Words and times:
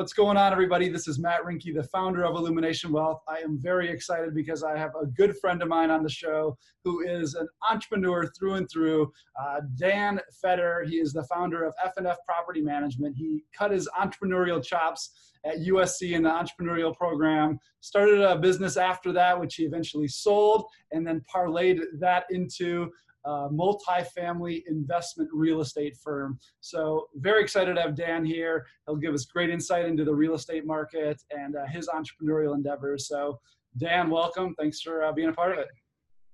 What's 0.00 0.14
going 0.14 0.38
on, 0.38 0.50
everybody? 0.50 0.88
This 0.88 1.06
is 1.06 1.18
Matt 1.18 1.42
Rinke, 1.42 1.74
the 1.74 1.82
founder 1.82 2.24
of 2.24 2.34
Illumination 2.34 2.90
Wealth. 2.90 3.20
I 3.28 3.40
am 3.40 3.58
very 3.60 3.90
excited 3.90 4.34
because 4.34 4.62
I 4.64 4.74
have 4.78 4.92
a 4.98 5.04
good 5.04 5.36
friend 5.36 5.60
of 5.60 5.68
mine 5.68 5.90
on 5.90 6.02
the 6.02 6.08
show 6.08 6.56
who 6.84 7.06
is 7.06 7.34
an 7.34 7.46
entrepreneur 7.70 8.24
through 8.26 8.54
and 8.54 8.66
through. 8.70 9.12
Uh, 9.38 9.60
Dan 9.76 10.18
Feder, 10.40 10.86
he 10.88 10.96
is 10.96 11.12
the 11.12 11.24
founder 11.24 11.64
of 11.64 11.74
FNF 11.84 12.16
Property 12.24 12.62
Management. 12.62 13.14
He 13.14 13.44
cut 13.54 13.72
his 13.72 13.90
entrepreneurial 13.94 14.64
chops 14.64 15.34
at 15.44 15.58
USC 15.58 16.12
in 16.12 16.22
the 16.22 16.30
entrepreneurial 16.30 16.96
program, 16.96 17.58
started 17.80 18.22
a 18.22 18.38
business 18.38 18.78
after 18.78 19.12
that, 19.12 19.38
which 19.38 19.56
he 19.56 19.64
eventually 19.64 20.08
sold, 20.08 20.64
and 20.92 21.06
then 21.06 21.22
parlayed 21.30 21.82
that 21.98 22.24
into 22.30 22.90
uh, 23.24 23.48
multi-family 23.50 24.64
investment 24.68 25.28
real 25.32 25.60
estate 25.60 25.96
firm. 26.02 26.38
So 26.60 27.08
very 27.16 27.42
excited 27.42 27.74
to 27.74 27.80
have 27.80 27.94
Dan 27.94 28.24
here. 28.24 28.66
He'll 28.86 28.96
give 28.96 29.14
us 29.14 29.24
great 29.26 29.50
insight 29.50 29.84
into 29.84 30.04
the 30.04 30.14
real 30.14 30.34
estate 30.34 30.66
market 30.66 31.20
and 31.30 31.56
uh, 31.56 31.66
his 31.66 31.88
entrepreneurial 31.88 32.54
endeavors. 32.54 33.08
So 33.08 33.38
Dan, 33.78 34.10
welcome. 34.10 34.54
Thanks 34.58 34.80
for 34.80 35.04
uh, 35.04 35.12
being 35.12 35.28
a 35.28 35.32
part 35.32 35.52
of 35.52 35.58
it. 35.58 35.68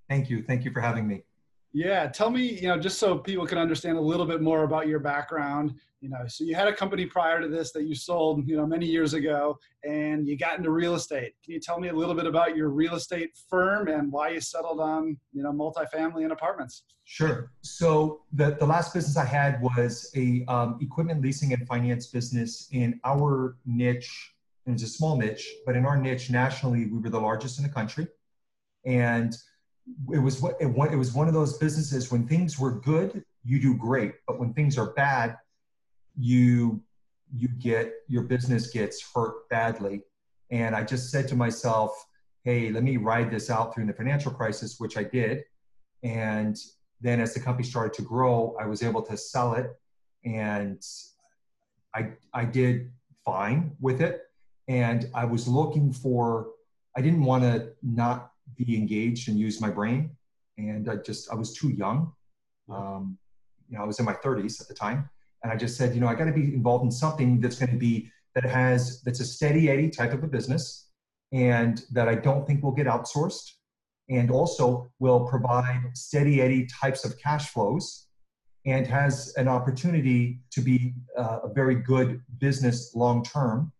Thank 0.08 0.30
you. 0.30 0.42
Thank 0.42 0.64
you 0.64 0.70
for 0.70 0.80
having 0.80 1.06
me. 1.06 1.22
Yeah, 1.76 2.06
tell 2.06 2.30
me, 2.30 2.58
you 2.58 2.68
know, 2.68 2.78
just 2.78 2.98
so 2.98 3.18
people 3.18 3.46
can 3.46 3.58
understand 3.58 3.98
a 3.98 4.00
little 4.00 4.24
bit 4.24 4.40
more 4.40 4.62
about 4.62 4.88
your 4.88 4.98
background. 4.98 5.74
You 6.00 6.08
know, 6.08 6.26
so 6.26 6.42
you 6.42 6.54
had 6.54 6.68
a 6.68 6.74
company 6.74 7.04
prior 7.04 7.38
to 7.38 7.48
this 7.48 7.70
that 7.72 7.82
you 7.84 7.94
sold, 7.94 8.48
you 8.48 8.56
know, 8.56 8.66
many 8.66 8.86
years 8.86 9.12
ago, 9.12 9.58
and 9.84 10.26
you 10.26 10.38
got 10.38 10.56
into 10.56 10.70
real 10.70 10.94
estate. 10.94 11.34
Can 11.44 11.52
you 11.52 11.60
tell 11.60 11.78
me 11.78 11.88
a 11.88 11.92
little 11.92 12.14
bit 12.14 12.24
about 12.24 12.56
your 12.56 12.70
real 12.70 12.94
estate 12.94 13.32
firm 13.50 13.88
and 13.88 14.10
why 14.10 14.30
you 14.30 14.40
settled 14.40 14.80
on, 14.80 15.18
you 15.34 15.42
know, 15.42 15.52
multifamily 15.52 16.22
and 16.22 16.32
apartments? 16.32 16.84
Sure. 17.04 17.52
So 17.60 18.22
the 18.32 18.56
the 18.58 18.64
last 18.64 18.94
business 18.94 19.18
I 19.18 19.26
had 19.26 19.60
was 19.60 20.10
a 20.16 20.46
um, 20.48 20.78
equipment 20.80 21.20
leasing 21.20 21.52
and 21.52 21.66
finance 21.66 22.06
business 22.06 22.68
in 22.72 22.98
our 23.04 23.58
niche. 23.66 24.32
It 24.64 24.70
was 24.70 24.82
a 24.82 24.88
small 24.88 25.18
niche, 25.18 25.46
but 25.66 25.76
in 25.76 25.84
our 25.84 25.98
niche 25.98 26.30
nationally, 26.30 26.86
we 26.86 27.00
were 27.00 27.10
the 27.10 27.20
largest 27.20 27.58
in 27.58 27.64
the 27.64 27.70
country, 27.70 28.08
and 28.86 29.36
it 30.12 30.18
was 30.18 30.40
what 30.40 30.56
it, 30.60 30.96
was 30.96 31.12
one 31.12 31.28
of 31.28 31.34
those 31.34 31.58
businesses 31.58 32.10
when 32.10 32.26
things 32.26 32.58
were 32.58 32.72
good 32.72 33.24
you 33.44 33.60
do 33.60 33.74
great 33.76 34.14
but 34.26 34.38
when 34.38 34.52
things 34.52 34.76
are 34.76 34.92
bad 34.94 35.36
you 36.16 36.80
you 37.34 37.48
get 37.48 37.92
your 38.08 38.22
business 38.22 38.68
gets 38.68 39.02
hurt 39.12 39.48
badly. 39.48 40.02
And 40.50 40.74
i 40.74 40.82
just 40.82 41.10
said 41.10 41.28
to 41.28 41.36
myself 41.36 42.06
hey 42.44 42.70
let 42.70 42.82
me 42.82 42.96
ride 42.96 43.30
this 43.30 43.50
out 43.50 43.74
through 43.74 43.86
the 43.86 43.92
financial 43.92 44.32
crisis 44.32 44.76
which 44.78 44.96
i 44.96 45.02
did. 45.02 45.44
And 46.02 46.56
then 47.00 47.20
as 47.20 47.34
the 47.34 47.40
company 47.40 47.66
started 47.68 47.92
to 47.94 48.02
grow 48.02 48.56
i 48.60 48.66
was 48.66 48.82
able 48.82 49.02
to 49.02 49.16
sell 49.16 49.54
it. 49.54 49.70
And 50.24 50.82
i 51.94 52.10
i 52.32 52.44
did 52.44 52.90
fine 53.24 53.72
with 53.80 54.00
it. 54.00 54.22
And 54.68 55.08
i 55.14 55.24
was 55.24 55.48
looking 55.48 55.92
for 55.92 56.48
i 56.96 57.00
didn't 57.00 57.22
want 57.22 57.42
to 57.42 57.72
not 57.82 58.32
be 58.56 58.76
engaged 58.76 59.28
and 59.28 59.38
use 59.38 59.60
my 59.60 59.70
brain. 59.70 60.10
And 60.58 60.88
I 60.90 60.96
just, 60.96 61.30
I 61.30 61.34
was 61.34 61.52
too 61.52 61.68
young. 61.70 62.12
Um, 62.68 63.18
you 63.68 63.76
know, 63.76 63.84
I 63.84 63.86
was 63.86 63.98
in 63.98 64.04
my 64.04 64.14
30s 64.14 64.60
at 64.60 64.68
the 64.68 64.74
time. 64.74 65.08
And 65.42 65.52
I 65.52 65.56
just 65.56 65.76
said, 65.76 65.94
you 65.94 66.00
know, 66.00 66.08
I 66.08 66.14
got 66.14 66.24
to 66.24 66.32
be 66.32 66.54
involved 66.54 66.84
in 66.84 66.90
something 66.90 67.40
that's 67.40 67.58
going 67.58 67.70
to 67.70 67.78
be, 67.78 68.10
that 68.34 68.44
has, 68.44 69.02
that's 69.02 69.20
a 69.20 69.24
steady 69.24 69.70
Eddie 69.70 69.90
type 69.90 70.12
of 70.12 70.22
a 70.24 70.26
business 70.26 70.88
and 71.32 71.82
that 71.92 72.08
I 72.08 72.14
don't 72.14 72.46
think 72.46 72.62
will 72.62 72.72
get 72.72 72.86
outsourced 72.86 73.52
and 74.08 74.30
also 74.30 74.90
will 74.98 75.26
provide 75.26 75.82
steady 75.94 76.40
Eddie 76.40 76.66
types 76.66 77.04
of 77.04 77.18
cash 77.18 77.50
flows 77.50 78.06
and 78.64 78.86
has 78.86 79.32
an 79.36 79.48
opportunity 79.48 80.40
to 80.50 80.60
be 80.60 80.94
uh, 81.16 81.40
a 81.44 81.48
very 81.52 81.76
good 81.76 82.20
business 82.38 82.94
long 82.94 83.22
term. 83.22 83.72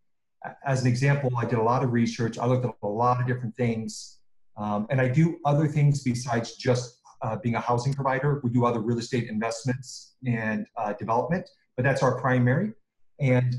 As 0.64 0.82
an 0.82 0.86
example, 0.86 1.36
I 1.36 1.44
did 1.44 1.58
a 1.58 1.62
lot 1.62 1.82
of 1.82 1.92
research. 1.92 2.38
I 2.38 2.46
looked 2.46 2.64
at 2.64 2.72
a 2.82 2.86
lot 2.86 3.20
of 3.20 3.26
different 3.26 3.56
things 3.56 4.15
um, 4.56 4.86
and 4.90 5.00
I 5.00 5.08
do 5.08 5.38
other 5.44 5.66
things 5.66 6.02
besides 6.02 6.56
just 6.56 6.98
uh, 7.22 7.36
being 7.36 7.54
a 7.54 7.60
housing 7.60 7.94
provider. 7.94 8.40
We 8.42 8.50
do 8.50 8.64
other 8.64 8.80
real 8.80 8.98
estate 8.98 9.28
investments 9.28 10.16
and 10.26 10.66
uh, 10.76 10.92
development, 10.94 11.48
but 11.76 11.82
that's 11.82 12.02
our 12.02 12.20
primary. 12.20 12.72
And 13.20 13.56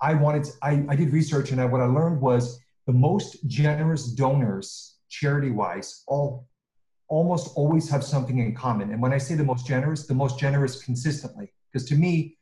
I 0.00 0.14
wanted, 0.14 0.44
to, 0.44 0.50
I, 0.62 0.84
I 0.88 0.96
did 0.96 1.12
research, 1.12 1.50
and 1.50 1.60
I, 1.60 1.64
what 1.64 1.80
I 1.80 1.86
learned 1.86 2.20
was 2.20 2.60
the 2.86 2.92
most 2.92 3.46
generous 3.46 4.12
donors, 4.12 4.98
charity 5.08 5.50
wise, 5.50 6.04
all 6.06 6.48
almost 7.08 7.52
always 7.56 7.88
have 7.88 8.04
something 8.04 8.38
in 8.38 8.54
common. 8.54 8.92
And 8.92 9.00
when 9.00 9.12
I 9.14 9.18
say 9.18 9.34
the 9.34 9.44
most 9.44 9.66
generous, 9.66 10.06
the 10.06 10.14
most 10.14 10.38
generous 10.38 10.82
consistently. 10.82 11.50
Because 11.72 11.88
to 11.88 11.94
me, 11.94 12.36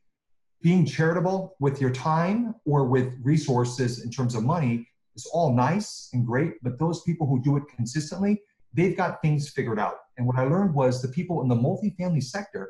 being 0.60 0.84
charitable 0.84 1.54
with 1.60 1.80
your 1.80 1.90
time 1.90 2.54
or 2.64 2.84
with 2.84 3.12
resources 3.22 4.04
in 4.04 4.10
terms 4.10 4.34
of 4.34 4.42
money 4.42 4.88
is 5.16 5.26
all 5.32 5.52
nice 5.52 6.10
and 6.12 6.26
great, 6.26 6.54
but 6.62 6.78
those 6.78 7.02
people 7.02 7.26
who 7.26 7.42
do 7.42 7.56
it 7.56 7.64
consistently, 7.74 8.42
they've 8.74 8.96
got 8.96 9.22
things 9.22 9.48
figured 9.48 9.78
out. 9.78 9.94
And 10.18 10.26
what 10.26 10.38
I 10.38 10.44
learned 10.44 10.74
was 10.74 11.02
the 11.02 11.08
people 11.08 11.42
in 11.42 11.48
the 11.48 11.54
multifamily 11.54 12.22
sector, 12.22 12.68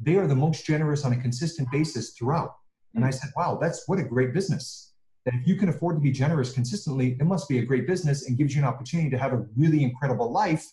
they 0.00 0.16
are 0.16 0.26
the 0.26 0.34
most 0.34 0.64
generous 0.64 1.04
on 1.04 1.12
a 1.12 1.20
consistent 1.20 1.70
basis 1.70 2.10
throughout. 2.10 2.54
And 2.94 3.04
I 3.04 3.10
said, 3.10 3.30
wow, 3.36 3.58
that's 3.60 3.88
what 3.88 3.98
a 3.98 4.04
great 4.04 4.32
business. 4.32 4.92
That 5.24 5.34
if 5.34 5.48
you 5.48 5.56
can 5.56 5.68
afford 5.68 5.96
to 5.96 6.00
be 6.00 6.12
generous 6.12 6.52
consistently, 6.52 7.16
it 7.18 7.24
must 7.24 7.48
be 7.48 7.58
a 7.58 7.64
great 7.64 7.88
business 7.88 8.28
and 8.28 8.38
gives 8.38 8.54
you 8.54 8.62
an 8.62 8.68
opportunity 8.68 9.10
to 9.10 9.18
have 9.18 9.32
a 9.32 9.44
really 9.56 9.82
incredible 9.82 10.30
life. 10.30 10.64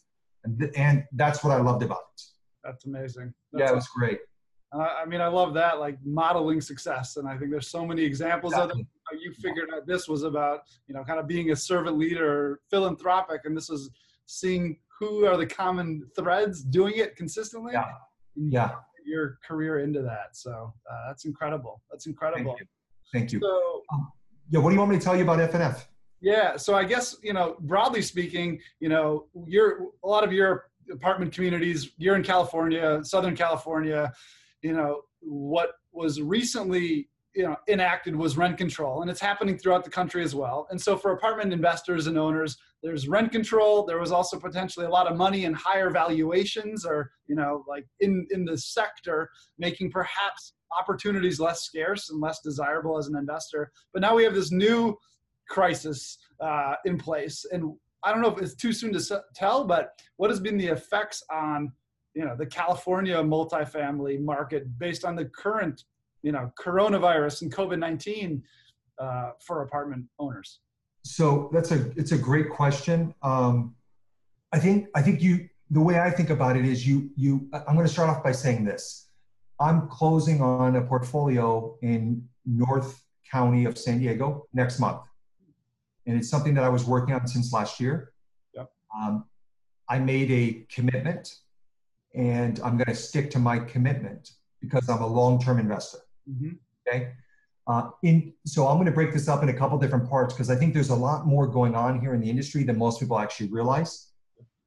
And, 0.44 0.60
th- 0.60 0.72
and 0.76 1.04
that's 1.14 1.44
what 1.44 1.52
I 1.52 1.62
loved 1.62 1.82
about 1.84 2.02
it. 2.16 2.22
That's 2.64 2.86
amazing. 2.86 3.34
That's 3.52 3.62
yeah, 3.62 3.72
it 3.72 3.76
was 3.76 3.88
great. 3.88 4.20
I 4.74 5.06
mean, 5.06 5.20
I 5.20 5.28
love 5.28 5.54
that, 5.56 5.80
like 5.80 5.98
modeling 6.06 6.62
success. 6.62 7.18
And 7.18 7.28
I 7.28 7.38
think 7.38 7.52
there's 7.52 7.68
so 7.68 7.86
many 7.86 8.04
examples 8.04 8.54
of 8.54 8.70
it. 8.72 8.78
You 9.20 9.34
figured 9.34 9.70
out 9.76 9.86
this 9.86 10.08
was 10.08 10.24
about, 10.24 10.62
you 10.88 10.96
know, 10.96 11.04
kind 11.04 11.20
of 11.20 11.28
being 11.28 11.52
a 11.52 11.56
servant 11.56 11.98
leader, 11.98 12.62
philanthropic, 12.70 13.42
and 13.44 13.56
this 13.56 13.68
was 13.68 13.90
seeing 14.28 14.78
who 14.98 15.26
are 15.26 15.36
the 15.36 15.46
common 15.46 16.08
threads 16.16 16.64
doing 16.64 16.94
it 16.98 17.18
consistently. 17.18 17.74
Yeah. 17.74 17.86
Yeah. 18.36 18.72
Your 19.06 19.40
career 19.46 19.80
into 19.80 20.02
that. 20.04 20.38
So 20.38 20.74
uh, 20.90 21.08
that's 21.08 21.26
incredible. 21.26 21.82
That's 21.92 22.06
incredible. 22.06 22.56
Thank 22.56 22.60
you. 22.60 22.66
Thank 23.12 23.32
you. 23.34 23.40
So, 23.42 23.82
um, 23.92 24.12
yeah. 24.50 24.60
What 24.60 24.70
do 24.70 24.76
you 24.76 24.80
want 24.80 24.92
me 24.92 24.98
to 24.98 25.04
tell 25.04 25.18
you 25.18 25.24
about 25.24 25.40
FNF? 25.52 25.84
Yeah. 26.22 26.56
So 26.56 26.76
I 26.76 26.86
guess, 26.86 27.18
you 27.22 27.34
know, 27.34 27.58
broadly 27.62 28.02
speaking, 28.02 28.62
you 28.80 28.88
know, 28.88 29.26
you're 29.48 29.88
a 30.04 30.08
lot 30.08 30.24
of 30.24 30.32
your 30.32 30.68
apartment 30.90 31.34
communities, 31.34 31.92
you're 31.98 32.16
in 32.16 32.24
California, 32.24 33.04
Southern 33.04 33.36
California, 33.36 34.14
you 34.62 34.74
know, 34.74 35.02
what 35.22 35.72
was 35.92 36.22
recently 36.22 37.10
you 37.36 37.44
know 37.44 37.56
enacted 37.70 38.14
was 38.16 38.36
rent 38.36 38.58
control 38.58 39.02
and 39.02 39.10
it's 39.10 39.22
happening 39.22 39.58
throughout 39.58 39.84
the 39.84 39.90
country 39.90 40.24
as 40.24 40.36
well. 40.36 40.68
And 40.70 40.80
so 40.80 40.98
for 40.98 41.12
apartment 41.12 41.54
investors 41.54 42.08
and 42.08 42.18
owners 42.18 42.58
there's 42.84 43.08
rent 43.08 43.32
control. 43.32 43.86
There 43.86 44.00
was 44.00 44.12
also 44.12 44.40
potentially 44.40 44.86
a 44.86 44.90
lot 44.90 45.10
of 45.10 45.16
money 45.16 45.46
in 45.46 45.54
higher 45.54 45.90
valuations 45.90 46.86
or 46.86 47.12
you 47.28 47.36
know 47.36 47.64
like 47.68 47.86
in 48.00 48.28
in 48.32 48.46
the 48.46 48.58
sector 48.58 49.30
making 49.58 49.92
perhaps 49.92 50.54
opportunities 50.78 51.40
less 51.40 51.64
scarce 51.64 52.10
and 52.10 52.22
less 52.22 52.40
desirable 52.42 52.98
as 52.98 53.08
an 53.08 53.16
investor. 53.16 53.72
But 53.94 54.02
now 54.02 54.16
we 54.16 54.24
have 54.24 54.34
this 54.34 54.52
new 54.52 54.98
crisis 55.48 56.18
uh, 56.40 56.76
in 56.86 56.98
place. 56.98 57.46
And 57.52 57.74
i 58.04 58.12
don't 58.12 58.22
know 58.22 58.34
if 58.34 58.42
it's 58.42 58.56
too 58.56 58.74
soon 58.74 58.92
to 58.92 59.22
tell 59.36 59.64
but 59.64 59.92
what 60.18 60.32
has 60.32 60.40
been 60.40 60.58
the 60.58 60.68
effects 60.68 61.24
on 61.32 61.72
you 62.14 62.26
know 62.26 62.36
the 62.36 62.46
California 62.46 63.16
multifamily 63.16 64.20
market 64.20 64.78
based 64.78 65.06
on 65.06 65.16
the 65.16 65.26
current 65.26 65.84
you 66.24 66.32
know 66.32 66.52
coronavirus 66.60 67.44
and 67.44 67.54
COVID 67.54 67.80
nineteen 67.80 68.44
uh, 69.00 69.32
for 69.40 69.64
apartment 69.64 70.06
owners? 70.20 70.60
So 71.04 71.50
that's 71.54 71.72
a 71.72 71.92
it's 71.96 72.12
a 72.12 72.18
great 72.18 72.50
question. 72.50 73.14
Um, 73.24 73.76
I 74.52 74.60
think 74.60 74.88
I 74.96 75.02
think 75.02 75.22
you 75.22 75.50
the 75.70 75.82
way 75.82 76.00
I 76.00 76.12
think 76.12 76.30
about 76.30 76.58
it 76.58 76.66
is 76.66 76.88
you 76.88 77.10
you 77.16 77.50
I'm 77.54 77.76
going 77.76 77.88
to 77.88 77.94
start 77.94 78.10
off 78.10 78.24
by 78.24 78.32
saying 78.32 78.66
this. 78.66 79.08
I'm 79.60 79.88
closing 79.88 80.42
on 80.42 80.76
a 80.76 80.82
portfolio 80.82 81.78
in 81.82 82.28
North 82.46 83.04
County 83.32 83.66
of 83.66 83.78
San 83.78 84.00
Diego 84.00 84.48
next 84.54 84.80
month, 84.80 85.02
and 86.06 86.18
it's 86.18 86.30
something 86.30 86.54
that 86.56 86.64
I 86.64 86.70
was 86.70 86.86
working 86.86 87.16
on 87.16 87.28
since 87.28 87.54
last 87.54 87.80
year. 87.80 88.12
Yep. 88.54 88.72
Um, 88.96 89.26
I 89.88 90.00
made 90.00 90.32
a 90.32 90.66
commitment 90.74 91.36
and 92.14 92.60
I'm 92.60 92.78
going 92.78 92.88
to 92.88 92.96
stick 92.96 93.32
to 93.32 93.40
my 93.40 93.60
commitment 93.60 94.32
because 94.60 94.90
I'm 94.90 95.02
a 95.02 95.08
long-term 95.08 95.60
investor. 95.60 96.00
Mm-hmm. 96.30 96.52
Okay. 96.88 97.14
Uh, 97.68 97.90
in, 98.04 98.34
so 98.46 98.68
I'm 98.68 98.78
going 98.78 98.88
to 98.88 98.92
break 98.92 99.14
this 99.14 99.28
up 99.28 99.44
in 99.44 99.50
a 99.50 99.54
couple 99.54 99.78
different 99.78 100.10
parts 100.10 100.34
because 100.34 100.50
I 100.50 100.56
think 100.56 100.74
there's 100.74 100.90
a 100.90 100.96
lot 100.96 101.26
more 101.26 101.48
going 101.48 101.76
on 101.76 102.02
here 102.02 102.14
in 102.14 102.22
the 102.22 102.30
industry 102.30 102.64
than 102.64 102.78
most 102.78 103.00
people 103.00 103.20
actually 103.20 103.50
realize. 103.50 104.12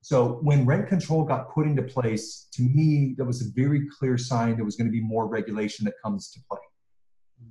So 0.01 0.39
when 0.43 0.65
rent 0.67 0.89
control 0.89 1.25
got 1.25 1.53
put 1.53 1.67
into 1.67 1.83
place, 1.83 2.47
to 2.53 2.63
me, 2.63 3.15
that 3.17 3.25
was 3.25 3.41
a 3.41 3.51
very 3.55 3.89
clear 3.99 4.19
sign 4.19 4.55
there 4.55 4.65
was 4.65 4.77
going 4.77 4.87
to 4.87 4.93
be 4.93 5.01
more 5.01 5.27
regulation 5.27 5.85
that 5.87 5.95
comes 6.03 6.31
to 6.33 6.41
play. 6.49 6.61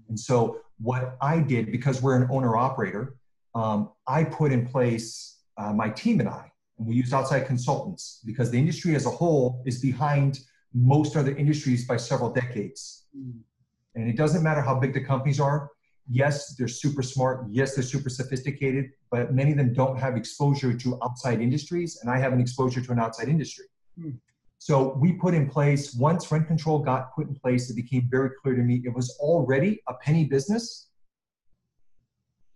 And 0.07 0.19
so 0.19 0.59
what 0.79 1.17
I 1.21 1.39
did, 1.39 1.71
because 1.71 2.01
we're 2.01 2.15
an 2.15 2.27
owner 2.31 2.55
operator, 2.55 3.15
um, 3.55 3.91
I 4.07 4.23
put 4.23 4.51
in 4.51 4.67
place 4.67 5.39
uh, 5.57 5.73
my 5.73 5.89
team 5.89 6.19
and 6.19 6.29
I 6.29 6.52
and 6.77 6.87
we 6.87 6.95
use 6.95 7.13
outside 7.13 7.45
consultants 7.45 8.21
because 8.25 8.49
the 8.51 8.57
industry 8.57 8.95
as 8.95 9.05
a 9.05 9.09
whole 9.09 9.61
is 9.65 9.79
behind 9.79 10.39
most 10.73 11.15
other 11.15 11.35
industries 11.35 11.85
by 11.87 11.97
several 11.97 12.31
decades. 12.31 13.05
Mm. 13.17 13.39
And 13.95 14.09
it 14.09 14.17
doesn't 14.17 14.41
matter 14.41 14.61
how 14.61 14.79
big 14.79 14.93
the 14.93 15.03
companies 15.03 15.39
are, 15.39 15.69
yes, 16.09 16.55
they're 16.55 16.67
super 16.67 17.03
smart. 17.03 17.45
Yes, 17.49 17.75
they're 17.75 17.83
super 17.83 18.09
sophisticated, 18.09 18.91
but 19.11 19.33
many 19.33 19.51
of 19.51 19.57
them 19.57 19.73
don't 19.73 19.97
have 19.97 20.17
exposure 20.17 20.73
to 20.73 20.99
outside 21.03 21.41
industries, 21.41 21.99
and 22.01 22.09
I 22.09 22.17
have 22.17 22.33
an 22.33 22.41
exposure 22.41 22.81
to 22.81 22.91
an 22.91 22.99
outside 22.99 23.29
industry. 23.29 23.65
Hmm. 23.99 24.11
So 24.57 24.95
we 24.97 25.13
put 25.13 25.33
in 25.33 25.49
place, 25.49 25.93
once 25.93 26.31
rent 26.31 26.47
control 26.47 26.79
got 26.79 27.13
put 27.13 27.27
in 27.27 27.35
place, 27.35 27.69
it 27.69 27.75
became 27.75 28.07
very 28.09 28.29
clear 28.41 28.55
to 28.55 28.61
me 28.61 28.81
it 28.85 28.93
was 28.93 29.17
already 29.19 29.81
a 29.87 29.93
penny 29.95 30.25
business. 30.25 30.87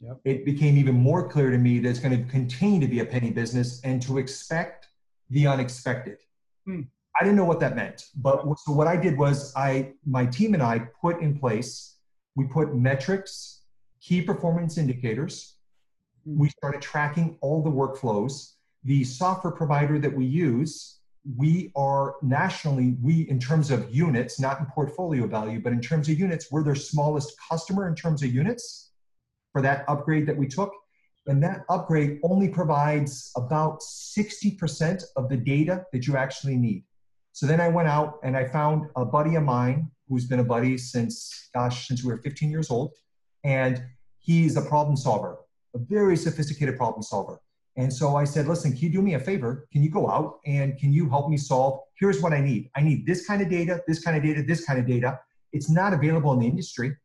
Yep. 0.01 0.19
It 0.25 0.45
became 0.45 0.77
even 0.77 0.95
more 0.95 1.27
clear 1.27 1.49
to 1.49 1.57
me 1.57 1.79
that 1.79 1.89
it's 1.89 1.99
going 1.99 2.17
to 2.17 2.31
continue 2.31 2.79
to 2.79 2.87
be 2.87 2.99
a 2.99 3.05
penny 3.05 3.31
business 3.31 3.81
and 3.81 4.01
to 4.03 4.19
expect 4.19 4.89
the 5.29 5.47
unexpected. 5.47 6.19
Hmm. 6.65 6.81
I 7.19 7.23
didn't 7.23 7.37
know 7.37 7.45
what 7.45 7.59
that 7.61 7.75
meant, 7.75 8.05
but 8.15 8.43
so 8.59 8.71
what 8.73 8.87
I 8.87 8.95
did 8.95 9.17
was 9.17 9.51
I, 9.55 9.93
my 10.05 10.27
team 10.27 10.53
and 10.53 10.61
I 10.61 10.79
put 11.01 11.19
in 11.19 11.39
place, 11.39 11.95
we 12.35 12.45
put 12.45 12.75
metrics, 12.75 13.61
key 13.99 14.21
performance 14.21 14.77
indicators. 14.77 15.55
Hmm. 16.25 16.37
We 16.37 16.49
started 16.49 16.81
tracking 16.81 17.37
all 17.41 17.63
the 17.63 17.71
workflows. 17.71 18.53
The 18.83 19.03
software 19.03 19.51
provider 19.51 19.97
that 19.97 20.13
we 20.13 20.25
use, 20.25 20.99
we 21.35 21.71
are 21.75 22.15
nationally, 22.21 22.95
we 23.01 23.21
in 23.29 23.39
terms 23.39 23.71
of 23.71 23.93
units, 23.93 24.39
not 24.39 24.59
in 24.59 24.67
portfolio 24.67 25.25
value, 25.25 25.59
but 25.59 25.73
in 25.73 25.81
terms 25.81 26.07
of 26.07 26.19
units, 26.19 26.51
we're 26.51 26.63
their 26.63 26.75
smallest 26.75 27.33
customer 27.49 27.87
in 27.87 27.95
terms 27.95 28.21
of 28.21 28.31
units 28.31 28.86
for 29.57 29.63
that 29.63 29.83
upgrade 29.87 30.27
that 30.27 30.37
we 30.37 30.47
took. 30.47 30.71
And 31.25 31.41
that 31.41 31.65
upgrade 31.67 32.19
only 32.21 32.47
provides 32.47 33.31
about 33.35 33.79
60% 33.81 35.03
of 35.15 35.29
the 35.29 35.37
data 35.37 35.83
that 35.91 36.05
you 36.05 36.15
actually 36.15 36.55
need. 36.55 36.83
So 37.31 37.47
then 37.47 37.59
I 37.59 37.69
went 37.69 37.87
out 37.87 38.19
and 38.23 38.37
I 38.37 38.45
found 38.45 38.87
a 38.95 39.03
buddy 39.03 39.33
of 39.33 39.41
mine 39.41 39.89
who's 40.07 40.27
been 40.27 40.41
a 40.41 40.43
buddy 40.43 40.77
since, 40.77 41.49
gosh, 41.55 41.87
since 41.87 42.03
we 42.03 42.11
were 42.11 42.19
15 42.19 42.51
years 42.51 42.69
old. 42.69 42.91
And 43.43 43.83
he's 44.19 44.57
a 44.57 44.61
problem 44.61 44.95
solver, 44.95 45.37
a 45.73 45.79
very 45.79 46.17
sophisticated 46.17 46.77
problem 46.77 47.01
solver. 47.01 47.39
And 47.77 47.91
so 47.91 48.15
I 48.15 48.25
said, 48.25 48.45
listen, 48.45 48.73
can 48.73 48.81
you 48.81 48.91
do 48.91 49.01
me 49.01 49.15
a 49.15 49.19
favor? 49.19 49.67
Can 49.71 49.81
you 49.81 49.89
go 49.89 50.07
out 50.07 50.37
and 50.45 50.77
can 50.77 50.93
you 50.93 51.09
help 51.09 51.31
me 51.31 51.37
solve? 51.37 51.79
Here's 51.95 52.21
what 52.21 52.31
I 52.31 52.41
need. 52.41 52.69
I 52.75 52.81
need 52.81 53.07
this 53.07 53.25
kind 53.25 53.41
of 53.41 53.49
data, 53.49 53.81
this 53.87 54.03
kind 54.03 54.15
of 54.15 54.21
data, 54.21 54.43
this 54.43 54.65
kind 54.65 54.79
of 54.79 54.85
data. 54.85 55.19
It's 55.51 55.67
not 55.67 55.93
available 55.93 56.31
in 56.33 56.39
the 56.41 56.47
industry. 56.47 56.95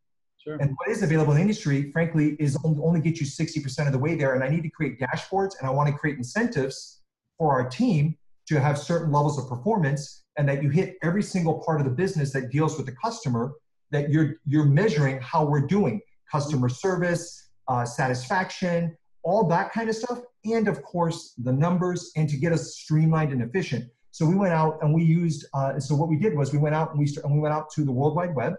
Sure. 0.43 0.57
And 0.61 0.75
what 0.77 0.89
is 0.89 1.03
available 1.03 1.33
in 1.33 1.37
the 1.37 1.43
industry, 1.43 1.93
frankly, 1.93 2.37
is 2.41 2.59
only 2.65 3.01
get 3.01 3.21
you 3.21 3.27
60% 3.27 3.87
of 3.87 3.93
the 3.93 3.99
way 3.99 4.17
there. 4.17 4.35
And 4.35 4.43
I 4.43 4.49
need 4.49 4.63
to 4.63 4.71
create 4.71 4.99
dashboards 4.99 5.53
and 5.61 5.69
I 5.69 5.71
want 5.71 5.89
to 5.89 5.95
create 5.97 6.17
incentives 6.17 7.03
for 7.39 7.53
our 7.53 7.69
team 7.69 8.17
to 8.49 8.59
have 8.59 8.79
certain 8.79 9.13
levels 9.13 9.39
of 9.39 9.49
performance 9.49 10.25
and 10.37 10.49
that 10.49 10.63
you 10.63 10.71
hit 10.71 10.97
every 11.03 11.23
single 11.23 11.63
part 11.65 11.81
of 11.81 11.85
the 11.85 11.93
business 11.93 12.33
that 12.33 12.51
deals 12.51 12.77
with 12.77 12.87
the 12.87 12.93
customer 12.93 13.53
that 13.91 14.11
you're 14.11 14.37
you're 14.47 14.65
measuring 14.65 15.21
how 15.21 15.45
we're 15.45 15.67
doing 15.67 16.01
customer 16.31 16.69
service 16.69 17.51
uh, 17.69 17.85
satisfaction 17.85 18.97
all 19.23 19.47
that 19.47 19.73
kind 19.73 19.89
of 19.89 19.95
stuff 19.95 20.21
and 20.45 20.67
of 20.67 20.83
course 20.83 21.35
the 21.45 21.53
numbers 21.53 22.11
and 22.17 22.29
to 22.29 22.37
get 22.37 22.53
us 22.53 22.75
streamlined 22.77 23.33
and 23.33 23.43
efficient 23.43 23.89
so 24.11 24.27
we 24.27 24.35
went 24.35 24.53
out 24.53 24.79
and 24.83 24.93
we 24.93 25.05
used 25.05 25.47
uh, 25.55 25.79
so 25.79 25.95
what 25.95 26.09
we 26.09 26.17
did 26.17 26.37
was 26.37 26.53
we 26.53 26.59
went 26.59 26.75
out 26.75 26.91
and 26.91 26.99
we, 26.99 27.07
and 27.23 27.33
we 27.33 27.39
went 27.39 27.55
out 27.55 27.71
to 27.71 27.85
the 27.85 27.93
world 27.93 28.17
wide 28.17 28.35
web 28.35 28.55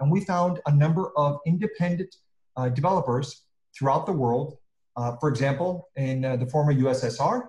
and 0.00 0.10
we 0.10 0.24
found 0.24 0.60
a 0.66 0.74
number 0.74 1.12
of 1.16 1.38
independent 1.46 2.14
uh, 2.56 2.68
developers 2.68 3.42
throughout 3.76 4.06
the 4.06 4.12
world 4.12 4.56
uh, 4.96 5.16
for 5.20 5.28
example 5.28 5.88
in 5.96 6.24
uh, 6.24 6.36
the 6.36 6.46
former 6.46 6.72
ussr 6.74 7.48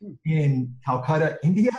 hmm. 0.00 0.12
in 0.26 0.74
calcutta 0.84 1.38
india 1.42 1.72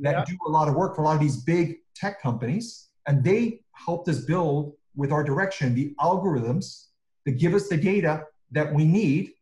that 0.00 0.12
yeah. 0.12 0.24
do 0.24 0.36
a 0.46 0.50
lot 0.50 0.68
of 0.68 0.74
work 0.74 0.96
for 0.96 1.02
a 1.02 1.04
lot 1.04 1.14
of 1.14 1.20
these 1.20 1.36
big 1.36 1.76
tech 1.94 2.20
companies. 2.20 2.88
And 3.06 3.22
they 3.22 3.60
helped 3.72 4.08
us 4.08 4.20
build 4.20 4.74
with 4.96 5.12
our 5.12 5.22
direction 5.22 5.74
the 5.74 5.94
algorithms 6.00 6.86
that 7.26 7.32
give 7.32 7.54
us 7.54 7.68
the 7.68 7.76
data 7.76 8.24
that 8.50 8.72
we 8.72 8.84
need. 8.84 9.32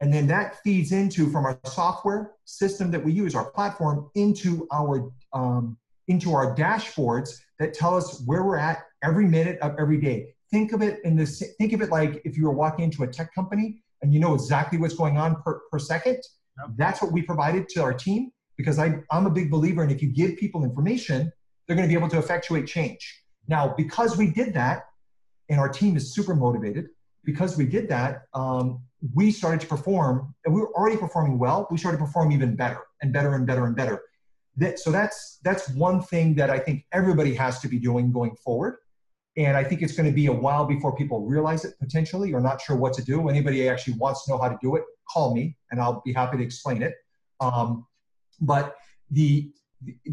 And 0.00 0.12
then 0.12 0.26
that 0.28 0.62
feeds 0.62 0.92
into 0.92 1.30
from 1.30 1.44
our 1.44 1.58
software 1.64 2.32
system 2.44 2.90
that 2.92 3.02
we 3.02 3.12
use, 3.12 3.34
our 3.34 3.50
platform, 3.50 4.10
into 4.14 4.66
our 4.72 5.10
um, 5.32 5.76
into 6.08 6.32
our 6.34 6.54
dashboards 6.54 7.30
that 7.58 7.74
tell 7.74 7.96
us 7.96 8.22
where 8.26 8.44
we're 8.44 8.58
at 8.58 8.84
every 9.06 9.26
minute 9.26 9.58
of 9.60 9.74
every 9.78 9.98
day. 9.98 10.28
Think 10.50 10.72
of 10.72 10.82
it 10.82 11.00
in 11.04 11.16
this. 11.16 11.42
Think 11.58 11.72
of 11.72 11.80
it 11.80 11.90
like 11.90 12.20
if 12.24 12.36
you 12.36 12.44
were 12.44 12.52
walking 12.52 12.84
into 12.84 13.02
a 13.02 13.06
tech 13.06 13.34
company 13.34 13.82
and 14.02 14.12
you 14.12 14.20
know 14.20 14.34
exactly 14.34 14.78
what's 14.78 14.94
going 14.94 15.16
on 15.16 15.40
per, 15.42 15.60
per 15.70 15.78
second. 15.78 16.18
Yep. 16.58 16.70
That's 16.76 17.02
what 17.02 17.12
we 17.12 17.22
provided 17.22 17.68
to 17.70 17.82
our 17.82 17.94
team 17.94 18.30
because 18.56 18.78
I, 18.78 19.00
I'm 19.10 19.26
a 19.26 19.30
big 19.30 19.50
believer 19.50 19.84
in 19.84 19.90
if 19.90 20.02
you 20.02 20.08
give 20.08 20.36
people 20.36 20.64
information, 20.64 21.30
they're 21.66 21.76
going 21.76 21.88
to 21.88 21.92
be 21.92 21.98
able 21.98 22.08
to 22.10 22.18
effectuate 22.18 22.66
change. 22.66 23.22
Now, 23.48 23.74
because 23.76 24.16
we 24.16 24.30
did 24.30 24.54
that, 24.54 24.84
and 25.48 25.60
our 25.60 25.68
team 25.68 25.96
is 25.96 26.14
super 26.14 26.34
motivated, 26.34 26.86
because 27.24 27.56
we 27.56 27.66
did 27.66 27.88
that, 27.88 28.22
um, 28.34 28.80
we 29.14 29.30
started 29.30 29.60
to 29.60 29.66
perform, 29.66 30.34
and 30.44 30.54
we 30.54 30.60
were 30.60 30.72
already 30.74 30.96
performing 30.96 31.38
well. 31.38 31.68
We 31.70 31.78
started 31.78 31.98
to 31.98 32.04
perform 32.04 32.32
even 32.32 32.56
better 32.56 32.80
and 33.02 33.12
better 33.12 33.34
and 33.34 33.46
better 33.46 33.66
and 33.66 33.76
better. 33.76 34.02
That, 34.56 34.78
so 34.78 34.90
that's 34.90 35.38
that's 35.44 35.68
one 35.70 36.00
thing 36.00 36.34
that 36.36 36.48
I 36.48 36.58
think 36.58 36.86
everybody 36.92 37.34
has 37.34 37.60
to 37.60 37.68
be 37.68 37.78
doing 37.78 38.10
going 38.10 38.34
forward. 38.36 38.78
And 39.36 39.56
I 39.56 39.62
think 39.62 39.82
it's 39.82 39.94
going 39.94 40.08
to 40.08 40.14
be 40.14 40.26
a 40.26 40.32
while 40.32 40.64
before 40.64 40.96
people 40.96 41.26
realize 41.26 41.64
it 41.64 41.74
potentially 41.78 42.32
or 42.32 42.40
not 42.40 42.60
sure 42.60 42.76
what 42.76 42.94
to 42.94 43.04
do. 43.04 43.28
Anybody 43.28 43.68
actually 43.68 43.94
wants 43.94 44.24
to 44.24 44.30
know 44.30 44.38
how 44.38 44.48
to 44.48 44.58
do 44.62 44.76
it, 44.76 44.84
call 45.10 45.34
me 45.34 45.56
and 45.70 45.80
I'll 45.80 46.02
be 46.04 46.12
happy 46.12 46.38
to 46.38 46.42
explain 46.42 46.82
it. 46.82 46.94
Um, 47.40 47.86
but 48.40 48.76
the 49.10 49.50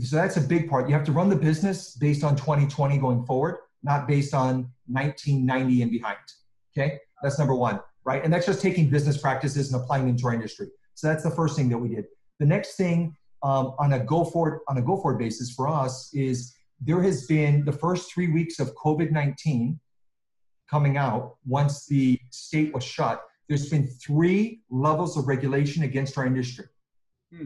so 0.02 0.18
that's 0.18 0.38
a 0.38 0.42
big 0.42 0.70
part. 0.70 0.88
You 0.88 0.94
have 0.94 1.06
to 1.06 1.12
run 1.12 1.30
the 1.30 1.36
business 1.36 1.96
based 1.96 2.24
on 2.24 2.36
2020 2.36 2.98
going 2.98 3.26
forward, 3.26 3.60
not 3.82 4.08
based 4.08 4.34
on 4.34 4.70
1990 4.88 5.82
and 5.82 5.92
behind. 5.92 6.18
Okay, 6.76 7.00
that's 7.22 7.40
number 7.40 7.56
one, 7.56 7.80
right? 8.04 8.24
And 8.24 8.34
that's 8.34 8.46
just 8.46 8.62
taking 8.62 8.90
business 8.90 9.18
practices 9.18 9.72
and 9.72 9.82
applying 9.82 10.06
them 10.06 10.18
to 10.18 10.28
our 10.28 10.34
industry. 10.34 10.68
So 10.96 11.08
that's 11.08 11.24
the 11.24 11.32
first 11.32 11.56
thing 11.56 11.70
that 11.70 11.78
we 11.78 11.90
did. 11.90 12.06
The 12.40 12.46
next 12.46 12.76
thing 12.76 13.16
um, 13.42 13.74
on 13.80 13.94
a 13.94 14.00
go 14.00 14.26
forward 14.26 14.62
on 14.68 14.78
a 14.78 14.82
go 14.82 14.98
forward 14.98 15.20
basis 15.20 15.52
for 15.52 15.68
us 15.68 16.14
is 16.14 16.54
there 16.82 17.02
has 17.02 17.26
been 17.28 17.66
the 17.66 17.72
first 17.72 18.14
three 18.14 18.32
weeks 18.32 18.60
of 18.60 18.74
COVID 18.76 19.12
19 19.12 19.80
coming 20.70 20.98
out 20.98 21.38
once 21.46 21.86
the 21.86 22.20
state 22.32 22.74
was 22.74 22.84
shut. 22.84 23.22
There's 23.48 23.70
been 23.70 23.88
three 23.88 24.62
levels 24.70 25.18
of 25.18 25.28
regulation 25.28 25.84
against 25.84 26.18
our 26.18 26.26
industry. 26.26 26.66
Hmm 27.36 27.46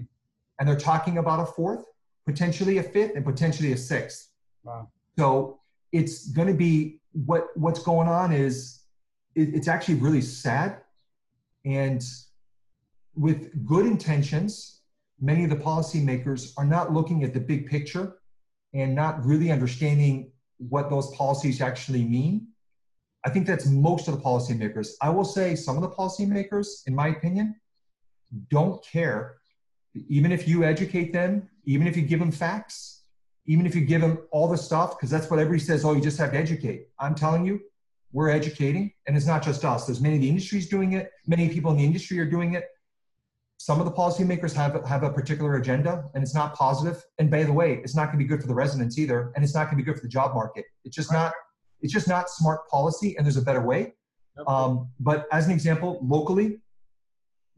and 0.59 0.68
they're 0.68 0.77
talking 0.77 1.18
about 1.18 1.39
a 1.39 1.45
fourth, 1.45 1.85
potentially 2.25 2.77
a 2.77 2.83
fifth, 2.83 3.15
and 3.15 3.24
potentially 3.24 3.74
a 3.74 3.77
sixth. 3.77 4.29
Wow. 4.63 4.89
So 5.18 5.59
it's 5.91 6.27
going 6.30 6.47
to 6.47 6.53
be 6.53 7.00
what 7.13 7.47
what's 7.56 7.81
going 7.81 8.07
on 8.07 8.31
is 8.31 8.81
it, 9.35 9.53
it's 9.53 9.68
actually 9.68 9.95
really 9.95 10.21
sad, 10.21 10.81
and 11.65 12.03
with 13.16 13.66
good 13.66 13.85
intentions, 13.85 14.81
many 15.19 15.44
of 15.44 15.49
the 15.49 15.56
policymakers 15.56 16.54
are 16.57 16.66
not 16.66 16.94
looking 16.94 17.23
at 17.23 17.33
the 17.33 17.40
big 17.40 17.68
picture 17.68 18.17
and 18.80 18.96
not 18.96 19.24
really 19.26 19.52
understanding 19.52 20.31
what 20.57 20.90
those 20.90 21.10
policies 21.16 21.62
actually 21.62 22.04
mean. 22.04 22.48
I 23.26 23.30
think 23.30 23.46
that's 23.46 23.66
most 23.66 24.07
of 24.07 24.16
the 24.16 24.22
policymakers. 24.22 24.92
I 25.02 25.10
will 25.10 25.26
say 25.26 25.56
some 25.56 25.76
of 25.76 25.81
the 25.81 25.90
policymakers, 25.90 26.88
in 26.88 26.96
my 26.96 27.10
opinion, 27.10 27.56
don't 28.50 28.84
care 28.86 29.38
even 30.07 30.31
if 30.31 30.48
you 30.48 30.64
educate 30.64 31.14
them, 31.14 31.50
even 31.66 31.88
if 31.88 31.96
you 31.98 32.04
give 32.04 32.19
them 32.19 32.31
facts, 32.31 33.04
even 33.46 33.66
if 33.66 33.76
you 33.76 33.81
give 33.81 34.02
them 34.02 34.19
all 34.31 34.48
the 34.48 34.57
stuff, 34.57 34.98
because 34.98 35.10
that's 35.10 35.30
what 35.30 35.40
everybody 35.40 35.60
says, 35.60 35.86
oh, 35.86 35.94
you 35.94 36.02
just 36.02 36.18
have 36.18 36.31
to 36.31 36.38
educate. 36.38 36.90
I'm 37.00 37.16
telling 37.16 37.46
you, 37.46 37.62
we're 38.12 38.30
educating, 38.30 38.94
and 39.06 39.18
it's 39.18 39.26
not 39.26 39.44
just 39.44 39.66
us. 39.66 39.86
There's 39.86 40.02
many 40.02 40.16
of 40.16 40.22
the 40.22 40.30
industries 40.30 40.69
doing 40.69 40.94
it. 40.94 41.12
Many 41.26 41.50
people 41.50 41.72
in 41.72 41.78
the 41.78 41.86
industry 41.86 42.19
are 42.19 42.30
doing 42.30 42.54
it. 42.54 42.66
Some 43.57 43.80
of 43.80 43.85
the 43.85 43.92
policymakers 43.92 44.54
have 44.54 44.83
have 44.85 45.04
a 45.04 45.11
particular 45.11 45.56
agenda, 45.56 46.06
and 46.14 46.23
it's 46.23 46.35
not 46.35 46.54
positive. 46.54 47.04
And 47.18 47.30
by 47.30 47.44
the 47.44 47.54
way, 47.54 47.81
it's 47.83 47.95
not 47.95 48.06
going 48.06 48.19
to 48.19 48.23
be 48.23 48.28
good 48.28 48.42
for 48.42 48.47
the 48.47 48.54
residents 48.54 48.97
either, 48.97 49.31
and 49.35 49.44
it's 49.44 49.56
not 49.56 49.66
going 49.66 49.78
to 49.78 49.83
be 49.83 49.83
good 49.83 49.95
for 49.95 50.04
the 50.04 50.09
job 50.09 50.33
market. 50.35 50.66
It's 50.85 50.95
just 50.95 51.11
not. 51.11 51.33
It's 51.81 51.94
just 51.94 52.07
not 52.07 52.30
smart 52.30 52.68
policy, 52.69 53.16
and 53.18 53.26
there's 53.26 53.37
a 53.37 53.42
better 53.42 53.61
way. 53.61 53.94
Um, 54.47 54.90
but 54.99 55.28
as 55.31 55.45
an 55.45 55.52
example, 55.52 55.99
locally, 56.02 56.59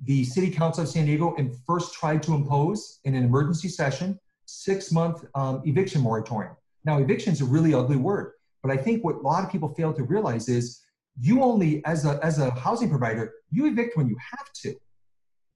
the 0.05 0.23
City 0.23 0.49
Council 0.49 0.83
of 0.83 0.89
San 0.89 1.05
Diego 1.05 1.35
first 1.65 1.93
tried 1.93 2.23
to 2.23 2.33
impose 2.33 2.99
in 3.03 3.15
an 3.15 3.23
emergency 3.23 3.67
session 3.67 4.19
six 4.45 4.91
month 4.91 5.25
um, 5.35 5.61
eviction 5.65 6.01
moratorium. 6.01 6.55
Now, 6.85 6.97
eviction 6.99 7.33
is 7.33 7.41
a 7.41 7.45
really 7.45 7.73
ugly 7.73 7.97
word, 7.97 8.33
but 8.63 8.71
I 8.71 8.77
think 8.77 9.03
what 9.03 9.15
a 9.15 9.19
lot 9.19 9.43
of 9.43 9.51
people 9.51 9.73
fail 9.75 9.93
to 9.93 10.03
realize 10.03 10.47
is 10.47 10.81
you 11.19 11.43
only, 11.43 11.83
as 11.85 12.05
a, 12.05 12.19
as 12.23 12.39
a 12.39 12.49
housing 12.51 12.89
provider, 12.89 13.33
you 13.51 13.65
evict 13.65 13.97
when 13.97 14.07
you 14.07 14.17
have 14.31 14.51
to. 14.63 14.75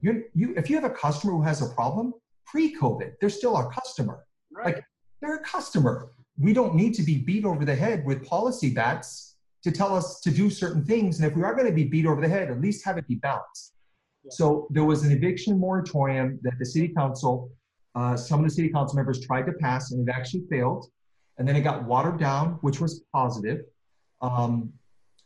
You 0.03 0.25
you, 0.35 0.53
if 0.57 0.69
you 0.69 0.75
have 0.75 0.83
a 0.83 0.93
customer 0.93 1.33
who 1.33 1.41
has 1.41 1.61
a 1.61 1.73
problem, 1.73 2.13
pre 2.45 2.75
COVID, 2.75 3.13
they're 3.19 3.29
still 3.29 3.55
our 3.55 3.71
customer. 3.71 4.25
Right. 4.51 4.75
Like, 4.75 4.83
they're 5.21 5.35
a 5.35 5.43
customer. 5.43 6.11
We 6.37 6.53
don't 6.53 6.75
need 6.75 6.93
to 6.95 7.03
be 7.03 7.17
beat 7.17 7.45
over 7.45 7.63
the 7.65 7.75
head 7.75 8.05
with 8.05 8.25
policy 8.25 8.71
bats 8.71 9.37
to 9.63 9.71
tell 9.71 9.95
us 9.95 10.19
to 10.21 10.29
do 10.31 10.49
certain 10.49 10.83
things. 10.83 11.19
And 11.19 11.29
if 11.29 11.35
we 11.35 11.43
are 11.43 11.55
going 11.55 11.67
to 11.67 11.73
be 11.73 11.85
beat 11.85 12.05
over 12.05 12.19
the 12.19 12.27
head, 12.27 12.51
at 12.51 12.59
least 12.59 12.83
have 12.85 12.97
it 12.97 13.07
be 13.07 13.15
balanced. 13.15 13.73
So 14.29 14.67
there 14.69 14.83
was 14.83 15.03
an 15.03 15.11
eviction 15.11 15.57
moratorium 15.59 16.39
that 16.43 16.53
the 16.59 16.65
city 16.65 16.89
council, 16.89 17.51
uh, 17.95 18.15
some 18.15 18.39
of 18.39 18.45
the 18.45 18.53
city 18.53 18.69
council 18.69 18.95
members 18.95 19.25
tried 19.25 19.45
to 19.45 19.53
pass 19.53 19.91
and 19.91 20.07
it 20.07 20.11
actually 20.11 20.43
failed. 20.49 20.87
And 21.37 21.47
then 21.47 21.55
it 21.55 21.61
got 21.61 21.85
watered 21.85 22.19
down, 22.19 22.57
which 22.61 22.79
was 22.79 23.03
positive. 23.13 23.61
Um, 24.21 24.71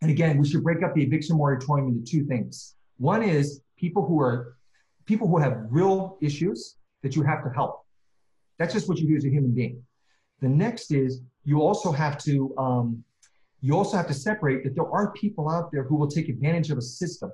and 0.01 0.11
again, 0.11 0.37
we 0.37 0.47
should 0.47 0.63
break 0.63 0.83
up 0.83 0.93
the 0.93 1.03
eviction 1.03 1.37
moratorium 1.37 1.87
into 1.89 2.11
two 2.11 2.25
things. 2.25 2.75
One 2.97 3.23
is 3.23 3.61
people 3.77 4.05
who 4.05 4.19
are 4.21 4.56
people 5.07 5.27
who 5.27 5.39
have 5.39 5.65
real 5.69 6.17
issues 6.21 6.75
that 7.01 7.15
you 7.15 7.23
have 7.23 7.43
to 7.43 7.49
help. 7.49 7.85
That's 8.59 8.73
just 8.73 8.87
what 8.87 8.99
you 8.99 9.07
do 9.07 9.15
as 9.15 9.25
a 9.25 9.29
human 9.29 9.53
being. 9.53 9.81
The 10.41 10.49
next 10.49 10.91
is 10.91 11.21
you 11.45 11.61
also 11.61 11.91
have 11.91 12.17
to 12.19 12.53
um, 12.57 13.03
you 13.61 13.75
also 13.75 13.97
have 13.97 14.07
to 14.07 14.13
separate 14.13 14.63
that 14.63 14.75
there 14.75 14.89
are 14.91 15.11
people 15.13 15.49
out 15.49 15.71
there 15.71 15.83
who 15.83 15.95
will 15.95 16.07
take 16.07 16.29
advantage 16.29 16.69
of 16.69 16.77
a 16.77 16.81
system. 16.81 17.31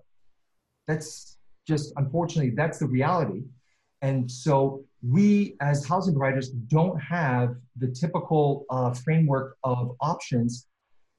That's 0.87 1.37
just 1.67 1.91
unfortunately 1.97 2.53
that's 2.55 2.79
the 2.79 2.87
reality. 2.87 3.41
And 4.01 4.29
so 4.29 4.83
we 5.01 5.55
as 5.61 5.85
housing 5.85 6.13
providers 6.13 6.49
don't 6.49 6.97
have 6.99 7.55
the 7.77 7.87
typical 7.87 8.65
uh, 8.69 8.93
framework 8.93 9.57
of 9.63 9.95
options 9.99 10.67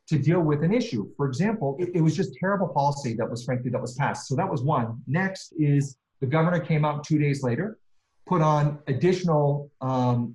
to 0.09 0.19
deal 0.19 0.41
with 0.41 0.63
an 0.63 0.73
issue. 0.73 1.11
For 1.17 1.27
example, 1.27 1.77
it, 1.79 1.91
it, 1.95 2.01
was 2.03 2.15
just 2.15 2.35
terrible 2.39 2.69
policy 2.69 3.15
that 3.15 3.29
was 3.29 3.43
frankly 3.45 3.71
that 3.71 3.81
was 3.81 3.95
passed. 3.95 4.29
So 4.29 4.37
that 4.37 4.51
was 4.51 4.63
one. 4.63 5.01
Next 5.07 5.55
is 5.59 5.97
the 6.25 6.31
governor 6.31 6.61
came 6.61 6.85
out 6.87 7.05
two 7.05 7.19
days 7.19 7.43
later, 7.43 7.79
put 8.27 8.41
on 8.41 8.79
additional 8.87 9.71
um, 9.83 10.35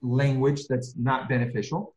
language 0.00 0.66
that's 0.66 0.96
not 0.96 1.28
beneficial, 1.28 1.94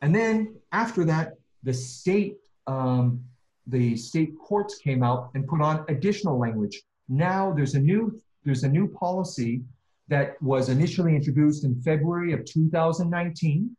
and 0.00 0.14
then 0.14 0.56
after 0.72 1.04
that, 1.04 1.34
the 1.62 1.74
state 1.74 2.36
um, 2.66 3.22
the 3.66 3.94
state 3.96 4.32
courts 4.38 4.78
came 4.78 5.02
out 5.02 5.30
and 5.34 5.46
put 5.46 5.60
on 5.60 5.84
additional 5.88 6.38
language. 6.38 6.80
Now 7.08 7.52
there's 7.52 7.74
a 7.74 7.80
new 7.80 8.18
there's 8.44 8.64
a 8.64 8.68
new 8.68 8.88
policy 8.88 9.60
that 10.08 10.40
was 10.42 10.70
initially 10.70 11.14
introduced 11.14 11.64
in 11.64 11.80
February 11.82 12.32
of 12.32 12.44
2019 12.46 13.76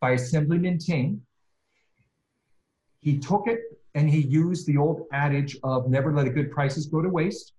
by 0.00 0.12
Assemblyman 0.12 0.78
Ting 0.78 1.20
he 3.00 3.18
took 3.18 3.46
it 3.46 3.60
and 3.94 4.10
he 4.10 4.20
used 4.20 4.66
the 4.66 4.76
old 4.76 5.06
adage 5.12 5.56
of 5.62 5.88
never 5.88 6.12
let 6.12 6.26
a 6.26 6.30
good 6.30 6.52
crisis 6.52 6.86
go 6.86 7.00
to 7.00 7.08
waste. 7.08 7.52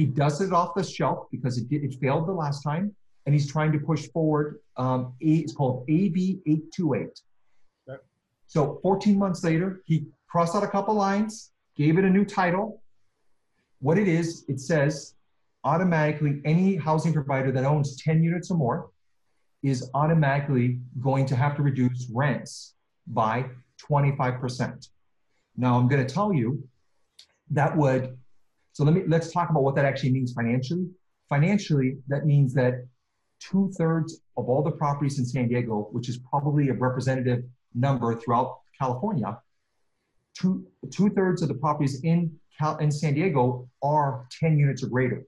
He 0.00 0.06
does 0.06 0.40
it 0.40 0.50
off 0.50 0.74
the 0.74 0.82
shelf 0.82 1.26
because 1.30 1.58
it, 1.58 1.68
did, 1.68 1.84
it 1.84 1.94
failed 2.00 2.26
the 2.26 2.32
last 2.32 2.62
time, 2.62 2.96
and 3.26 3.34
he's 3.34 3.52
trying 3.52 3.70
to 3.72 3.78
push 3.78 4.08
forward. 4.08 4.60
Um, 4.78 5.12
it's 5.20 5.52
called 5.52 5.84
AB 5.90 6.40
828. 6.46 7.20
Okay. 7.86 8.02
So 8.46 8.78
14 8.82 9.18
months 9.18 9.44
later, 9.44 9.82
he 9.84 10.06
crossed 10.26 10.56
out 10.56 10.64
a 10.64 10.68
couple 10.68 10.94
lines, 10.94 11.50
gave 11.76 11.98
it 11.98 12.06
a 12.06 12.08
new 12.08 12.24
title. 12.24 12.82
What 13.80 13.98
it 13.98 14.08
is, 14.08 14.46
it 14.48 14.58
says 14.58 15.16
automatically 15.64 16.40
any 16.46 16.76
housing 16.76 17.12
provider 17.12 17.52
that 17.52 17.66
owns 17.66 18.00
10 18.00 18.22
units 18.22 18.50
or 18.50 18.56
more 18.56 18.88
is 19.62 19.90
automatically 19.92 20.78
going 21.02 21.26
to 21.26 21.36
have 21.36 21.54
to 21.56 21.62
reduce 21.62 22.08
rents 22.10 22.72
by 23.06 23.44
25%. 23.86 24.88
Now 25.58 25.78
I'm 25.78 25.88
going 25.88 26.06
to 26.06 26.10
tell 26.10 26.32
you 26.32 26.66
that 27.50 27.76
would, 27.76 28.16
so 28.80 28.86
let 28.86 28.94
me, 28.94 29.02
let's 29.06 29.30
talk 29.30 29.50
about 29.50 29.62
what 29.62 29.74
that 29.74 29.84
actually 29.84 30.10
means 30.10 30.32
financially. 30.32 30.86
Financially, 31.28 31.98
that 32.08 32.24
means 32.24 32.54
that 32.54 32.86
two 33.38 33.70
thirds 33.76 34.22
of 34.38 34.48
all 34.48 34.62
the 34.62 34.70
properties 34.70 35.18
in 35.18 35.26
San 35.26 35.48
Diego, 35.48 35.90
which 35.92 36.08
is 36.08 36.16
probably 36.30 36.70
a 36.70 36.72
representative 36.72 37.44
number 37.74 38.18
throughout 38.18 38.60
California, 38.80 39.38
two, 40.32 40.66
two 40.90 41.10
thirds 41.10 41.42
of 41.42 41.48
the 41.48 41.54
properties 41.56 42.02
in, 42.04 42.34
Cal, 42.58 42.78
in 42.78 42.90
San 42.90 43.12
Diego 43.12 43.68
are 43.82 44.26
10 44.40 44.58
units 44.58 44.82
or 44.82 44.86
greater. 44.86 45.26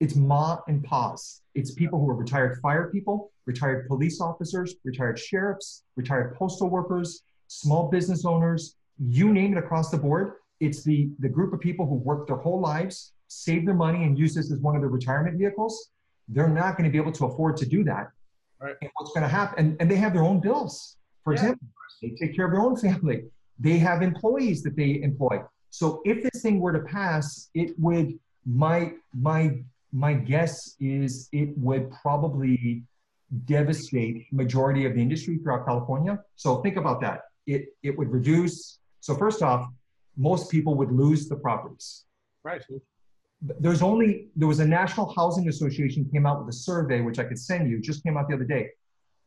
It's 0.00 0.14
ma 0.14 0.58
and 0.68 0.84
pa's. 0.84 1.40
It's 1.54 1.72
people 1.72 1.98
who 1.98 2.10
are 2.10 2.14
retired 2.14 2.60
fire 2.60 2.90
people, 2.92 3.32
retired 3.46 3.88
police 3.88 4.20
officers, 4.20 4.74
retired 4.84 5.18
sheriffs, 5.18 5.84
retired 5.96 6.36
postal 6.36 6.68
workers, 6.68 7.22
small 7.46 7.90
business 7.90 8.26
owners, 8.26 8.76
you 8.98 9.32
name 9.32 9.56
it 9.56 9.58
across 9.58 9.90
the 9.90 9.96
board. 9.96 10.34
It's 10.60 10.82
the, 10.82 11.10
the 11.18 11.28
group 11.28 11.52
of 11.52 11.60
people 11.60 11.86
who 11.86 11.96
work 11.96 12.26
their 12.26 12.36
whole 12.36 12.60
lives, 12.60 13.12
save 13.28 13.66
their 13.66 13.74
money, 13.74 14.04
and 14.04 14.18
use 14.18 14.34
this 14.34 14.50
as 14.50 14.58
one 14.60 14.76
of 14.76 14.82
their 14.82 14.90
retirement 14.90 15.38
vehicles. 15.38 15.90
They're 16.28 16.48
not 16.48 16.76
going 16.76 16.84
to 16.84 16.90
be 16.90 16.98
able 16.98 17.12
to 17.12 17.26
afford 17.26 17.56
to 17.58 17.66
do 17.66 17.84
that. 17.84 18.10
Right. 18.60 18.76
And 18.80 18.90
what's 18.94 19.12
going 19.12 19.22
to 19.22 19.28
happen? 19.28 19.58
And, 19.58 19.76
and 19.80 19.90
they 19.90 19.96
have 19.96 20.12
their 20.12 20.22
own 20.22 20.40
bills. 20.40 20.96
For 21.22 21.34
yeah. 21.34 21.40
example, 21.40 21.68
they 22.00 22.10
take 22.10 22.34
care 22.34 22.46
of 22.46 22.52
their 22.52 22.60
own 22.60 22.76
family. 22.76 23.24
They 23.58 23.78
have 23.78 24.02
employees 24.02 24.62
that 24.62 24.76
they 24.76 25.02
employ. 25.02 25.42
So 25.70 26.00
if 26.04 26.22
this 26.22 26.42
thing 26.42 26.60
were 26.60 26.72
to 26.72 26.80
pass, 26.80 27.50
it 27.54 27.78
would 27.78 28.18
my 28.46 28.92
my 29.12 29.58
my 29.92 30.12
guess 30.14 30.76
is 30.80 31.28
it 31.32 31.56
would 31.56 31.90
probably 32.02 32.84
devastate 33.46 34.26
majority 34.32 34.86
of 34.86 34.94
the 34.94 35.00
industry 35.00 35.38
throughout 35.38 35.66
California. 35.66 36.20
So 36.36 36.60
think 36.62 36.76
about 36.76 37.00
that 37.00 37.22
it, 37.46 37.74
it 37.82 37.96
would 37.96 38.10
reduce. 38.10 38.78
So 39.00 39.14
first 39.14 39.42
off, 39.42 39.68
most 40.16 40.50
people 40.50 40.74
would 40.76 40.92
lose 40.92 41.28
the 41.28 41.36
properties. 41.36 42.04
Right. 42.42 42.62
There's 43.40 43.82
only, 43.82 44.28
there 44.36 44.48
was 44.48 44.60
a 44.60 44.66
National 44.66 45.12
Housing 45.14 45.48
Association 45.48 46.08
came 46.10 46.26
out 46.26 46.44
with 46.44 46.54
a 46.54 46.56
survey, 46.56 47.00
which 47.00 47.18
I 47.18 47.24
could 47.24 47.38
send 47.38 47.70
you, 47.70 47.80
just 47.80 48.02
came 48.02 48.16
out 48.16 48.28
the 48.28 48.34
other 48.34 48.44
day. 48.44 48.70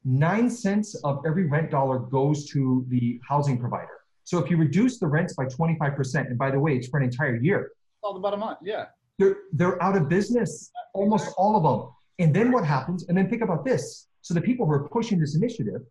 Nine 0.04 0.50
cents 0.50 0.96
of 1.04 1.24
every 1.26 1.46
rent 1.46 1.70
dollar 1.72 2.00
goes 2.00 2.46
to 2.50 2.86
the 2.90 3.20
housing 3.28 3.60
provider. 3.60 3.90
So 4.24 4.40
if 4.40 4.50
you 4.50 4.58
reduce 4.58 5.00
the 5.00 5.08
rents 5.08 5.34
by 5.34 5.46
25%, 5.46 6.28
and 6.28 6.38
by 6.38 6.52
the 6.52 6.60
way, 6.60 6.76
it's 6.76 6.88
for 6.88 6.98
an 6.98 7.04
entire 7.04 7.36
year. 7.36 7.72
All 8.02 8.18
about 8.18 8.34
a 8.34 8.38
month, 8.38 8.60
yeah. 8.64 8.86
They're, 9.20 9.38
they're 9.52 9.82
out 9.82 9.98
of 9.98 10.10
business, 10.10 10.72
almost 10.94 11.34
all 11.38 11.56
of 11.56 11.64
them. 11.64 11.90
And 12.20 12.36
then 12.36 12.52
what 12.52 12.66
happens? 12.66 13.08
And 13.08 13.18
then 13.18 13.30
think 13.30 13.42
about 13.42 13.66
this. 13.66 14.08
So 14.22 14.34
the 14.34 14.42
people 14.42 14.66
who 14.66 14.74
are 14.74 14.88
pushing 14.90 15.20
this 15.20 15.36
initiative, 15.36 15.82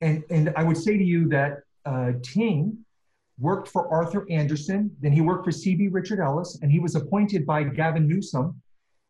and, 0.00 0.24
and 0.30 0.52
I 0.56 0.62
would 0.62 0.76
say 0.76 0.96
to 0.96 1.04
you 1.04 1.28
that 1.28 1.60
uh, 1.84 2.12
Ting 2.22 2.84
worked 3.38 3.68
for 3.68 3.88
Arthur 3.92 4.26
Andersen, 4.30 4.90
then 5.00 5.12
he 5.12 5.20
worked 5.20 5.44
for 5.44 5.50
CB 5.50 5.88
Richard 5.92 6.20
Ellis, 6.20 6.58
and 6.62 6.70
he 6.72 6.78
was 6.78 6.94
appointed 6.94 7.44
by 7.44 7.64
Gavin 7.64 8.08
Newsom 8.08 8.60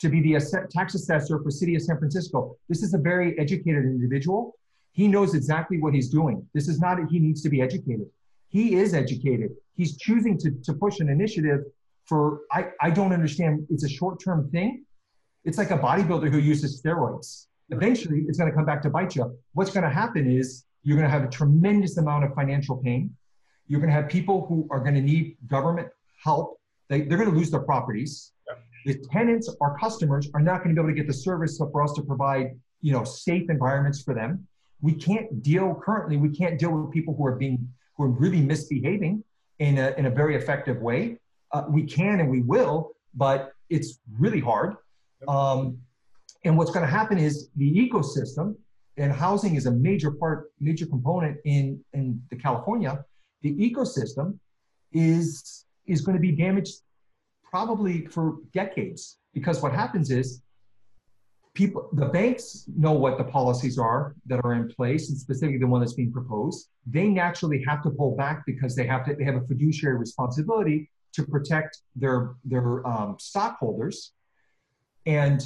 to 0.00 0.09
be 0.09 0.21
the 0.21 0.68
tax 0.71 0.95
assessor 0.95 1.40
for 1.42 1.50
City 1.50 1.75
of 1.75 1.83
San 1.83 1.99
Francisco. 1.99 2.56
This 2.68 2.83
is 2.83 2.92
a 2.95 2.99
very 2.99 3.38
educated 3.38 3.85
individual. 3.85 4.54
He 4.92 5.09
knows 5.09 5.35
exactly 5.35 5.78
what 5.80 5.95
he's 5.95 6.09
doing. 6.09 6.47
This 6.54 6.68
is 6.68 6.80
not 6.80 6.97
that 6.99 7.09
he 7.11 7.18
needs 7.18 7.42
to 7.42 7.49
be 7.49 7.62
educated. 7.62 8.06
He 8.49 8.76
is 8.76 8.95
educated. 8.95 9.50
He's 9.76 9.97
choosing 9.97 10.38
to, 10.38 10.50
to 10.64 10.75
push 10.75 11.00
an 11.00 11.09
initiative 11.09 11.61
for, 12.06 12.40
I, 12.52 12.68
I 12.80 12.90
don't 12.90 13.12
understand, 13.12 13.66
it's 13.71 13.85
a 13.85 13.88
short-term 13.88 14.50
thing. 14.50 14.85
It's 15.45 15.59
like 15.59 15.71
a 15.71 15.78
bodybuilder 15.78 16.30
who 16.30 16.38
uses 16.38 16.80
steroids. 16.80 17.47
Eventually, 17.71 18.25
it's 18.28 18.38
going 18.38 18.50
to 18.50 18.56
come 18.56 18.64
back 18.64 18.83
to 18.83 18.90
bite 18.90 19.16
you. 19.16 19.37
What's 19.54 19.71
going 19.71 19.85
to 19.85 19.90
happen 19.90 20.30
is 20.30 20.64
you're 20.83 20.97
going 20.97 21.09
to 21.09 21.12
have 21.12 21.25
a 21.25 21.30
tremendous 21.30 21.97
amount 21.97 22.25
of 22.25 22.35
financial 22.35 22.76
pain. 22.76 23.14
You're 23.68 23.80
going 23.80 23.90
to 23.90 23.94
have 23.94 24.08
people 24.08 24.46
who 24.46 24.66
are 24.70 24.80
going 24.80 24.94
to 24.94 25.00
need 25.00 25.37
government 25.49 25.88
help. 26.23 26.58
They, 26.88 27.02
they're 27.02 27.18
going 27.18 27.30
to 27.30 27.37
lose 27.37 27.50
their 27.50 27.61
properties. 27.61 28.32
The 28.85 28.94
tenants, 29.12 29.52
our 29.61 29.76
customers, 29.78 30.28
are 30.35 30.40
not 30.40 30.62
going 30.62 30.75
to 30.75 30.80
be 30.80 30.85
able 30.85 30.94
to 30.94 30.96
get 30.96 31.08
the 31.08 31.14
service 31.14 31.58
for 31.58 31.82
us 31.82 31.92
to 31.94 32.02
provide, 32.02 32.52
you 32.80 32.92
know, 32.92 33.02
safe 33.02 33.50
environments 33.50 34.02
for 34.02 34.14
them. 34.14 34.46
We 34.80 34.92
can't 34.92 35.42
deal 35.42 35.75
currently. 35.85 36.16
We 36.16 36.28
can't 36.28 36.58
deal 36.58 36.70
with 36.70 36.92
people 36.92 37.14
who 37.16 37.26
are 37.26 37.35
being 37.35 37.68
who 37.96 38.04
are 38.04 38.08
really 38.08 38.40
misbehaving 38.40 39.25
in 39.58 39.78
a 39.78 39.94
in 39.96 40.06
a 40.06 40.11
very 40.11 40.37
effective 40.37 40.80
way. 40.80 41.18
Uh, 41.52 41.64
we 41.68 41.82
can 41.82 42.20
and 42.20 42.30
we 42.30 42.42
will, 42.42 42.92
but 43.14 43.52
it's 43.70 43.99
really 44.18 44.40
hard. 44.40 44.76
Um, 45.26 45.78
and 46.44 46.56
what's 46.56 46.70
going 46.70 46.85
to 46.85 46.90
happen 46.90 47.18
is 47.18 47.49
the 47.56 47.73
ecosystem 47.73 48.54
and 48.96 49.12
housing 49.12 49.56
is 49.56 49.66
a 49.66 49.70
major 49.70 50.11
part, 50.11 50.52
major 50.61 50.87
component 50.87 51.38
in, 51.44 51.82
in 51.92 52.23
the 52.30 52.37
California, 52.37 53.04
the 53.47 53.71
ecosystem 53.71 54.38
is, 54.93 55.65
is 55.87 56.00
going 56.00 56.17
to 56.17 56.21
be 56.21 56.33
damaged 56.33 56.75
probably 57.45 58.07
for 58.07 58.38
decades. 58.53 59.19
Because 59.35 59.62
what 59.62 59.73
happens 59.73 60.11
is 60.11 60.43
people, 61.55 61.88
the 61.93 62.07
banks 62.07 62.65
know 62.76 62.93
what 62.93 63.19
the 63.19 63.25
policies 63.38 63.79
are 63.79 64.15
that 64.26 64.41
are 64.45 64.55
in 64.55 64.69
place, 64.69 65.11
and 65.11 65.19
specifically 65.19 65.59
the 65.59 65.67
one 65.67 65.81
that's 65.81 65.99
being 66.03 66.12
proposed. 66.12 66.69
They 66.87 67.07
naturally 67.09 67.62
have 67.69 67.83
to 67.85 67.91
pull 67.91 68.17
back 68.17 68.45
because 68.47 68.75
they 68.75 68.87
have 68.87 69.05
to, 69.07 69.15
they 69.15 69.25
have 69.25 69.37
a 69.37 69.47
fiduciary 69.47 69.97
responsibility 69.97 70.91
to 71.12 71.25
protect 71.25 71.79
their, 71.95 72.35
their 72.45 72.87
um, 72.87 73.17
stockholders. 73.19 74.12
And 75.07 75.41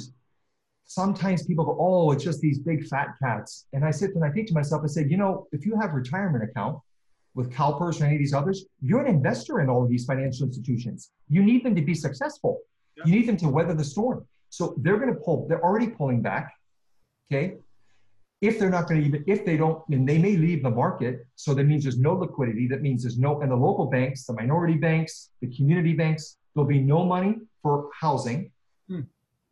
sometimes 0.85 1.45
people 1.45 1.65
go, 1.65 1.77
oh, 1.79 2.11
it's 2.11 2.23
just 2.23 2.41
these 2.41 2.59
big 2.59 2.87
fat 2.87 3.09
cats. 3.21 3.67
And 3.73 3.85
I 3.85 3.91
sit 3.91 4.15
and 4.15 4.25
I 4.25 4.31
think 4.31 4.47
to 4.47 4.53
myself, 4.53 4.81
I 4.83 4.87
say, 4.87 5.05
you 5.07 5.17
know, 5.17 5.47
if 5.51 5.65
you 5.65 5.79
have 5.79 5.93
retirement 5.93 6.43
account 6.43 6.79
with 7.33 7.51
CalPERS 7.51 8.01
or 8.01 8.05
any 8.05 8.15
of 8.15 8.19
these 8.19 8.33
others, 8.33 8.65
you're 8.81 9.01
an 9.01 9.07
investor 9.07 9.61
in 9.61 9.69
all 9.69 9.83
of 9.83 9.89
these 9.89 10.05
financial 10.05 10.45
institutions. 10.45 11.11
You 11.29 11.43
need 11.43 11.63
them 11.63 11.75
to 11.75 11.81
be 11.81 11.93
successful. 11.93 12.59
Yeah. 12.97 13.03
You 13.05 13.11
need 13.13 13.27
them 13.27 13.37
to 13.37 13.49
weather 13.49 13.73
the 13.73 13.83
storm. 13.83 14.25
So 14.49 14.75
they're 14.77 14.97
going 14.97 15.13
to 15.13 15.19
pull, 15.19 15.47
they're 15.47 15.63
already 15.63 15.87
pulling 15.87 16.21
back. 16.21 16.53
Okay. 17.31 17.55
If 18.41 18.59
they're 18.59 18.69
not 18.69 18.89
going 18.89 19.01
to 19.01 19.07
even, 19.07 19.23
if 19.27 19.45
they 19.45 19.55
don't, 19.55 19.81
and 19.89 20.07
they 20.07 20.17
may 20.17 20.35
leave 20.35 20.63
the 20.63 20.69
market. 20.69 21.25
So 21.35 21.53
that 21.53 21.63
means 21.63 21.83
there's 21.83 21.99
no 21.99 22.15
liquidity. 22.15 22.67
That 22.67 22.81
means 22.81 23.03
there's 23.03 23.17
no, 23.17 23.41
and 23.41 23.51
the 23.51 23.55
local 23.55 23.85
banks, 23.85 24.25
the 24.25 24.33
minority 24.33 24.73
banks, 24.73 25.29
the 25.41 25.55
community 25.55 25.93
banks, 25.93 26.37
there'll 26.53 26.67
be 26.67 26.81
no 26.81 27.05
money 27.05 27.35
for 27.61 27.89
housing. 27.97 28.51
Hmm. 28.89 29.01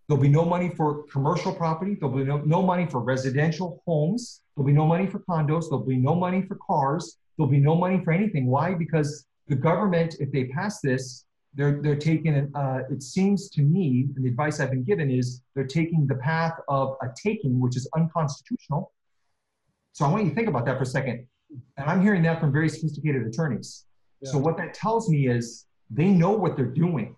There'll 0.07 0.21
be 0.21 0.27
no 0.27 0.43
money 0.43 0.69
for 0.69 1.03
commercial 1.03 1.53
property. 1.53 1.95
There'll 1.95 2.15
be 2.15 2.23
no, 2.23 2.37
no 2.39 2.63
money 2.63 2.87
for 2.87 2.99
residential 2.99 3.81
homes. 3.85 4.41
There'll 4.55 4.65
be 4.65 4.73
no 4.73 4.87
money 4.87 5.05
for 5.05 5.19
condos. 5.19 5.69
There'll 5.69 5.85
be 5.85 5.97
no 5.97 6.15
money 6.15 6.41
for 6.41 6.57
cars. 6.65 7.19
There'll 7.39 7.49
be 7.49 7.59
no 7.61 7.73
money 7.73 8.03
for 8.03 8.11
anything. 8.11 8.47
Why? 8.47 8.73
Because 8.73 9.25
the 9.47 9.55
government, 9.55 10.17
if 10.19 10.29
they 10.29 10.45
pass 10.47 10.81
this, 10.81 11.25
they're 11.53 11.81
they're 11.81 11.95
taking. 11.95 12.51
Uh, 12.53 12.81
it 12.91 13.01
seems 13.01 13.49
to 13.51 13.61
me, 13.61 14.09
and 14.13 14.25
the 14.25 14.29
advice 14.29 14.59
I've 14.59 14.71
been 14.71 14.83
given 14.83 15.09
is 15.09 15.41
they're 15.55 15.65
taking 15.65 16.05
the 16.05 16.15
path 16.15 16.59
of 16.67 16.97
a 17.01 17.07
taking, 17.15 17.61
which 17.61 17.77
is 17.77 17.89
unconstitutional. 17.95 18.91
So 19.93 20.05
I 20.05 20.09
want 20.09 20.25
you 20.25 20.29
to 20.31 20.35
think 20.35 20.49
about 20.49 20.65
that 20.65 20.75
for 20.75 20.83
a 20.83 20.85
second. 20.85 21.25
And 21.77 21.89
I'm 21.89 22.01
hearing 22.01 22.21
that 22.23 22.41
from 22.41 22.51
very 22.51 22.67
sophisticated 22.67 23.25
attorneys. 23.25 23.85
Yeah. 24.21 24.31
So 24.31 24.37
what 24.37 24.57
that 24.57 24.73
tells 24.73 25.09
me 25.09 25.29
is 25.29 25.65
they 25.89 26.09
know 26.09 26.31
what 26.31 26.57
they're 26.57 26.65
doing 26.65 27.15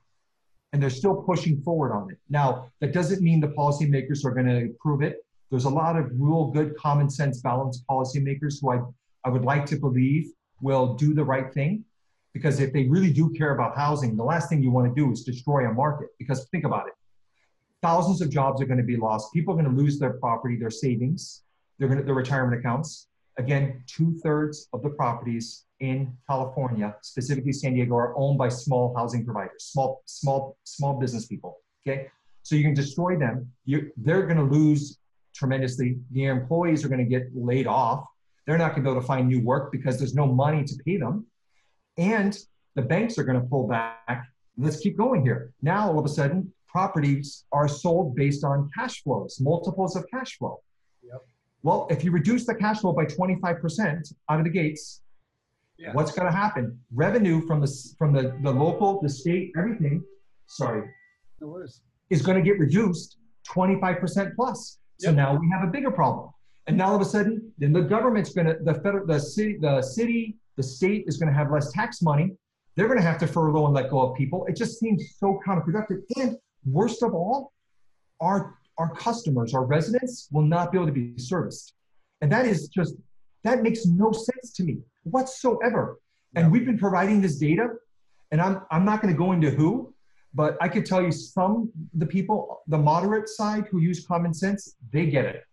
and 0.71 0.81
they're 0.81 0.89
still 0.89 1.15
pushing 1.15 1.61
forward 1.63 1.93
on 1.93 2.11
it. 2.11 2.17
Now, 2.29 2.71
that 2.79 2.93
doesn't 2.93 3.21
mean 3.21 3.39
the 3.41 3.49
policymakers 3.49 4.23
are 4.23 4.31
going 4.31 4.45
to 4.45 4.69
approve 4.69 5.01
it. 5.01 5.25
There's 5.49 5.65
a 5.65 5.69
lot 5.69 5.97
of 5.97 6.09
real 6.13 6.45
good 6.45 6.77
common 6.77 7.09
sense 7.09 7.41
balanced 7.41 7.83
policymakers 7.89 8.61
who 8.61 8.71
I, 8.71 8.79
I 9.23 9.29
would 9.29 9.43
like 9.43 9.65
to 9.67 9.77
believe 9.77 10.31
will 10.61 10.95
do 10.95 11.13
the 11.13 11.23
right 11.23 11.53
thing. 11.53 11.85
Because 12.33 12.61
if 12.61 12.71
they 12.71 12.87
really 12.87 13.11
do 13.11 13.29
care 13.31 13.53
about 13.53 13.75
housing, 13.75 14.15
the 14.15 14.23
last 14.23 14.47
thing 14.47 14.63
you 14.63 14.71
want 14.71 14.87
to 14.87 14.95
do 14.95 15.11
is 15.11 15.23
destroy 15.23 15.67
a 15.67 15.73
market. 15.73 16.09
Because 16.17 16.47
think 16.51 16.63
about 16.63 16.87
it 16.87 16.93
thousands 17.81 18.21
of 18.21 18.29
jobs 18.29 18.61
are 18.61 18.65
going 18.65 18.77
to 18.77 18.83
be 18.83 18.97
lost. 18.97 19.33
People 19.33 19.53
are 19.53 19.61
going 19.61 19.75
to 19.75 19.81
lose 19.81 19.99
their 19.99 20.13
property, 20.13 20.55
their 20.55 20.69
savings, 20.69 21.43
their, 21.79 21.89
their 22.01 22.13
retirement 22.13 22.59
accounts. 22.59 23.07
Again, 23.37 23.83
two 23.87 24.19
thirds 24.23 24.67
of 24.73 24.83
the 24.83 24.89
properties 24.89 25.65
in 25.79 26.15
California, 26.29 26.95
specifically 27.01 27.53
San 27.53 27.73
Diego, 27.73 27.95
are 27.95 28.17
owned 28.17 28.37
by 28.37 28.49
small 28.49 28.93
housing 28.95 29.25
providers, 29.25 29.63
small, 29.63 30.03
small, 30.05 30.57
small 30.63 30.99
business 30.99 31.25
people. 31.25 31.57
Okay, 31.87 32.07
so 32.43 32.55
you 32.55 32.63
can 32.63 32.75
destroy 32.75 33.17
them. 33.17 33.51
You, 33.65 33.91
they're 33.97 34.27
going 34.27 34.37
to 34.37 34.43
lose 34.43 34.99
tremendously. 35.33 35.97
The 36.11 36.25
employees 36.25 36.85
are 36.85 36.89
going 36.89 37.03
to 37.03 37.09
get 37.09 37.29
laid 37.33 37.65
off. 37.65 38.05
They're 38.51 38.57
not 38.57 38.71
going 38.71 38.83
to 38.83 38.89
be 38.89 38.91
able 38.91 38.99
to 38.99 39.07
find 39.07 39.29
new 39.29 39.39
work 39.39 39.71
because 39.71 39.97
there's 39.97 40.13
no 40.13 40.27
money 40.27 40.65
to 40.65 40.75
pay 40.85 40.97
them, 40.97 41.25
and 41.95 42.37
the 42.75 42.81
banks 42.81 43.17
are 43.17 43.23
going 43.23 43.39
to 43.41 43.47
pull 43.47 43.65
back. 43.65 44.27
Let's 44.57 44.81
keep 44.81 44.97
going 44.97 45.21
here. 45.21 45.53
Now, 45.61 45.87
all 45.87 45.97
of 45.97 46.03
a 46.03 46.09
sudden, 46.09 46.51
properties 46.67 47.45
are 47.53 47.69
sold 47.69 48.13
based 48.13 48.43
on 48.43 48.69
cash 48.77 49.03
flows, 49.03 49.37
multiples 49.39 49.95
of 49.95 50.05
cash 50.13 50.37
flow. 50.37 50.59
Yep. 51.01 51.21
Well, 51.63 51.87
if 51.89 52.03
you 52.03 52.11
reduce 52.11 52.45
the 52.45 52.53
cash 52.53 52.81
flow 52.81 52.91
by 52.91 53.05
25% 53.05 54.13
out 54.27 54.39
of 54.39 54.43
the 54.43 54.51
gates, 54.51 54.99
yeah. 55.77 55.93
what's 55.93 56.11
going 56.11 56.29
to 56.29 56.37
happen? 56.37 56.77
Revenue 56.93 57.47
from 57.47 57.61
the 57.61 57.73
from 57.97 58.11
the, 58.11 58.37
the 58.43 58.51
local, 58.51 59.01
the 59.01 59.07
state, 59.07 59.53
everything, 59.57 60.03
sorry, 60.47 60.89
no 61.39 61.65
is 62.09 62.21
going 62.21 62.35
to 62.35 62.43
get 62.43 62.59
reduced 62.59 63.15
25% 63.47 64.35
plus. 64.35 64.79
So 64.99 65.07
yep. 65.07 65.15
now 65.15 65.37
we 65.39 65.49
have 65.53 65.65
a 65.65 65.71
bigger 65.71 65.89
problem. 65.89 66.31
And 66.67 66.77
now 66.77 66.89
all 66.89 66.95
of 66.95 67.01
a 67.01 67.05
sudden, 67.05 67.51
then 67.57 67.73
the 67.73 67.81
government's 67.81 68.33
going 68.33 68.47
to 68.47 68.57
the 68.63 68.75
federal, 68.75 69.05
the 69.05 69.19
city, 69.19 69.57
the 69.59 69.81
city, 69.81 70.37
the 70.57 70.63
state 70.63 71.05
is 71.07 71.17
going 71.17 71.31
to 71.31 71.37
have 71.37 71.51
less 71.51 71.71
tax 71.71 72.01
money. 72.01 72.31
They're 72.75 72.87
going 72.87 72.99
to 72.99 73.05
have 73.05 73.17
to 73.19 73.27
furlough 73.27 73.65
and 73.65 73.73
let 73.73 73.89
go 73.89 73.99
of 74.01 74.17
people. 74.17 74.45
It 74.45 74.55
just 74.55 74.79
seems 74.79 75.15
so 75.17 75.39
counterproductive. 75.45 76.01
And 76.15 76.37
worst 76.65 77.03
of 77.03 77.13
all, 77.13 77.53
our 78.19 78.55
our 78.77 78.95
customers, 78.95 79.53
our 79.53 79.65
residents 79.65 80.27
will 80.31 80.43
not 80.43 80.71
be 80.71 80.77
able 80.77 80.87
to 80.87 80.93
be 80.93 81.13
serviced. 81.17 81.73
And 82.21 82.31
that 82.31 82.45
is 82.45 82.67
just 82.69 82.95
that 83.43 83.61
makes 83.61 83.85
no 83.85 84.11
sense 84.11 84.53
to 84.53 84.63
me 84.63 84.79
whatsoever. 85.03 85.99
And 86.35 86.51
we've 86.51 86.65
been 86.65 86.77
providing 86.77 87.21
this 87.21 87.37
data, 87.37 87.67
and 88.31 88.39
I'm, 88.39 88.61
I'm 88.71 88.85
not 88.85 89.01
going 89.01 89.13
to 89.13 89.17
go 89.17 89.33
into 89.33 89.49
who, 89.49 89.93
but 90.33 90.57
I 90.61 90.69
could 90.69 90.85
tell 90.85 91.01
you 91.01 91.11
some 91.11 91.71
the 91.93 92.05
people, 92.05 92.61
the 92.67 92.77
moderate 92.77 93.27
side 93.27 93.65
who 93.69 93.79
use 93.79 94.05
common 94.05 94.33
sense, 94.33 94.75
they 94.91 95.07
get 95.07 95.25
it. 95.25 95.43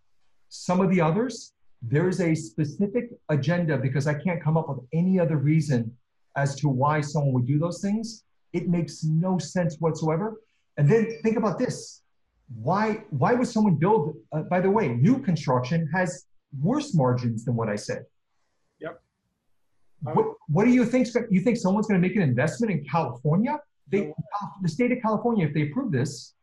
Some 0.49 0.81
of 0.81 0.90
the 0.90 1.00
others, 1.00 1.52
there 1.83 2.09
is 2.09 2.21
a 2.21 2.35
specific 2.35 3.11
agenda 3.28 3.78
because 3.78 4.07
I 4.07 4.14
can't 4.14 4.43
come 4.43 4.57
up 4.57 4.69
with 4.69 4.81
any 4.93 5.19
other 5.21 5.37
reason 5.37 5.97
as 6.37 6.55
to 6.57 6.69
why 6.69 7.00
someone 7.00 7.33
would 7.35 7.47
do 7.47 7.59
those 7.59 7.81
things. 7.81 8.25
It 8.52 8.69
makes 8.69 9.05
no 9.05 9.38
sense 9.38 9.76
whatsoever. 9.78 10.40
And 10.76 10.88
then 10.88 11.19
think 11.23 11.37
about 11.37 11.59
this. 11.59 12.02
Why, 12.62 13.05
why 13.11 13.35
would 13.35 13.49
someone 13.49 13.75
build, 13.75 14.16
uh, 14.33 14.42
by 14.42 14.61
the 14.61 14.70
way, 14.70 14.88
new 14.88 15.18
construction 15.18 15.88
has 15.94 16.27
worse 16.61 16.94
margins 16.94 17.44
than 17.44 17.57
what 17.57 17.68
I 17.68 17.77
said. 17.77 18.05
Yep. 18.81 19.01
What, 20.03 20.27
what 20.49 20.64
do 20.64 20.70
you 20.70 20.85
think? 20.85 21.09
You 21.31 21.40
think 21.40 21.57
someone's 21.57 21.87
going 21.87 22.01
to 22.01 22.07
make 22.07 22.16
an 22.16 22.23
investment 22.23 22.73
in 22.73 22.85
California? 22.85 23.59
They, 23.90 24.12
the 24.62 24.68
state 24.68 24.92
of 24.92 24.99
California, 25.03 25.46
if 25.46 25.55
they 25.55 25.62
approve 25.62 25.92
this, 25.92 26.35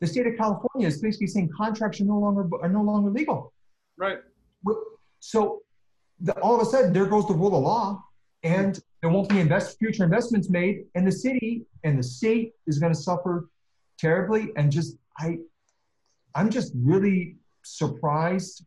the 0.00 0.06
state 0.06 0.26
of 0.26 0.36
California 0.36 0.88
is 0.88 1.00
basically 1.00 1.26
saying 1.26 1.50
contracts 1.56 2.00
are 2.00 2.04
no 2.04 2.18
longer 2.18 2.48
are 2.62 2.68
no 2.68 2.82
longer 2.82 3.10
legal. 3.10 3.52
Right. 3.96 4.18
So 5.20 5.60
the, 6.20 6.32
all 6.40 6.54
of 6.54 6.62
a 6.62 6.64
sudden, 6.64 6.92
there 6.92 7.06
goes 7.06 7.26
the 7.26 7.34
rule 7.34 7.54
of 7.54 7.62
law, 7.62 8.02
and 8.42 8.80
there 9.00 9.10
won't 9.10 9.28
be 9.28 9.40
invest, 9.40 9.78
future 9.78 10.04
investments 10.04 10.48
made, 10.48 10.84
and 10.94 11.06
the 11.06 11.12
city 11.12 11.66
and 11.84 11.98
the 11.98 12.02
state 12.02 12.52
is 12.66 12.78
going 12.78 12.92
to 12.92 12.98
suffer 12.98 13.48
terribly. 13.98 14.48
And 14.56 14.72
just 14.72 14.96
I, 15.18 15.38
I'm 16.34 16.50
just 16.50 16.72
really 16.74 17.36
surprised 17.62 18.64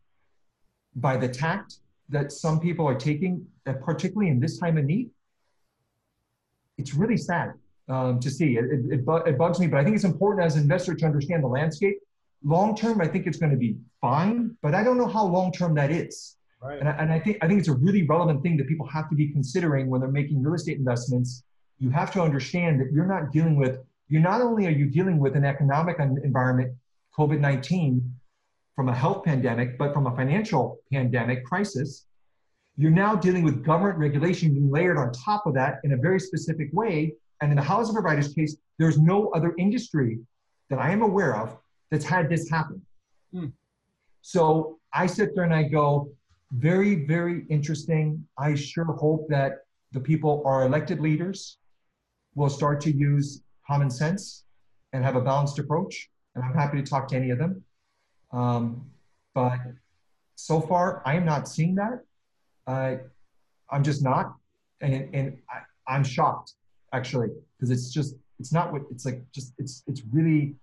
by 0.94 1.16
the 1.16 1.28
tact 1.28 1.78
that 2.08 2.30
some 2.30 2.60
people 2.60 2.86
are 2.86 2.94
taking, 2.94 3.44
particularly 3.82 4.30
in 4.30 4.38
this 4.38 4.58
time 4.58 4.78
of 4.78 4.84
need, 4.84 5.10
it's 6.78 6.94
really 6.94 7.16
sad 7.16 7.54
um, 7.88 8.20
to 8.20 8.30
see. 8.30 8.56
It, 8.56 8.64
it, 8.64 8.80
it, 8.90 9.04
it, 9.26 9.38
bugs 9.38 9.60
me, 9.60 9.66
but 9.66 9.80
I 9.80 9.84
think 9.84 9.96
it's 9.96 10.04
important 10.04 10.44
as 10.44 10.56
an 10.56 10.62
investor 10.62 10.94
to 10.94 11.06
understand 11.06 11.42
the 11.42 11.48
landscape. 11.48 11.98
Long 12.44 12.76
term, 12.76 13.00
I 13.00 13.06
think 13.06 13.26
it's 13.26 13.38
going 13.38 13.52
to 13.52 13.58
be 13.58 13.76
fine, 14.00 14.56
but 14.62 14.74
I 14.74 14.82
don't 14.82 14.98
know 14.98 15.06
how 15.06 15.24
long 15.24 15.52
term 15.52 15.74
that 15.74 15.90
is. 15.90 16.36
Right. 16.62 16.78
And, 16.78 16.88
I, 16.88 16.92
and 16.92 17.12
I 17.12 17.18
think 17.18 17.38
I 17.42 17.46
think 17.46 17.58
it's 17.58 17.68
a 17.68 17.74
really 17.74 18.02
relevant 18.04 18.42
thing 18.42 18.56
that 18.56 18.68
people 18.68 18.86
have 18.88 19.08
to 19.10 19.16
be 19.16 19.28
considering 19.28 19.88
when 19.88 20.00
they're 20.00 20.10
making 20.10 20.42
real 20.42 20.54
estate 20.54 20.78
investments. 20.78 21.44
You 21.78 21.90
have 21.90 22.10
to 22.12 22.22
understand 22.22 22.80
that 22.80 22.92
you're 22.92 23.06
not 23.06 23.32
dealing 23.32 23.56
with. 23.56 23.78
You 24.08 24.20
not 24.20 24.40
only 24.40 24.66
are 24.66 24.70
you 24.70 24.86
dealing 24.86 25.18
with 25.18 25.36
an 25.36 25.44
economic 25.44 25.98
environment, 25.98 26.74
COVID 27.18 27.40
nineteen, 27.40 28.14
from 28.76 28.88
a 28.88 28.94
health 28.94 29.24
pandemic, 29.24 29.78
but 29.78 29.92
from 29.92 30.06
a 30.06 30.16
financial 30.16 30.78
pandemic 30.92 31.44
crisis. 31.44 32.06
You're 32.76 32.90
now 32.90 33.14
dealing 33.14 33.44
with 33.44 33.64
government 33.64 33.98
regulation 33.98 34.52
being 34.52 34.70
layered 34.70 34.98
on 34.98 35.12
top 35.12 35.46
of 35.46 35.54
that 35.54 35.78
in 35.84 35.92
a 35.92 35.96
very 35.96 36.18
specific 36.18 36.70
way. 36.72 37.14
And 37.40 37.50
in 37.50 37.56
the 37.56 37.62
housing 37.62 37.94
provider's 37.94 38.32
case, 38.32 38.56
there's 38.78 38.98
no 38.98 39.28
other 39.30 39.54
industry 39.58 40.18
that 40.70 40.78
I 40.78 40.90
am 40.90 41.02
aware 41.02 41.36
of 41.36 41.56
that's 41.90 42.04
had 42.04 42.28
this 42.28 42.48
happen. 42.48 42.80
Hmm. 43.32 43.46
So 44.22 44.78
I 44.92 45.06
sit 45.06 45.34
there 45.34 45.44
and 45.44 45.54
I 45.54 45.64
go, 45.64 46.10
very, 46.52 47.04
very 47.06 47.44
interesting. 47.50 48.26
I 48.38 48.54
sure 48.54 48.84
hope 48.84 49.28
that 49.28 49.64
the 49.92 50.00
people, 50.00 50.42
our 50.46 50.64
elected 50.64 51.00
leaders, 51.00 51.58
will 52.34 52.48
start 52.48 52.80
to 52.82 52.92
use 52.92 53.42
common 53.66 53.90
sense 53.90 54.44
and 54.92 55.04
have 55.04 55.16
a 55.16 55.20
balanced 55.20 55.58
approach. 55.58 56.08
And 56.34 56.44
I'm 56.44 56.54
happy 56.54 56.80
to 56.80 56.82
talk 56.82 57.08
to 57.08 57.16
any 57.16 57.30
of 57.30 57.38
them. 57.38 57.62
Um, 58.32 58.86
but 59.34 59.58
so 60.36 60.60
far, 60.60 61.02
I 61.04 61.14
am 61.14 61.24
not 61.24 61.48
seeing 61.48 61.74
that. 61.76 62.04
Uh, 62.66 62.96
I'm 63.70 63.82
just 63.82 64.02
not, 64.02 64.34
and 64.80 65.14
and 65.14 65.38
I, 65.88 65.96
am 65.96 66.04
shocked 66.04 66.54
actually 66.94 67.28
because 67.56 67.70
it's 67.70 67.92
just 67.92 68.14
it's 68.38 68.52
not 68.52 68.72
what 68.72 68.82
it's 68.90 69.04
like. 69.04 69.22
Just 69.32 69.52
it's 69.58 69.82
it's 69.86 70.02
really 70.12 70.54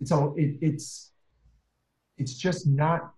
it's 0.00 0.12
all 0.12 0.34
it, 0.36 0.56
it's 0.60 1.12
it's 2.18 2.34
just 2.34 2.66
not 2.66 3.12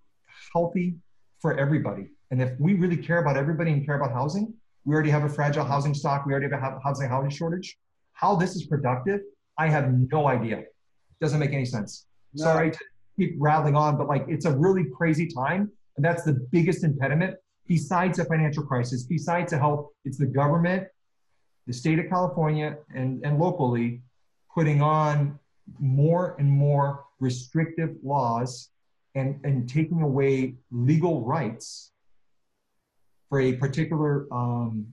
healthy 0.52 0.96
for 1.40 1.58
everybody. 1.58 2.06
And 2.30 2.42
if 2.42 2.50
we 2.58 2.74
really 2.74 2.96
care 2.96 3.18
about 3.18 3.36
everybody 3.36 3.70
and 3.72 3.84
care 3.84 3.96
about 3.96 4.12
housing, 4.12 4.52
we 4.84 4.94
already 4.94 5.10
have 5.10 5.24
a 5.24 5.28
fragile 5.28 5.64
housing 5.64 5.94
stock. 5.94 6.26
We 6.26 6.32
already 6.32 6.48
have 6.50 6.62
a 6.62 6.80
housing 6.82 7.08
housing 7.08 7.30
shortage. 7.30 7.76
How 8.14 8.34
this 8.34 8.56
is 8.56 8.66
productive, 8.66 9.20
I 9.58 9.68
have 9.68 9.92
no 9.92 10.28
idea. 10.28 10.64
Doesn't 11.20 11.38
make 11.38 11.52
any 11.52 11.66
sense. 11.66 12.06
No. 12.34 12.44
Sorry 12.44 12.70
to 12.70 12.78
keep 13.18 13.36
rattling 13.38 13.76
on, 13.76 13.96
but 13.96 14.08
like 14.08 14.24
it's 14.28 14.46
a 14.46 14.56
really 14.56 14.86
crazy 14.96 15.26
time. 15.26 15.70
And 15.96 16.04
that's 16.04 16.24
the 16.24 16.34
biggest 16.50 16.84
impediment 16.84 17.36
besides 17.66 18.18
a 18.18 18.24
financial 18.24 18.62
crisis, 18.64 19.04
besides 19.04 19.52
a 19.52 19.58
health, 19.58 19.88
it's 20.04 20.18
the 20.18 20.26
government, 20.26 20.86
the 21.66 21.72
state 21.72 21.98
of 21.98 22.08
California, 22.08 22.76
and, 22.94 23.24
and 23.24 23.38
locally 23.38 24.02
putting 24.54 24.80
on 24.80 25.38
more 25.80 26.36
and 26.38 26.48
more 26.48 27.04
restrictive 27.18 27.96
laws 28.02 28.70
and, 29.14 29.40
and 29.44 29.68
taking 29.68 30.02
away 30.02 30.54
legal 30.70 31.24
rights 31.24 31.90
for 33.28 33.40
a 33.40 33.54
particular 33.54 34.26
um, 34.32 34.86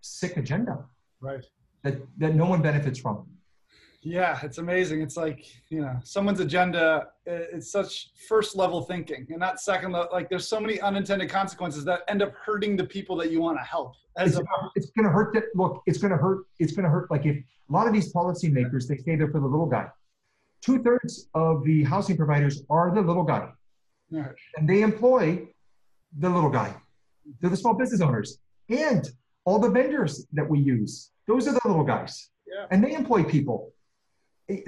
sick 0.00 0.36
agenda. 0.36 0.84
Right. 1.20 1.44
That, 1.82 1.96
that 2.18 2.34
no 2.34 2.46
one 2.46 2.62
benefits 2.62 2.98
from. 2.98 3.26
Yeah, 4.04 4.38
it's 4.42 4.58
amazing. 4.58 5.00
It's 5.00 5.16
like, 5.16 5.46
you 5.70 5.80
know, 5.80 5.98
someone's 6.04 6.40
agenda, 6.40 7.08
it's 7.24 7.72
such 7.72 8.10
first 8.28 8.54
level 8.54 8.82
thinking 8.82 9.26
and 9.30 9.38
not 9.38 9.60
second 9.60 9.92
level. 9.92 10.08
Like 10.12 10.28
there's 10.28 10.46
so 10.46 10.60
many 10.60 10.78
unintended 10.80 11.30
consequences 11.30 11.86
that 11.86 12.02
end 12.08 12.20
up 12.20 12.34
hurting 12.34 12.76
the 12.76 12.84
people 12.84 13.16
that 13.16 13.30
you 13.30 13.40
want 13.40 13.58
to 13.58 13.64
help. 13.64 13.94
As 14.18 14.36
it's, 14.36 14.38
a, 14.38 14.70
it's 14.76 14.90
going 14.90 15.06
to 15.06 15.10
hurt 15.10 15.32
that, 15.34 15.44
look, 15.54 15.82
it's 15.86 15.98
going 15.98 16.10
to 16.10 16.18
hurt, 16.18 16.44
it's 16.58 16.72
going 16.72 16.84
to 16.84 16.90
hurt. 16.90 17.10
Like 17.10 17.24
if 17.24 17.36
a 17.36 17.72
lot 17.72 17.86
of 17.86 17.94
these 17.94 18.12
policymakers, 18.12 18.86
they 18.86 18.98
stay 18.98 19.16
there 19.16 19.28
for 19.28 19.40
the 19.40 19.46
little 19.46 19.66
guy. 19.66 19.88
Two 20.60 20.82
thirds 20.82 21.28
of 21.34 21.64
the 21.64 21.84
housing 21.84 22.16
providers 22.16 22.62
are 22.68 22.94
the 22.94 23.00
little 23.00 23.24
guy. 23.24 23.48
Right. 24.10 24.34
And 24.56 24.68
they 24.68 24.82
employ 24.82 25.48
the 26.18 26.28
little 26.28 26.50
guy. 26.50 26.76
They're 27.40 27.50
the 27.50 27.56
small 27.56 27.74
business 27.74 28.02
owners. 28.02 28.38
And 28.68 29.08
all 29.46 29.58
the 29.58 29.70
vendors 29.70 30.26
that 30.34 30.48
we 30.48 30.58
use, 30.58 31.10
those 31.26 31.48
are 31.48 31.52
the 31.52 31.60
little 31.64 31.84
guys. 31.84 32.30
Yeah. 32.46 32.66
And 32.70 32.84
they 32.84 32.92
employ 32.92 33.24
people. 33.24 33.72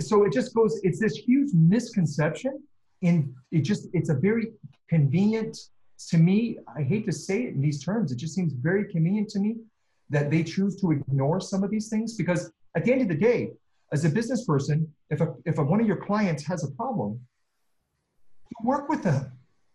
So 0.00 0.24
it 0.24 0.32
just 0.32 0.54
goes, 0.54 0.80
it's 0.82 1.00
this 1.00 1.16
huge 1.16 1.50
misconception. 1.52 2.62
And 3.02 3.34
it 3.52 3.60
just, 3.60 3.88
it's 3.92 4.08
a 4.08 4.14
very 4.14 4.52
convenient, 4.88 5.56
to 6.08 6.18
me, 6.18 6.58
I 6.76 6.82
hate 6.82 7.04
to 7.06 7.12
say 7.12 7.44
it 7.44 7.54
in 7.54 7.60
these 7.60 7.84
terms, 7.84 8.10
it 8.10 8.16
just 8.16 8.34
seems 8.34 8.52
very 8.52 8.90
convenient 8.90 9.28
to 9.30 9.38
me 9.38 9.56
that 10.08 10.30
they 10.30 10.42
choose 10.42 10.80
to 10.80 10.92
ignore 10.92 11.40
some 11.40 11.62
of 11.62 11.70
these 11.70 11.88
things 11.88 12.14
because 12.14 12.50
at 12.74 12.84
the 12.84 12.92
end 12.92 13.02
of 13.02 13.08
the 13.08 13.14
day, 13.14 13.50
as 13.92 14.04
a 14.04 14.08
business 14.08 14.44
person, 14.44 14.92
if, 15.10 15.20
a, 15.20 15.34
if 15.44 15.58
a, 15.58 15.62
one 15.62 15.80
of 15.80 15.86
your 15.86 15.96
clients 15.96 16.44
has 16.44 16.64
a 16.64 16.70
problem, 16.72 17.20
you 18.50 18.68
work 18.68 18.88
with 18.88 19.02
them. 19.02 19.32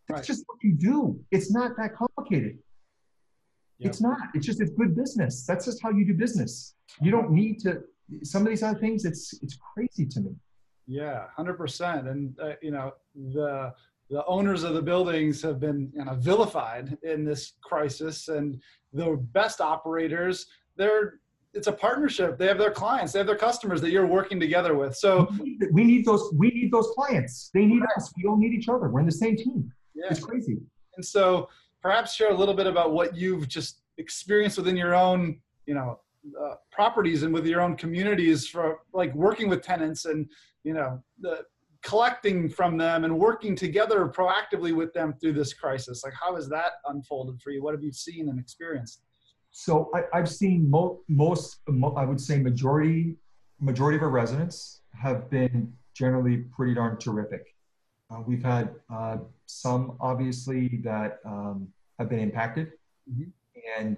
That's 0.07 0.19
right. 0.19 0.23
just 0.23 0.43
what 0.47 0.57
you 0.63 0.73
do. 0.73 1.19
It's 1.31 1.51
not 1.51 1.77
that 1.77 1.95
complicated. 1.95 2.57
Yep. 3.79 3.89
It's 3.89 4.01
not. 4.01 4.17
It's 4.33 4.45
just 4.45 4.61
it's 4.61 4.71
good 4.71 4.95
business. 4.95 5.45
That's 5.45 5.65
just 5.65 5.81
how 5.81 5.89
you 5.89 6.05
do 6.05 6.13
business. 6.13 6.75
You 7.01 7.11
don't 7.11 7.31
need 7.31 7.59
to. 7.61 7.81
Some 8.23 8.43
of 8.43 8.49
these 8.49 8.63
other 8.63 8.79
things, 8.79 9.05
it's 9.05 9.33
it's 9.41 9.57
crazy 9.73 10.05
to 10.05 10.19
me. 10.21 10.35
Yeah, 10.87 11.25
hundred 11.35 11.55
percent. 11.55 12.07
And 12.07 12.37
uh, 12.39 12.53
you 12.61 12.71
know 12.71 12.93
the 13.15 13.73
the 14.09 14.25
owners 14.25 14.63
of 14.63 14.73
the 14.73 14.81
buildings 14.81 15.41
have 15.41 15.59
been 15.59 15.91
you 15.95 16.03
know, 16.03 16.15
vilified 16.15 16.97
in 17.03 17.23
this 17.23 17.53
crisis, 17.63 18.27
and 18.27 18.61
the 18.93 19.17
best 19.31 19.61
operators, 19.61 20.47
they're 20.75 21.19
it's 21.53 21.67
a 21.67 21.71
partnership. 21.71 22.37
They 22.37 22.47
have 22.47 22.57
their 22.57 22.71
clients, 22.71 23.11
they 23.13 23.19
have 23.19 23.27
their 23.27 23.35
customers 23.35 23.81
that 23.81 23.91
you're 23.91 24.07
working 24.07 24.39
together 24.39 24.75
with. 24.75 24.95
So 24.95 25.27
we 25.71 25.83
need 25.83 26.05
those. 26.05 26.33
We 26.37 26.49
need 26.49 26.71
those 26.71 26.89
clients. 26.95 27.49
They 27.53 27.65
need 27.65 27.81
right. 27.81 27.97
us. 27.97 28.11
We 28.15 28.27
all 28.27 28.37
need 28.37 28.53
each 28.53 28.69
other. 28.69 28.89
We're 28.89 29.01
in 29.01 29.05
the 29.05 29.11
same 29.11 29.35
team. 29.35 29.71
Yeah. 29.93 30.05
It's 30.09 30.23
crazy. 30.23 30.57
And 30.95 31.05
so 31.05 31.49
perhaps 31.81 32.13
share 32.13 32.31
a 32.31 32.35
little 32.35 32.53
bit 32.53 32.67
about 32.67 32.93
what 32.93 33.15
you've 33.15 33.47
just 33.47 33.81
experienced 33.97 34.57
within 34.57 34.77
your 34.77 34.95
own, 34.95 35.39
you 35.65 35.73
know, 35.73 35.99
uh, 36.39 36.55
properties 36.71 37.23
and 37.23 37.33
with 37.33 37.45
your 37.45 37.61
own 37.61 37.75
communities 37.75 38.47
for 38.47 38.79
like 38.93 39.13
working 39.15 39.49
with 39.49 39.61
tenants 39.61 40.05
and 40.05 40.29
you 40.63 40.73
know 40.73 41.01
the 41.19 41.43
collecting 41.83 42.47
from 42.47 42.77
them 42.77 43.03
and 43.03 43.17
working 43.17 43.55
together 43.55 44.07
proactively 44.07 44.75
with 44.75 44.93
them 44.93 45.15
through 45.19 45.33
this 45.33 45.51
crisis. 45.53 46.03
Like 46.03 46.13
how 46.13 46.35
has 46.35 46.47
that 46.49 46.73
unfolded 46.85 47.41
for 47.41 47.49
you? 47.49 47.63
What 47.63 47.73
have 47.73 47.83
you 47.83 47.91
seen 47.91 48.29
and 48.29 48.39
experienced? 48.39 49.01
So 49.49 49.89
I, 49.95 50.17
have 50.17 50.29
seen 50.29 50.69
mo- 50.69 51.01
most 51.09 51.57
mo- 51.67 51.93
i 51.97 52.05
would 52.05 52.21
say 52.21 52.39
majority 52.39 53.17
majority 53.59 53.97
of 53.97 54.03
our 54.03 54.09
residents 54.09 54.81
have 54.93 55.29
been 55.29 55.73
generally 55.93 56.37
pretty 56.55 56.73
darn 56.73 56.97
terrific. 56.97 57.55
Uh, 58.09 58.21
we've 58.25 58.43
had 58.43 58.75
uh, 58.93 59.17
some 59.45 59.97
obviously 59.99 60.81
that 60.83 61.19
um, 61.25 61.67
have 61.99 62.09
been 62.09 62.19
impacted. 62.19 62.73
Mm-hmm. 63.11 63.31
and 63.79 63.97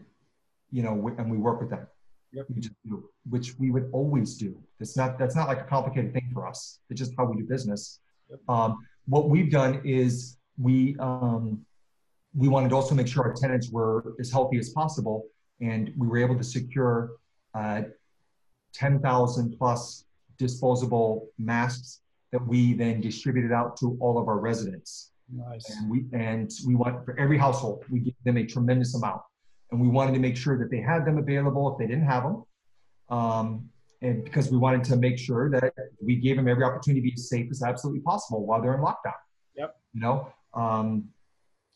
you 0.71 0.81
know 0.81 0.93
we, 0.93 1.11
and 1.17 1.29
we 1.29 1.37
work 1.37 1.59
with 1.59 1.69
them 1.69 1.85
Yep. 2.33 2.45
We 2.53 2.61
just 2.61 2.75
do, 2.85 3.09
which 3.29 3.57
we 3.59 3.69
would 3.69 3.89
always 3.91 4.35
do. 4.35 4.57
It's 4.79 4.97
not 4.97 5.19
that's 5.19 5.35
not 5.35 5.47
like 5.47 5.61
a 5.61 5.65
complicated 5.65 6.13
thing 6.13 6.29
for 6.33 6.47
us. 6.47 6.79
It's 6.89 6.99
just 6.99 7.13
how 7.17 7.25
we 7.25 7.37
do 7.37 7.47
business. 7.47 7.99
Yep. 8.29 8.39
Um, 8.49 8.87
what 9.05 9.29
we've 9.29 9.51
done 9.51 9.81
is 9.85 10.37
we 10.57 10.95
um, 10.99 11.63
we 12.35 12.47
wanted 12.47 12.69
to 12.69 12.75
also 12.75 12.95
make 12.95 13.07
sure 13.07 13.23
our 13.23 13.33
tenants 13.33 13.69
were 13.69 14.15
as 14.19 14.31
healthy 14.31 14.57
as 14.57 14.69
possible, 14.69 15.25
and 15.61 15.93
we 15.95 16.07
were 16.07 16.17
able 16.17 16.37
to 16.37 16.43
secure 16.43 17.11
uh, 17.53 17.83
10,000 18.73 19.55
plus 19.57 20.05
disposable 20.37 21.27
masks 21.37 22.01
that 22.31 22.45
we 22.47 22.73
then 22.73 22.99
distributed 22.99 23.51
out 23.51 23.77
to 23.77 23.95
all 23.99 24.17
of 24.17 24.27
our 24.27 24.39
residents. 24.39 25.11
Nice. 25.31 25.69
And 25.69 25.89
we 25.89 26.05
and 26.13 26.51
we 26.65 26.75
want 26.75 27.05
for 27.05 27.17
every 27.19 27.37
household 27.37 27.85
we 27.89 27.99
give 27.99 28.13
them 28.25 28.37
a 28.37 28.45
tremendous 28.45 28.95
amount 28.95 29.21
and 29.73 29.81
we 29.81 29.87
wanted 29.87 30.13
to 30.13 30.19
make 30.19 30.37
sure 30.37 30.57
that 30.59 30.69
they 30.69 30.79
had 30.79 31.03
them 31.03 31.17
available 31.17 31.71
if 31.73 31.79
they 31.79 31.87
didn't 31.87 32.05
have 32.05 32.23
them. 32.23 32.43
Um, 33.09 33.69
and 34.03 34.23
because 34.23 34.51
we 34.51 34.57
wanted 34.57 34.83
to 34.85 34.97
make 34.97 35.17
sure 35.17 35.49
that 35.49 35.73
we 35.99 36.15
gave 36.15 36.35
them 36.35 36.47
every 36.47 36.63
opportunity 36.63 37.01
to 37.01 37.05
be 37.05 37.13
as 37.13 37.27
safe 37.27 37.47
as 37.49 37.63
absolutely 37.63 38.01
possible 38.01 38.45
while 38.45 38.61
they're 38.61 38.75
in 38.75 38.81
lockdown. 38.81 39.13
Yep. 39.55 39.75
You 39.93 40.01
know, 40.01 40.33
um, 40.53 41.09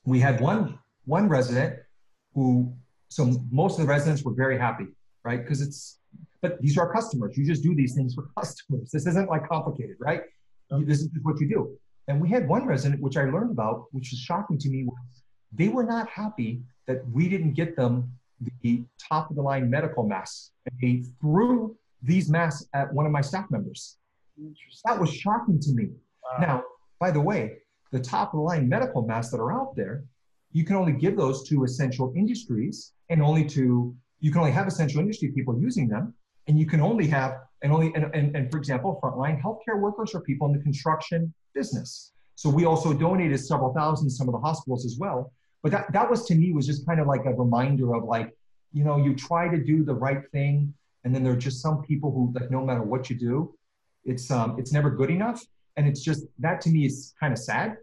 we 0.06 0.20
had 0.20 0.40
one 0.40 0.78
one 1.06 1.28
resident 1.28 1.80
who, 2.36 2.72
so 3.10 3.42
most 3.50 3.80
of 3.80 3.86
the 3.86 3.90
residents 3.90 4.24
were 4.24 4.34
very 4.34 4.60
happy, 4.60 4.88
right? 5.24 5.42
Because 5.42 5.62
it's, 5.62 6.00
but 6.42 6.62
these 6.62 6.78
are 6.78 6.86
our 6.86 6.94
customers. 6.94 7.36
You 7.38 7.46
just 7.46 7.64
do 7.64 7.74
these 7.74 7.96
things 7.96 8.14
for 8.14 8.30
customers. 8.38 8.92
This 8.92 9.08
isn't 9.08 9.30
like 9.30 9.48
complicated, 9.48 9.96
right? 10.00 10.22
Yep. 10.70 10.82
This 10.86 11.00
is 11.00 11.10
what 11.24 11.40
you 11.40 11.50
do. 11.50 11.78
And 12.10 12.22
we 12.22 12.30
had 12.30 12.48
one 12.48 12.68
resident, 12.68 13.02
which 13.02 13.18
I 13.18 13.24
learned 13.24 13.52
about, 13.52 13.86
which 13.92 14.12
was 14.12 14.20
shocking 14.20 14.58
to 14.60 14.70
me, 14.70 14.84
was 14.84 15.24
they 15.54 15.70
were 15.70 15.84
not 15.84 16.08
happy 16.10 16.62
that 16.88 17.08
we 17.12 17.30
didn't 17.30 17.54
get 17.54 17.76
them 17.76 18.12
the 18.62 18.84
top 19.10 19.30
of 19.30 19.36
the 19.36 19.42
line 19.42 19.70
medical 19.70 20.04
masks. 20.04 20.52
And 20.66 20.76
they 20.82 21.10
threw 21.20 21.76
these 22.04 22.30
masks 22.30 22.68
at 22.74 22.94
one 22.94 23.06
of 23.06 23.12
my 23.12 23.22
staff 23.22 23.46
members. 23.50 23.98
That 24.86 25.00
was 25.00 25.12
shocking 25.12 25.60
to 25.60 25.72
me. 25.74 25.90
Wow. 26.24 26.38
Now, 26.40 26.64
by 27.00 27.12
the 27.12 27.22
way, 27.22 27.58
the 27.92 28.00
top 28.00 28.34
of 28.34 28.38
the 28.38 28.44
line 28.44 28.70
medical 28.70 29.02
masks 29.02 29.32
that 29.32 29.40
are 29.40 29.52
out 29.52 29.76
there, 29.76 30.04
you 30.52 30.64
can 30.64 30.76
only 30.76 30.94
give 30.94 31.18
those 31.18 31.48
to 31.50 31.64
essential 31.64 32.14
industries 32.16 32.94
and 33.10 33.22
only 33.22 33.46
to, 33.46 33.96
you 34.20 34.32
can 34.32 34.40
only 34.40 34.52
have 34.52 34.68
essential 34.68 35.00
industry 35.00 35.32
people 35.32 35.60
using 35.60 35.88
them. 35.88 36.14
And 36.48 36.58
you 36.58 36.66
can 36.66 36.80
only 36.80 37.08
have, 37.08 37.40
and 37.62 37.74
only, 37.74 37.92
and, 37.94 38.06
and, 38.14 38.36
and 38.36 38.50
for 38.50 38.58
example, 38.58 39.00
frontline 39.04 39.42
healthcare 39.42 39.80
workers 39.80 40.16
or 40.16 40.22
people 40.22 40.48
in 40.48 40.54
the 40.54 40.64
construction 40.64 41.34
business. 41.54 42.14
So 42.38 42.52
we 42.52 42.66
also 42.66 42.94
donated 42.94 43.40
several 43.40 43.74
thousand 43.74 44.10
to 44.10 44.14
some 44.14 44.30
of 44.30 44.34
the 44.34 44.40
hospitals 44.40 44.86
as 44.86 44.98
well. 45.00 45.34
But 45.64 45.72
that, 45.72 45.92
that 45.92 46.08
was 46.08 46.24
to 46.28 46.36
me 46.36 46.54
was 46.54 46.68
just 46.68 46.86
kind 46.86 47.00
of 47.00 47.08
like 47.08 47.26
a 47.26 47.34
reminder 47.34 47.96
of 47.96 48.04
like 48.04 48.32
you 48.72 48.84
know 48.84 48.98
you 48.98 49.16
try 49.16 49.50
to 49.50 49.58
do 49.58 49.84
the 49.84 49.96
right 49.96 50.22
thing 50.32 50.72
and 51.04 51.16
then 51.16 51.24
there 51.24 51.34
are 51.34 51.44
just 51.50 51.64
some 51.64 51.82
people 51.82 52.12
who 52.12 52.32
like 52.40 52.52
no 52.52 52.64
matter 52.64 52.84
what 52.84 53.10
you 53.10 53.16
do 53.18 53.56
it's 54.06 54.30
um 54.30 54.56
it's 54.60 54.72
never 54.72 54.92
good 54.92 55.10
enough. 55.10 55.44
And 55.78 55.88
it's 55.88 56.02
just 56.02 56.26
that 56.38 56.62
to 56.62 56.70
me 56.70 56.86
is 56.86 57.16
kind 57.20 57.34
of 57.34 57.40
sad. 57.40 57.78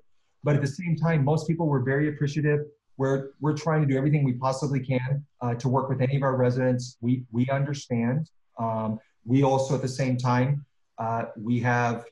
But 0.44 0.54
at 0.54 0.62
the 0.62 0.74
same 0.80 0.94
time 0.96 1.24
most 1.24 1.48
people 1.48 1.66
were 1.66 1.80
very 1.80 2.08
appreciative. 2.08 2.60
We're 2.96 3.30
we're 3.40 3.56
trying 3.56 3.80
to 3.82 3.88
do 3.88 3.96
everything 3.96 4.22
we 4.22 4.34
possibly 4.34 4.78
can 4.78 5.26
uh, 5.40 5.54
to 5.54 5.68
work 5.68 5.88
with 5.88 6.00
any 6.00 6.14
of 6.14 6.22
our 6.22 6.36
residents. 6.36 6.96
We 7.00 7.24
we 7.32 7.48
understand. 7.50 8.30
Um, 8.56 9.00
we 9.24 9.42
also 9.42 9.74
at 9.74 9.82
the 9.82 9.94
same 10.02 10.16
time 10.16 10.64
uh, 10.98 11.24
we 11.36 11.58
have 11.58 12.04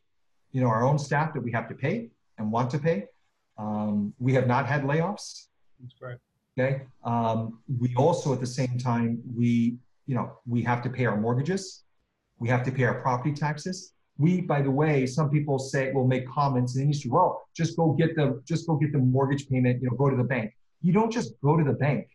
you 0.50 0.60
know 0.60 0.66
our 0.66 0.84
own 0.84 0.98
staff 0.98 1.32
that 1.34 1.40
we 1.40 1.52
have 1.52 1.68
to 1.68 1.74
pay 1.74 2.10
and 2.38 2.50
want 2.50 2.70
to 2.70 2.78
pay 2.78 3.06
um, 3.58 4.14
we 4.18 4.32
have 4.34 4.46
not 4.46 4.66
had 4.66 4.82
layoffs 4.82 5.46
that's 5.82 6.00
right. 6.00 6.18
Okay. 6.58 6.82
Um, 7.04 7.58
we 7.80 7.94
also, 7.96 8.32
at 8.32 8.40
the 8.40 8.46
same 8.46 8.78
time, 8.78 9.20
we 9.36 9.76
you 10.06 10.14
know 10.14 10.38
we 10.46 10.62
have 10.62 10.82
to 10.82 10.90
pay 10.90 11.06
our 11.06 11.16
mortgages, 11.16 11.84
we 12.38 12.48
have 12.48 12.62
to 12.64 12.72
pay 12.72 12.84
our 12.84 13.00
property 13.00 13.34
taxes. 13.34 13.92
We, 14.18 14.42
by 14.42 14.60
the 14.62 14.70
way, 14.70 15.06
some 15.06 15.30
people 15.30 15.58
say 15.58 15.90
will 15.92 16.06
make 16.06 16.28
comments 16.28 16.74
in 16.74 16.80
the 16.80 16.84
industry. 16.84 17.10
Well, 17.10 17.48
just 17.56 17.76
go 17.76 17.92
get 17.92 18.14
the 18.14 18.40
just 18.44 18.66
go 18.66 18.76
get 18.76 18.92
the 18.92 18.98
mortgage 18.98 19.48
payment. 19.48 19.82
You 19.82 19.90
know, 19.90 19.96
go 19.96 20.10
to 20.10 20.16
the 20.16 20.24
bank. 20.24 20.52
You 20.82 20.92
don't 20.92 21.10
just 21.10 21.34
go 21.42 21.56
to 21.56 21.64
the 21.64 21.72
bank. 21.72 22.08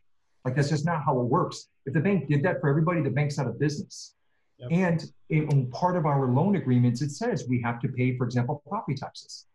Like 0.46 0.56
that's 0.56 0.70
just 0.70 0.86
not 0.86 1.04
how 1.04 1.20
it 1.20 1.26
works. 1.26 1.68
If 1.86 1.94
the 1.94 2.00
bank 2.00 2.30
did 2.30 2.44
that 2.44 2.62
for 2.62 2.70
everybody, 2.70 3.02
the 3.02 3.10
bank's 3.10 3.40
out 3.40 3.48
of 3.48 3.60
business. 3.60 4.14
Yep. 4.60 4.70
And 4.72 5.06
in 5.30 5.70
part 5.72 5.98
of 5.98 6.06
our 6.06 6.32
loan 6.32 6.56
agreements, 6.56 7.02
it 7.02 7.12
says 7.12 7.46
we 7.48 7.62
have 7.62 7.80
to 7.82 7.88
pay, 7.90 8.18
for 8.18 8.24
example, 8.26 8.64
property 8.68 8.96
taxes. 8.96 9.47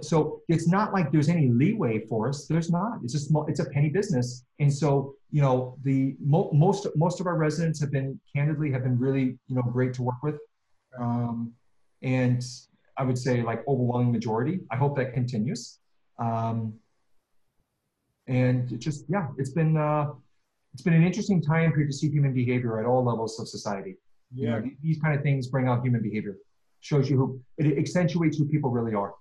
So 0.00 0.42
it's 0.48 0.68
not 0.68 0.92
like 0.92 1.10
there's 1.10 1.28
any 1.28 1.48
leeway 1.48 2.06
for 2.06 2.28
us. 2.28 2.46
There's 2.46 2.70
not. 2.70 3.00
It's 3.02 3.12
just 3.12 3.32
it's 3.48 3.58
a 3.58 3.64
penny 3.70 3.88
business, 3.88 4.44
and 4.60 4.72
so 4.72 5.16
you 5.32 5.42
know 5.42 5.76
the 5.82 6.14
mo- 6.20 6.50
most 6.52 6.86
most 6.94 7.18
of 7.18 7.26
our 7.26 7.36
residents 7.36 7.80
have 7.80 7.90
been 7.90 8.18
candidly 8.34 8.70
have 8.70 8.84
been 8.84 8.96
really 8.96 9.38
you 9.48 9.56
know 9.56 9.62
great 9.62 9.92
to 9.94 10.02
work 10.02 10.22
with, 10.22 10.36
um, 11.00 11.52
and 12.02 12.44
I 12.96 13.02
would 13.02 13.18
say 13.18 13.42
like 13.42 13.66
overwhelming 13.66 14.12
majority. 14.12 14.60
I 14.70 14.76
hope 14.76 14.96
that 14.98 15.14
continues, 15.14 15.80
um, 16.20 16.74
and 18.28 18.70
it 18.70 18.78
just 18.78 19.06
yeah, 19.08 19.26
it's 19.36 19.50
been 19.50 19.76
uh, 19.76 20.12
it's 20.74 20.82
been 20.82 20.94
an 20.94 21.02
interesting 21.02 21.42
time 21.42 21.72
period 21.72 21.90
to 21.90 21.96
see 21.96 22.08
human 22.08 22.32
behavior 22.32 22.78
at 22.78 22.86
all 22.86 23.02
levels 23.02 23.40
of 23.40 23.48
society. 23.48 23.96
Yeah, 24.32 24.58
you 24.58 24.62
know, 24.62 24.70
these 24.80 25.00
kind 25.00 25.16
of 25.16 25.24
things 25.24 25.48
bring 25.48 25.66
out 25.66 25.82
human 25.82 26.02
behavior, 26.02 26.36
shows 26.82 27.10
you 27.10 27.16
who 27.16 27.40
it 27.58 27.76
accentuates 27.76 28.38
who 28.38 28.44
people 28.44 28.70
really 28.70 28.94
are 28.94 29.14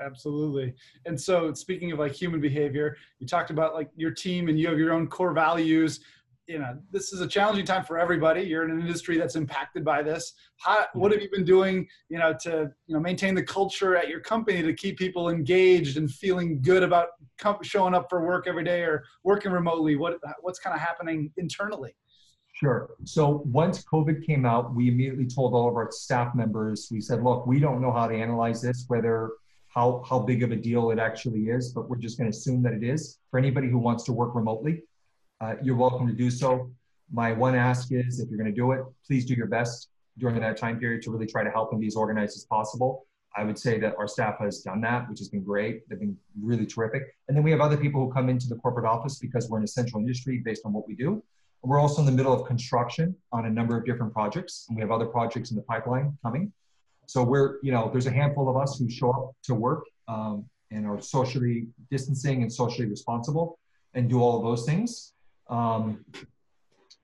absolutely. 0.00 0.74
And 1.06 1.20
so 1.20 1.52
speaking 1.54 1.92
of 1.92 1.98
like 1.98 2.12
human 2.12 2.40
behavior, 2.40 2.96
you 3.18 3.26
talked 3.26 3.50
about 3.50 3.74
like 3.74 3.90
your 3.96 4.10
team 4.10 4.48
and 4.48 4.58
you 4.58 4.68
have 4.68 4.78
your 4.78 4.92
own 4.92 5.06
core 5.06 5.32
values. 5.32 6.00
You 6.48 6.58
know, 6.58 6.76
this 6.90 7.12
is 7.12 7.20
a 7.20 7.26
challenging 7.26 7.64
time 7.64 7.84
for 7.84 7.98
everybody. 7.98 8.42
You're 8.42 8.64
in 8.64 8.72
an 8.72 8.80
industry 8.80 9.16
that's 9.16 9.36
impacted 9.36 9.84
by 9.84 10.02
this. 10.02 10.34
How, 10.56 10.86
what 10.92 11.12
have 11.12 11.22
you 11.22 11.30
been 11.30 11.44
doing, 11.44 11.86
you 12.08 12.18
know, 12.18 12.34
to 12.42 12.70
you 12.86 12.94
know 12.94 13.00
maintain 13.00 13.34
the 13.34 13.44
culture 13.44 13.96
at 13.96 14.08
your 14.08 14.20
company 14.20 14.60
to 14.62 14.74
keep 14.74 14.98
people 14.98 15.30
engaged 15.30 15.96
and 15.96 16.10
feeling 16.10 16.60
good 16.60 16.82
about 16.82 17.08
showing 17.62 17.94
up 17.94 18.06
for 18.10 18.26
work 18.26 18.46
every 18.48 18.64
day 18.64 18.82
or 18.82 19.04
working 19.22 19.52
remotely? 19.52 19.94
What 19.96 20.18
what's 20.40 20.58
kind 20.58 20.74
of 20.74 20.80
happening 20.80 21.32
internally? 21.36 21.94
Sure. 22.54 22.90
So 23.04 23.42
once 23.46 23.82
COVID 23.84 24.24
came 24.24 24.44
out, 24.44 24.74
we 24.74 24.88
immediately 24.88 25.26
told 25.26 25.54
all 25.54 25.68
of 25.68 25.74
our 25.74 25.90
staff 25.90 26.34
members, 26.34 26.88
we 26.92 27.00
said, 27.00 27.22
look, 27.24 27.46
we 27.46 27.58
don't 27.58 27.80
know 27.80 27.90
how 27.90 28.06
to 28.06 28.14
analyze 28.14 28.60
this, 28.60 28.84
whether 28.88 29.30
how, 29.74 30.04
how 30.08 30.18
big 30.18 30.42
of 30.42 30.52
a 30.52 30.56
deal 30.56 30.90
it 30.90 30.98
actually 30.98 31.48
is, 31.48 31.72
but 31.72 31.88
we're 31.88 31.96
just 31.96 32.18
going 32.18 32.30
to 32.30 32.36
assume 32.36 32.62
that 32.62 32.74
it 32.74 32.82
is. 32.82 33.18
For 33.30 33.38
anybody 33.38 33.68
who 33.68 33.78
wants 33.78 34.04
to 34.04 34.12
work 34.12 34.34
remotely, 34.34 34.82
uh, 35.40 35.54
you're 35.62 35.76
welcome 35.76 36.06
to 36.06 36.12
do 36.12 36.30
so. 36.30 36.70
My 37.10 37.32
one 37.32 37.54
ask 37.54 37.90
is 37.90 38.20
if 38.20 38.28
you're 38.28 38.38
going 38.38 38.50
to 38.50 38.56
do 38.56 38.72
it, 38.72 38.82
please 39.06 39.24
do 39.24 39.34
your 39.34 39.46
best 39.46 39.88
during 40.18 40.38
that 40.40 40.56
time 40.56 40.78
period 40.78 41.02
to 41.02 41.10
really 41.10 41.26
try 41.26 41.42
to 41.42 41.50
help 41.50 41.72
and 41.72 41.80
be 41.80 41.86
as 41.86 41.96
organized 41.96 42.36
as 42.36 42.44
possible. 42.44 43.06
I 43.34 43.44
would 43.44 43.58
say 43.58 43.78
that 43.80 43.94
our 43.98 44.06
staff 44.06 44.38
has 44.40 44.60
done 44.60 44.82
that, 44.82 45.08
which 45.08 45.18
has 45.18 45.30
been 45.30 45.42
great. 45.42 45.88
They've 45.88 45.98
been 45.98 46.18
really 46.40 46.66
terrific. 46.66 47.16
And 47.28 47.36
then 47.36 47.42
we 47.42 47.50
have 47.50 47.60
other 47.60 47.78
people 47.78 48.04
who 48.04 48.12
come 48.12 48.28
into 48.28 48.48
the 48.48 48.56
corporate 48.56 48.84
office 48.84 49.18
because 49.18 49.48
we're 49.48 49.58
an 49.58 49.64
essential 49.64 50.00
industry 50.00 50.42
based 50.44 50.66
on 50.66 50.74
what 50.74 50.86
we 50.86 50.94
do. 50.94 51.22
We're 51.62 51.80
also 51.80 52.00
in 52.00 52.06
the 52.06 52.12
middle 52.12 52.32
of 52.32 52.46
construction 52.46 53.14
on 53.32 53.46
a 53.46 53.50
number 53.50 53.76
of 53.76 53.86
different 53.86 54.12
projects, 54.12 54.66
and 54.68 54.76
we 54.76 54.82
have 54.82 54.90
other 54.90 55.06
projects 55.06 55.50
in 55.50 55.56
the 55.56 55.62
pipeline 55.62 56.18
coming. 56.22 56.52
So 57.12 57.22
we're, 57.22 57.58
you 57.62 57.72
know, 57.72 57.90
there's 57.92 58.06
a 58.06 58.10
handful 58.10 58.48
of 58.48 58.56
us 58.56 58.78
who 58.78 58.88
show 58.88 59.10
up 59.10 59.32
to 59.42 59.54
work 59.54 59.84
um, 60.08 60.46
and 60.70 60.86
are 60.86 60.98
socially 60.98 61.66
distancing 61.90 62.40
and 62.40 62.50
socially 62.50 62.88
responsible 62.88 63.58
and 63.92 64.08
do 64.08 64.22
all 64.22 64.38
of 64.38 64.44
those 64.44 64.64
things. 64.64 65.12
Um, 65.50 66.06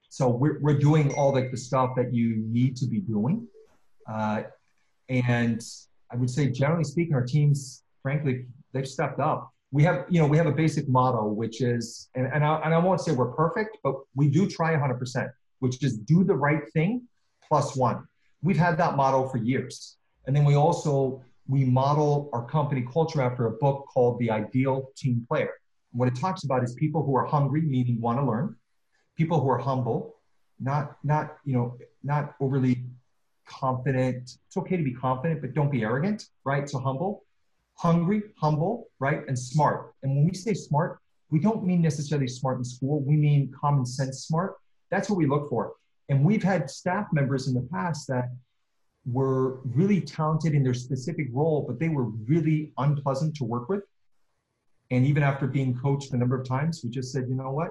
so 0.09 0.31
we're, 0.31 0.61
we're 0.61 0.79
doing 0.79 1.13
all 1.13 1.35
like 1.35 1.51
the 1.51 1.59
stuff 1.59 1.91
that 1.97 2.15
you 2.15 2.37
need 2.39 2.75
to 2.77 2.87
be 2.87 3.01
doing. 3.01 3.47
Uh, 4.11 4.45
and 5.11 5.63
I 6.11 6.17
would 6.17 6.31
say, 6.31 6.49
generally 6.49 6.85
speaking, 6.85 7.13
our 7.13 7.27
teams, 7.27 7.83
frankly, 8.03 8.47
they've 8.73 8.89
stepped 8.89 9.21
up. 9.21 9.53
We 9.73 9.83
have, 9.83 10.07
you 10.09 10.23
know, 10.23 10.27
we 10.27 10.39
have 10.39 10.47
a 10.47 10.53
basic 10.53 10.89
motto, 10.89 11.27
which 11.27 11.61
is, 11.61 12.09
and, 12.15 12.33
and, 12.33 12.43
I, 12.43 12.63
and 12.65 12.73
I 12.73 12.79
won't 12.79 13.03
say 13.03 13.13
we're 13.13 13.33
perfect, 13.33 13.77
but 13.85 13.97
we 14.15 14.31
do 14.31 14.49
try 14.49 14.75
100%, 14.75 15.31
which 15.59 15.85
is 15.85 15.99
do 15.99 16.25
the 16.25 16.35
right 16.35 16.63
thing 16.73 17.03
plus 17.47 17.77
one. 17.77 18.09
We've 18.43 18.57
had 18.57 18.79
that 18.79 18.97
motto 18.97 19.29
for 19.29 19.37
years. 19.37 19.97
And 20.29 20.37
then 20.37 20.45
we 20.45 20.57
also, 20.57 21.23
we 21.49 21.65
model 21.65 22.29
our 22.35 22.45
company 22.45 22.87
culture 22.93 23.23
after 23.23 23.47
a 23.47 23.53
book 23.53 23.87
called 23.93 24.19
The 24.19 24.31
Ideal 24.31 24.91
Team 24.95 25.25
Player. 25.27 25.55
What 25.93 26.07
it 26.07 26.17
talks 26.17 26.45
about 26.45 26.63
is 26.63 26.75
people 26.75 27.03
who 27.03 27.17
are 27.17 27.25
hungry, 27.25 27.63
meaning 27.63 27.99
want 27.99 28.19
to 28.19 28.25
learn, 28.27 28.55
people 29.17 29.41
who 29.41 29.49
are 29.49 29.57
humble, 29.57 30.17
not, 30.61 30.99
not, 31.03 31.39
you 31.47 31.55
know, 31.55 31.79
not 32.05 32.35
overly 32.41 32.85
confident. 33.47 34.37
It's 34.47 34.57
okay 34.59 34.77
to 34.77 34.83
be 34.83 34.93
confident, 34.93 35.41
but 35.41 35.55
don't 35.55 35.73
be 35.73 35.83
arrogant, 35.83 36.27
right? 36.45 36.69
So 36.69 36.79
humble, 36.79 37.25
hungry, 37.79 38.23
humble, 38.37 38.89
right? 38.99 39.27
And 39.29 39.39
smart. 39.39 39.95
And 40.03 40.15
when 40.15 40.27
we 40.27 40.35
say 40.35 40.53
smart, 40.53 40.99
we 41.31 41.39
don't 41.39 41.65
mean 41.65 41.81
necessarily 41.81 42.29
smart 42.29 42.59
in 42.59 42.65
school. 42.65 43.01
We 43.01 43.17
mean 43.17 43.51
common 43.59 43.87
sense 43.87 44.27
smart. 44.27 44.57
That's 44.91 45.09
what 45.09 45.17
we 45.17 45.27
look 45.27 45.49
for. 45.49 45.73
And 46.11 46.23
we've 46.23 46.43
had 46.43 46.71
staff 46.71 47.07
members 47.15 47.49
in 47.49 47.55
the 47.55 47.67
past 47.73 48.09
that 48.09 48.29
were 49.11 49.61
really 49.65 50.01
talented 50.01 50.55
in 50.55 50.63
their 50.63 50.75
specific 50.75 51.29
role, 51.33 51.65
but 51.67 51.79
they 51.79 51.89
were 51.89 52.05
really 52.05 52.73
unpleasant 52.79 53.35
to 53.37 53.45
work 53.45 53.69
with. 53.69 53.83
And 54.91 55.07
even 55.07 55.23
after 55.23 55.47
being 55.47 55.79
coached 55.79 56.13
a 56.13 56.17
number 56.17 56.39
of 56.39 56.47
times, 56.47 56.81
we 56.83 56.91
just 56.91 57.13
said, 57.13 57.27
you 57.29 57.35
know 57.35 57.51
what? 57.51 57.71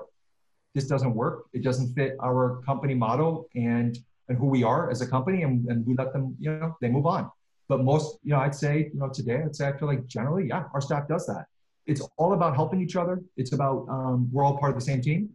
This 0.76 0.88
doesn't 0.88 1.14
work. 1.14 1.46
It 1.54 1.64
doesn't 1.64 1.94
fit 1.96 2.16
our 2.22 2.62
company 2.66 2.94
motto 2.94 3.48
and 3.56 3.98
and 4.30 4.38
who 4.38 4.48
we 4.48 4.62
are 4.62 4.92
as 4.92 5.02
a 5.02 5.08
company, 5.08 5.44
and, 5.44 5.66
and 5.70 5.86
we 5.88 5.96
let 5.96 6.12
them, 6.12 6.36
you 6.38 6.52
know, 6.52 6.76
they 6.82 6.90
move 6.90 7.06
on. 7.06 7.32
But 7.70 7.82
most, 7.84 8.18
you 8.24 8.32
know, 8.32 8.40
I'd 8.40 8.54
say, 8.54 8.90
you 8.94 9.00
know, 9.00 9.08
today, 9.10 9.42
I'd 9.44 9.56
say 9.56 9.68
I 9.68 9.78
feel 9.78 9.88
like 9.88 10.06
generally, 10.06 10.48
yeah, 10.48 10.66
our 10.74 10.82
staff 10.82 11.08
does 11.08 11.26
that. 11.28 11.46
It's 11.86 12.02
all 12.18 12.34
about 12.34 12.54
helping 12.54 12.82
each 12.82 12.98
other. 12.98 13.22
It's 13.38 13.54
about 13.54 13.88
um, 13.90 14.30
we're 14.32 14.44
all 14.44 14.58
part 14.58 14.72
of 14.72 14.78
the 14.78 14.84
same 14.84 15.02
team, 15.02 15.30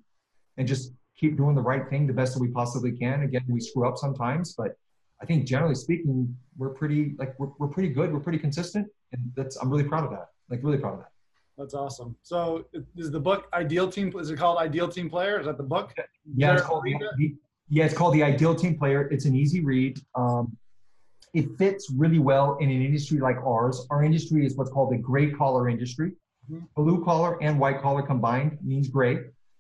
and 0.59 0.69
just 0.69 0.93
keep 1.17 1.37
doing 1.37 1.55
the 1.55 1.63
right 1.63 1.89
thing 1.89 2.07
the 2.07 2.13
best 2.13 2.35
that 2.35 2.41
we 2.41 2.49
possibly 2.49 2.93
can. 2.93 3.23
Again, 3.23 3.45
we 3.49 3.61
screw 3.61 3.89
up 3.89 3.97
sometimes, 3.97 4.55
but 4.57 4.77
I 5.23 5.25
think 5.25 5.47
generally 5.47 5.77
speaking, 5.77 6.37
we're 6.57 6.71
pretty 6.71 7.15
like 7.17 7.39
we're, 7.39 7.51
we're 7.59 7.69
pretty 7.69 7.91
good. 7.91 8.13
We're 8.13 8.21
pretty 8.21 8.39
consistent, 8.39 8.89
and 9.13 9.33
that's 9.37 9.57
I'm 9.57 9.71
really 9.71 9.85
proud 9.85 10.05
of 10.05 10.11
that. 10.11 10.29
Like 10.51 10.61
really 10.63 10.79
proud 10.79 10.95
of 10.95 10.99
that. 11.01 11.13
That's 11.57 11.75
awesome. 11.75 12.17
So 12.23 12.65
is 12.97 13.11
the 13.11 13.21
book 13.21 13.47
Ideal 13.53 13.89
Team? 13.89 14.13
Is 14.19 14.31
it 14.31 14.37
called 14.37 14.59
Ideal 14.59 14.89
Team 14.89 15.09
Player? 15.09 15.39
Is 15.39 15.47
that 15.47 15.59
the 15.59 15.63
book? 15.63 15.95
Yeah, 16.35 16.55
it's 16.55 16.63
called, 16.63 16.83
the, 16.85 17.37
yeah, 17.69 17.85
it's 17.85 17.95
called 17.95 18.15
the 18.15 18.23
Ideal 18.23 18.55
Team 18.55 18.77
Player. 18.77 19.09
It's 19.11 19.27
an 19.27 19.37
easy 19.37 19.61
read. 19.61 20.01
Um, 20.15 20.57
it 21.35 21.47
fits 21.59 21.91
really 21.91 22.19
well 22.19 22.57
in 22.59 22.71
an 22.71 22.83
industry 22.83 23.19
like 23.19 23.37
ours. 23.37 23.87
Our 23.91 24.03
industry 24.03 24.45
is 24.45 24.57
what's 24.57 24.71
called 24.71 24.93
the 24.93 24.99
gray 24.99 25.31
collar 25.31 25.69
industry. 25.69 26.13
Mm-hmm. 26.51 26.65
Blue 26.75 27.05
collar 27.05 27.41
and 27.43 27.61
white 27.61 27.81
collar 27.81 28.03
combined 28.03 28.59
means 28.63 28.89
gray. 28.89 29.19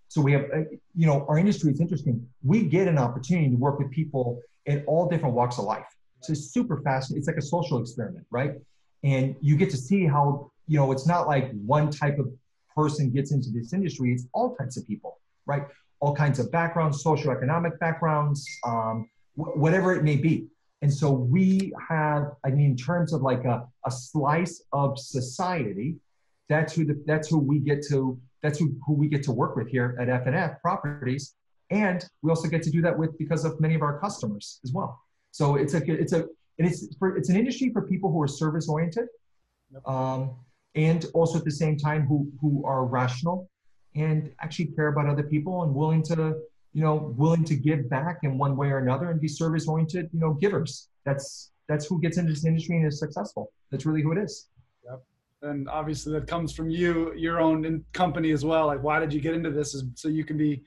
So 0.08 0.20
we 0.20 0.32
have, 0.32 0.44
uh, 0.54 0.64
you 0.94 1.06
know, 1.06 1.24
our 1.28 1.38
industry 1.38 1.72
is 1.72 1.80
interesting. 1.80 2.26
We 2.42 2.64
get 2.64 2.88
an 2.88 2.98
opportunity 2.98 3.50
to 3.50 3.56
work 3.56 3.78
with 3.78 3.90
people 3.90 4.40
in 4.66 4.84
all 4.86 5.08
different 5.08 5.34
walks 5.34 5.58
of 5.58 5.64
life. 5.64 5.86
So 6.20 6.32
it's 6.32 6.52
super 6.52 6.80
fascinating. 6.82 7.20
It's 7.20 7.26
like 7.26 7.36
a 7.36 7.42
social 7.42 7.80
experiment, 7.80 8.26
right? 8.30 8.54
And 9.02 9.34
you 9.40 9.56
get 9.56 9.70
to 9.70 9.76
see 9.76 10.06
how, 10.06 10.50
you 10.68 10.78
know, 10.78 10.92
it's 10.92 11.06
not 11.06 11.26
like 11.26 11.50
one 11.52 11.90
type 11.90 12.18
of 12.18 12.32
person 12.74 13.10
gets 13.10 13.32
into 13.32 13.50
this 13.50 13.72
industry. 13.72 14.12
It's 14.12 14.26
all 14.32 14.54
types 14.54 14.76
of 14.76 14.86
people, 14.86 15.20
right? 15.46 15.64
All 16.00 16.14
kinds 16.14 16.38
of 16.38 16.50
backgrounds, 16.52 17.02
socioeconomic 17.02 17.78
backgrounds, 17.80 18.46
um, 18.64 19.08
wh- 19.34 19.56
whatever 19.56 19.94
it 19.94 20.04
may 20.04 20.16
be. 20.16 20.46
And 20.82 20.92
so 20.92 21.10
we 21.10 21.72
have, 21.88 22.32
I 22.44 22.50
mean, 22.50 22.72
in 22.72 22.76
terms 22.76 23.12
of 23.12 23.22
like 23.22 23.44
a, 23.44 23.66
a 23.86 23.90
slice 23.90 24.62
of 24.72 24.98
society, 24.98 25.96
that's 26.48 26.74
who 26.74 26.84
the, 26.84 27.02
that's 27.06 27.28
who 27.28 27.38
we 27.38 27.58
get 27.58 27.84
to 27.88 28.20
that's 28.42 28.58
who, 28.58 28.74
who 28.84 28.94
we 28.94 29.08
get 29.08 29.22
to 29.24 29.32
work 29.32 29.56
with 29.56 29.68
here 29.68 29.96
at 30.00 30.08
FNF 30.08 30.60
Properties, 30.60 31.34
and 31.70 32.04
we 32.22 32.30
also 32.30 32.48
get 32.48 32.62
to 32.64 32.70
do 32.70 32.82
that 32.82 32.96
with 32.96 33.16
because 33.18 33.44
of 33.44 33.60
many 33.60 33.74
of 33.74 33.82
our 33.82 33.98
customers 33.98 34.60
as 34.64 34.72
well. 34.72 35.00
So 35.30 35.56
it's 35.56 35.74
a 35.74 35.82
it's 35.90 36.12
a 36.12 36.26
and 36.58 36.68
it's 36.68 36.94
for 36.98 37.16
it's 37.16 37.28
an 37.28 37.36
industry 37.36 37.70
for 37.72 37.82
people 37.82 38.12
who 38.12 38.20
are 38.22 38.28
service 38.28 38.68
oriented, 38.68 39.08
um, 39.86 40.36
and 40.74 41.06
also 41.14 41.38
at 41.38 41.44
the 41.44 41.50
same 41.50 41.76
time 41.76 42.06
who 42.06 42.30
who 42.40 42.64
are 42.64 42.84
rational 42.84 43.48
and 43.94 44.32
actually 44.40 44.66
care 44.66 44.88
about 44.88 45.08
other 45.08 45.22
people 45.22 45.62
and 45.62 45.74
willing 45.74 46.02
to 46.02 46.36
you 46.72 46.82
know 46.82 47.14
willing 47.16 47.44
to 47.44 47.54
give 47.54 47.88
back 47.88 48.18
in 48.22 48.38
one 48.38 48.56
way 48.56 48.68
or 48.68 48.78
another 48.78 49.10
and 49.10 49.20
be 49.20 49.28
service 49.28 49.66
oriented 49.66 50.08
you 50.12 50.20
know 50.20 50.34
givers. 50.34 50.88
That's 51.04 51.50
that's 51.68 51.86
who 51.86 52.00
gets 52.00 52.18
into 52.18 52.32
this 52.32 52.44
industry 52.44 52.76
and 52.76 52.86
is 52.86 52.98
successful. 52.98 53.52
That's 53.70 53.86
really 53.86 54.02
who 54.02 54.12
it 54.12 54.18
is. 54.18 54.48
Yep. 54.84 55.02
And 55.42 55.68
obviously 55.68 56.12
that 56.12 56.26
comes 56.26 56.52
from 56.52 56.70
you 56.70 57.14
your 57.14 57.40
own 57.40 57.84
company 57.92 58.32
as 58.32 58.44
well. 58.44 58.66
Like 58.66 58.82
why 58.82 59.00
did 59.00 59.12
you 59.12 59.20
get 59.20 59.34
into 59.34 59.50
this? 59.50 59.74
Is 59.74 59.84
so 59.94 60.08
you 60.08 60.24
can 60.24 60.36
be 60.36 60.62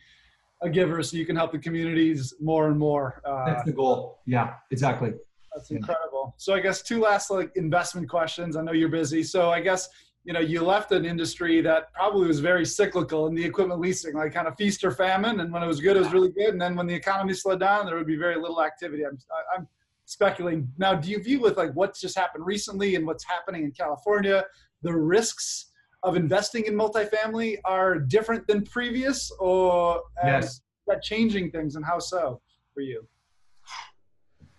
a 0.66 0.70
giver 0.70 1.02
so 1.04 1.18
you 1.18 1.26
can 1.26 1.36
help 1.36 1.52
the 1.52 1.60
communities 1.60 2.34
more 2.40 2.68
and 2.68 2.78
more 2.78 3.22
uh, 3.26 3.46
that's 3.46 3.64
the 3.64 3.72
goal. 3.72 4.20
Yeah 4.26 4.56
exactly. 4.72 5.14
That's 5.54 5.72
incredible. 5.72 6.36
So 6.38 6.54
i 6.54 6.60
guess 6.60 6.82
two 6.82 7.00
last 7.00 7.32
like 7.32 7.52
investment 7.56 8.10
questions. 8.10 8.56
I 8.56 8.62
know 8.62 8.72
you're 8.74 8.90
busy. 8.90 9.24
So 9.24 9.52
i 9.52 9.60
guess 9.60 9.90
you 10.24 10.34
know 10.34 10.40
you 10.40 10.64
left 10.64 10.92
an 10.92 11.06
industry 11.06 11.62
that 11.62 11.94
probably 11.94 12.28
was 12.28 12.40
very 12.40 12.66
cyclical 12.66 13.28
in 13.28 13.36
the 13.36 13.44
equipment 13.44 13.80
leasing 13.80 14.16
like 14.16 14.34
kind 14.34 14.48
of 14.48 14.56
feast 14.58 14.84
or 14.84 14.92
famine. 14.92 15.40
And 15.40 15.52
when 15.52 15.64
it 15.64 15.68
was 15.68 15.80
good 15.80 15.96
it 15.98 16.02
was 16.02 16.14
really 16.14 16.32
good. 16.32 16.50
And 16.50 16.62
then 16.62 16.76
when 16.76 16.88
the 16.88 16.96
economy 16.96 17.34
slowed 17.34 17.60
down 17.60 17.86
there 17.86 17.96
would 17.96 18.08
be 18.08 18.18
very 18.18 18.36
little 18.36 18.62
activity. 18.64 19.06
I'm, 19.06 19.18
I'm 19.56 19.68
speculating. 20.06 20.70
Now 20.78 20.94
do 20.96 21.10
you 21.10 21.22
view 21.22 21.40
with 21.40 21.58
like 21.58 21.72
what's 21.74 22.02
just 22.02 22.18
happened 22.18 22.46
recently 22.46 22.96
and 22.96 23.06
what's 23.06 23.24
happening 23.24 23.64
in 23.64 23.72
california 23.72 24.46
the 24.86 24.94
risks 24.94 25.72
of 26.06 26.16
investing 26.16 26.66
in 26.66 26.74
multifamily 26.74 27.58
are 27.66 28.00
different 28.00 28.48
than 28.48 28.64
previous 28.64 29.32
or 29.40 30.02
yes. 30.24 30.62
that 30.88 31.02
changing 31.02 31.52
things 31.52 31.76
and 31.76 31.84
how 31.86 32.00
so 32.00 32.40
for 32.74 32.82
you 32.82 33.06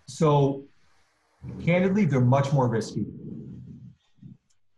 so 0.06 0.64
candidly 1.64 2.04
they're 2.04 2.20
much 2.20 2.52
more 2.52 2.68
risky 2.68 3.06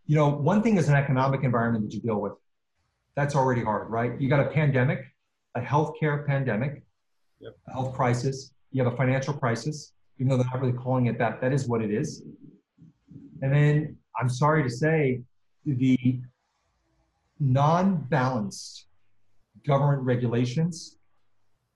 you 0.09 0.15
know, 0.15 0.27
one 0.27 0.63
thing 0.63 0.77
is 0.77 0.89
an 0.89 0.95
economic 0.95 1.43
environment 1.43 1.83
that 1.85 1.93
you 1.93 2.01
deal 2.01 2.19
with. 2.19 2.33
That's 3.15 3.35
already 3.35 3.63
hard, 3.63 3.91
right? 3.91 4.19
You 4.19 4.27
got 4.27 4.39
a 4.39 4.49
pandemic, 4.49 5.05
a 5.53 5.61
healthcare 5.61 6.25
pandemic, 6.25 6.81
yep. 7.39 7.55
a 7.67 7.73
health 7.73 7.93
crisis. 7.93 8.51
You 8.71 8.83
have 8.83 8.91
a 8.91 8.97
financial 8.97 9.35
crisis, 9.35 9.93
even 10.17 10.29
though 10.29 10.37
they're 10.37 10.47
not 10.47 10.61
really 10.61 10.73
calling 10.73 11.05
it 11.05 11.19
that. 11.19 11.41
That 11.41 11.53
is 11.53 11.67
what 11.67 11.83
it 11.83 11.91
is. 11.91 12.23
And 13.43 13.53
then 13.53 13.97
I'm 14.19 14.29
sorry 14.29 14.63
to 14.63 14.69
say, 14.69 15.21
the 15.63 16.21
non-balanced 17.39 18.85
government 19.65 20.03
regulations 20.03 20.97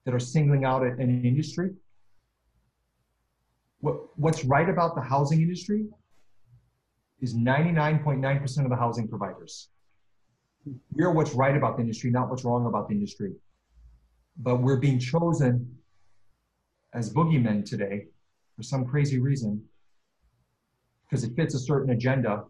that 0.05 0.13
are 0.13 0.19
singling 0.19 0.65
out 0.65 0.83
an 0.83 1.25
industry. 1.25 1.71
What, 3.79 4.17
what's 4.17 4.43
right 4.45 4.69
about 4.69 4.95
the 4.95 5.01
housing 5.01 5.41
industry 5.41 5.85
is 7.21 7.35
99.9% 7.35 8.63
of 8.63 8.69
the 8.69 8.75
housing 8.75 9.07
providers. 9.07 9.69
We're 10.93 11.11
what's 11.11 11.33
right 11.33 11.55
about 11.55 11.77
the 11.77 11.81
industry, 11.81 12.11
not 12.11 12.29
what's 12.29 12.43
wrong 12.43 12.65
about 12.65 12.87
the 12.89 12.95
industry. 12.95 13.33
But 14.37 14.57
we're 14.61 14.77
being 14.77 14.99
chosen 14.99 15.77
as 16.93 17.13
boogeymen 17.13 17.65
today 17.65 18.07
for 18.55 18.63
some 18.63 18.85
crazy 18.85 19.19
reason 19.19 19.63
because 21.05 21.23
it 21.23 21.35
fits 21.35 21.53
a 21.55 21.59
certain 21.59 21.91
agenda 21.91 22.43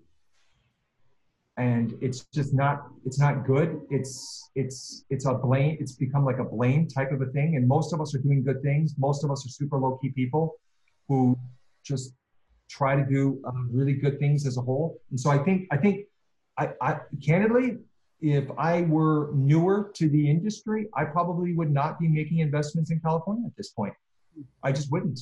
and 1.58 1.96
it's 2.02 2.26
just 2.34 2.54
not 2.54 2.88
it's 3.06 3.20
not 3.20 3.46
good 3.46 3.80
it's 3.92 4.50
it's 4.56 5.06
it's 5.12 5.26
a 5.26 5.34
blame 5.34 5.78
it's 5.80 5.92
become 5.92 6.26
like 6.26 6.40
a 6.40 6.44
blame 6.44 6.88
type 6.88 7.12
of 7.12 7.22
a 7.22 7.28
thing 7.28 7.56
and 7.58 7.68
most 7.68 7.94
of 7.94 8.02
us 8.02 8.16
are 8.16 8.20
doing 8.20 8.44
good 8.44 8.62
things 8.64 8.96
most 8.98 9.24
of 9.24 9.30
us 9.30 9.46
are 9.46 9.50
super 9.50 9.78
low 9.78 10.00
key 10.02 10.10
people 10.10 10.56
who 11.08 11.38
just 11.84 12.16
try 12.70 12.96
to 12.96 13.06
do 13.06 13.42
um, 13.46 13.70
really 13.72 13.94
good 13.94 14.20
things 14.20 14.48
as 14.48 14.58
a 14.58 14.62
whole. 14.62 15.00
And 15.12 15.20
so 15.20 15.30
I 15.30 15.38
think 15.38 15.68
I 15.72 15.78
think 15.78 16.06
I, 16.58 16.70
I 16.82 17.00
candidly, 17.24 17.78
if 18.22 18.50
I 18.58 18.82
were 18.82 19.32
newer 19.34 19.92
to 19.96 20.10
the 20.10 20.30
industry, 20.30 20.88
I 20.96 21.06
probably 21.06 21.54
would 21.54 21.72
not 21.72 22.00
be 22.00 22.08
making 22.08 22.40
investments 22.40 22.90
in 22.92 23.00
California 23.00 23.46
at 23.46 23.56
this 23.56 23.70
point. 23.70 23.94
I 24.64 24.72
just 24.72 24.92
wouldn't. 24.92 25.20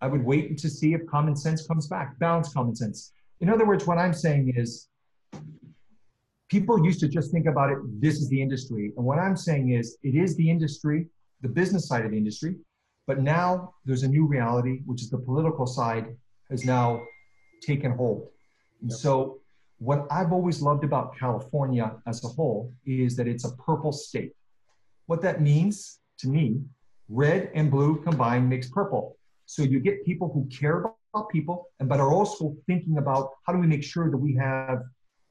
I 0.00 0.06
would 0.06 0.24
wait 0.24 0.58
to 0.58 0.68
see 0.68 0.92
if 0.92 1.06
common 1.06 1.36
sense 1.36 1.66
comes 1.66 1.86
back, 1.86 2.18
balance 2.18 2.52
common 2.52 2.74
sense. 2.74 3.12
In 3.40 3.48
other 3.48 3.66
words, 3.66 3.86
what 3.86 3.98
I'm 3.98 4.12
saying 4.12 4.52
is 4.56 4.88
people 6.48 6.84
used 6.84 7.00
to 7.00 7.08
just 7.08 7.32
think 7.32 7.46
about 7.46 7.70
it, 7.70 7.78
this 8.00 8.16
is 8.20 8.28
the 8.28 8.40
industry. 8.40 8.92
And 8.96 9.04
what 9.04 9.18
I'm 9.18 9.36
saying 9.36 9.70
is 9.70 9.96
it 10.02 10.14
is 10.14 10.36
the 10.36 10.48
industry, 10.48 11.08
the 11.40 11.48
business 11.48 11.88
side 11.88 12.04
of 12.04 12.12
the 12.12 12.16
industry, 12.16 12.56
but 13.06 13.20
now 13.20 13.74
there's 13.84 14.02
a 14.02 14.08
new 14.08 14.26
reality, 14.26 14.80
which 14.86 15.02
is 15.02 15.10
the 15.10 15.18
political 15.18 15.66
side 15.66 16.16
has 16.50 16.64
now 16.64 17.02
taken 17.62 17.92
hold. 17.92 18.28
And 18.80 18.90
yep. 18.90 18.98
so 18.98 19.40
what 19.78 20.06
I've 20.10 20.32
always 20.32 20.62
loved 20.62 20.84
about 20.84 21.16
California 21.18 21.96
as 22.06 22.24
a 22.24 22.28
whole 22.28 22.72
is 22.86 23.16
that 23.16 23.26
it's 23.26 23.44
a 23.44 23.52
purple 23.56 23.92
state. 23.92 24.32
What 25.06 25.20
that 25.22 25.40
means 25.40 25.98
to 26.18 26.28
me, 26.28 26.60
red 27.08 27.50
and 27.54 27.70
blue 27.70 28.00
combined 28.02 28.48
makes 28.48 28.68
purple. 28.70 29.16
So 29.46 29.62
you 29.62 29.80
get 29.80 30.04
people 30.06 30.30
who 30.32 30.46
care 30.46 30.78
about 30.78 31.28
people, 31.30 31.66
and 31.80 31.88
but 31.88 32.00
are 32.00 32.12
also 32.12 32.56
thinking 32.66 32.98
about 32.98 33.30
how 33.46 33.52
do 33.52 33.58
we 33.58 33.66
make 33.66 33.84
sure 33.84 34.10
that 34.10 34.16
we 34.16 34.34
have 34.34 34.82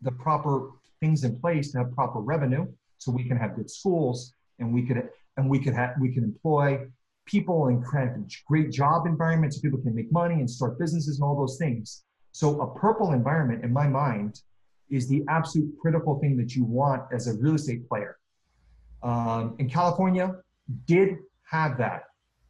the 0.04 0.12
proper 0.12 0.72
things 1.00 1.24
in 1.24 1.40
place 1.40 1.72
to 1.72 1.80
have 1.80 1.94
proper 1.94 2.20
revenue, 2.20 2.66
so 2.98 3.12
we 3.12 3.24
can 3.28 3.38
have 3.38 3.56
good 3.56 3.70
schools, 3.70 4.34
and 4.60 4.74
we 4.74 4.84
could 4.86 5.10
and 5.38 5.50
we 5.50 5.60
could 5.60 5.74
have 5.74 5.92
we 6.00 6.14
can 6.14 6.24
employ 6.24 6.86
people 7.26 7.68
and 7.68 7.84
create 7.84 8.10
great 8.48 8.72
job 8.72 9.06
environments 9.06 9.56
so 9.56 9.62
people 9.62 9.80
can 9.80 9.96
make 9.96 10.12
money 10.12 10.36
and 10.36 10.50
start 10.50 10.78
businesses 10.78 11.20
and 11.20 11.24
all 11.24 11.38
those 11.38 11.58
things. 11.58 12.04
So 12.32 12.62
a 12.62 12.80
purple 12.80 13.14
environment, 13.14 13.64
in 13.64 13.72
my 13.72 13.88
mind, 13.88 14.42
is 14.90 15.08
the 15.08 15.24
absolute 15.30 15.74
critical 15.82 16.20
thing 16.20 16.36
that 16.38 16.56
you 16.56 16.64
want 16.66 17.04
as 17.14 17.28
a 17.28 17.34
real 17.40 17.56
estate 17.56 17.88
player. 17.88 18.18
Um, 19.02 19.56
and 19.60 19.72
California 19.72 20.36
did 20.86 21.18
have 21.50 21.78
that. 21.78 22.04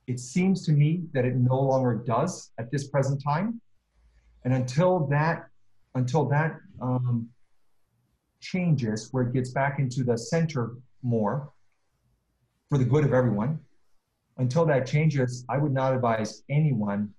It 0.07 0.19
seems 0.19 0.65
to 0.65 0.71
me 0.71 1.03
that 1.13 1.25
it 1.25 1.35
no 1.35 1.59
longer 1.59 2.03
does 2.05 2.51
at 2.59 2.71
this 2.71 2.87
present 2.87 3.21
time. 3.23 3.61
And 4.43 4.53
until 4.53 5.07
that, 5.07 5.47
until 5.95 6.25
that 6.29 6.59
um, 6.81 7.29
changes, 8.43 9.09
where 9.11 9.23
it 9.23 9.33
gets 9.33 9.51
back 9.51 9.79
into 9.79 10.03
the 10.03 10.17
center 10.17 10.75
more 11.01 11.51
for 12.69 12.77
the 12.77 12.85
good 12.85 13.05
of 13.05 13.13
everyone, 13.13 13.59
until 14.37 14.65
that 14.65 14.85
changes, 14.85 15.45
I 15.49 15.57
would 15.57 15.73
not 15.73 15.93
advise 15.93 16.43
anyone 16.49 17.13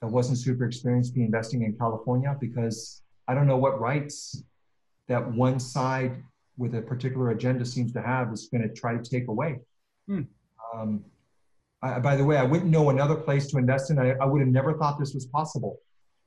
that 0.00 0.08
wasn't 0.08 0.38
super 0.38 0.64
experienced 0.64 1.14
be 1.14 1.22
investing 1.22 1.62
in 1.62 1.76
California 1.76 2.36
because 2.40 3.02
I 3.26 3.34
don't 3.34 3.46
know 3.46 3.56
what 3.56 3.80
rights 3.80 4.42
that 5.08 5.26
one 5.32 5.58
side 5.58 6.22
with 6.56 6.74
a 6.74 6.82
particular 6.82 7.30
agenda 7.30 7.64
seems 7.64 7.92
to 7.92 8.02
have 8.02 8.32
is 8.32 8.48
going 8.52 8.62
to 8.62 8.74
try 8.74 8.96
to 8.96 9.02
take 9.02 9.28
away. 9.28 9.60
Hmm. 10.06 10.22
Um, 10.74 11.04
I, 11.82 12.00
by 12.00 12.16
the 12.16 12.24
way, 12.24 12.36
I 12.36 12.42
wouldn't 12.42 12.70
know 12.70 12.90
another 12.90 13.14
place 13.14 13.46
to 13.48 13.58
invest 13.58 13.90
in. 13.90 13.98
I, 13.98 14.12
I 14.20 14.24
would 14.24 14.40
have 14.40 14.50
never 14.50 14.74
thought 14.74 14.98
this 14.98 15.14
was 15.14 15.26
possible. 15.26 15.78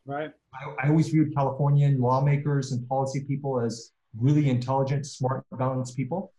Right. 0.06 0.32
I, 0.54 0.86
I 0.86 0.90
always 0.90 1.10
viewed 1.10 1.34
Californian 1.36 2.00
lawmakers 2.00 2.72
and 2.72 2.88
policy 2.88 3.26
people 3.28 3.60
as 3.60 3.92
really 4.18 4.50
intelligent, 4.50 5.06
smart, 5.06 5.44
balanced 5.52 5.96
people. 5.96 6.34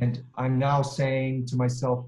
And 0.00 0.22
I'm 0.36 0.58
now 0.58 0.82
saying 0.82 1.46
to 1.46 1.56
myself, 1.56 2.06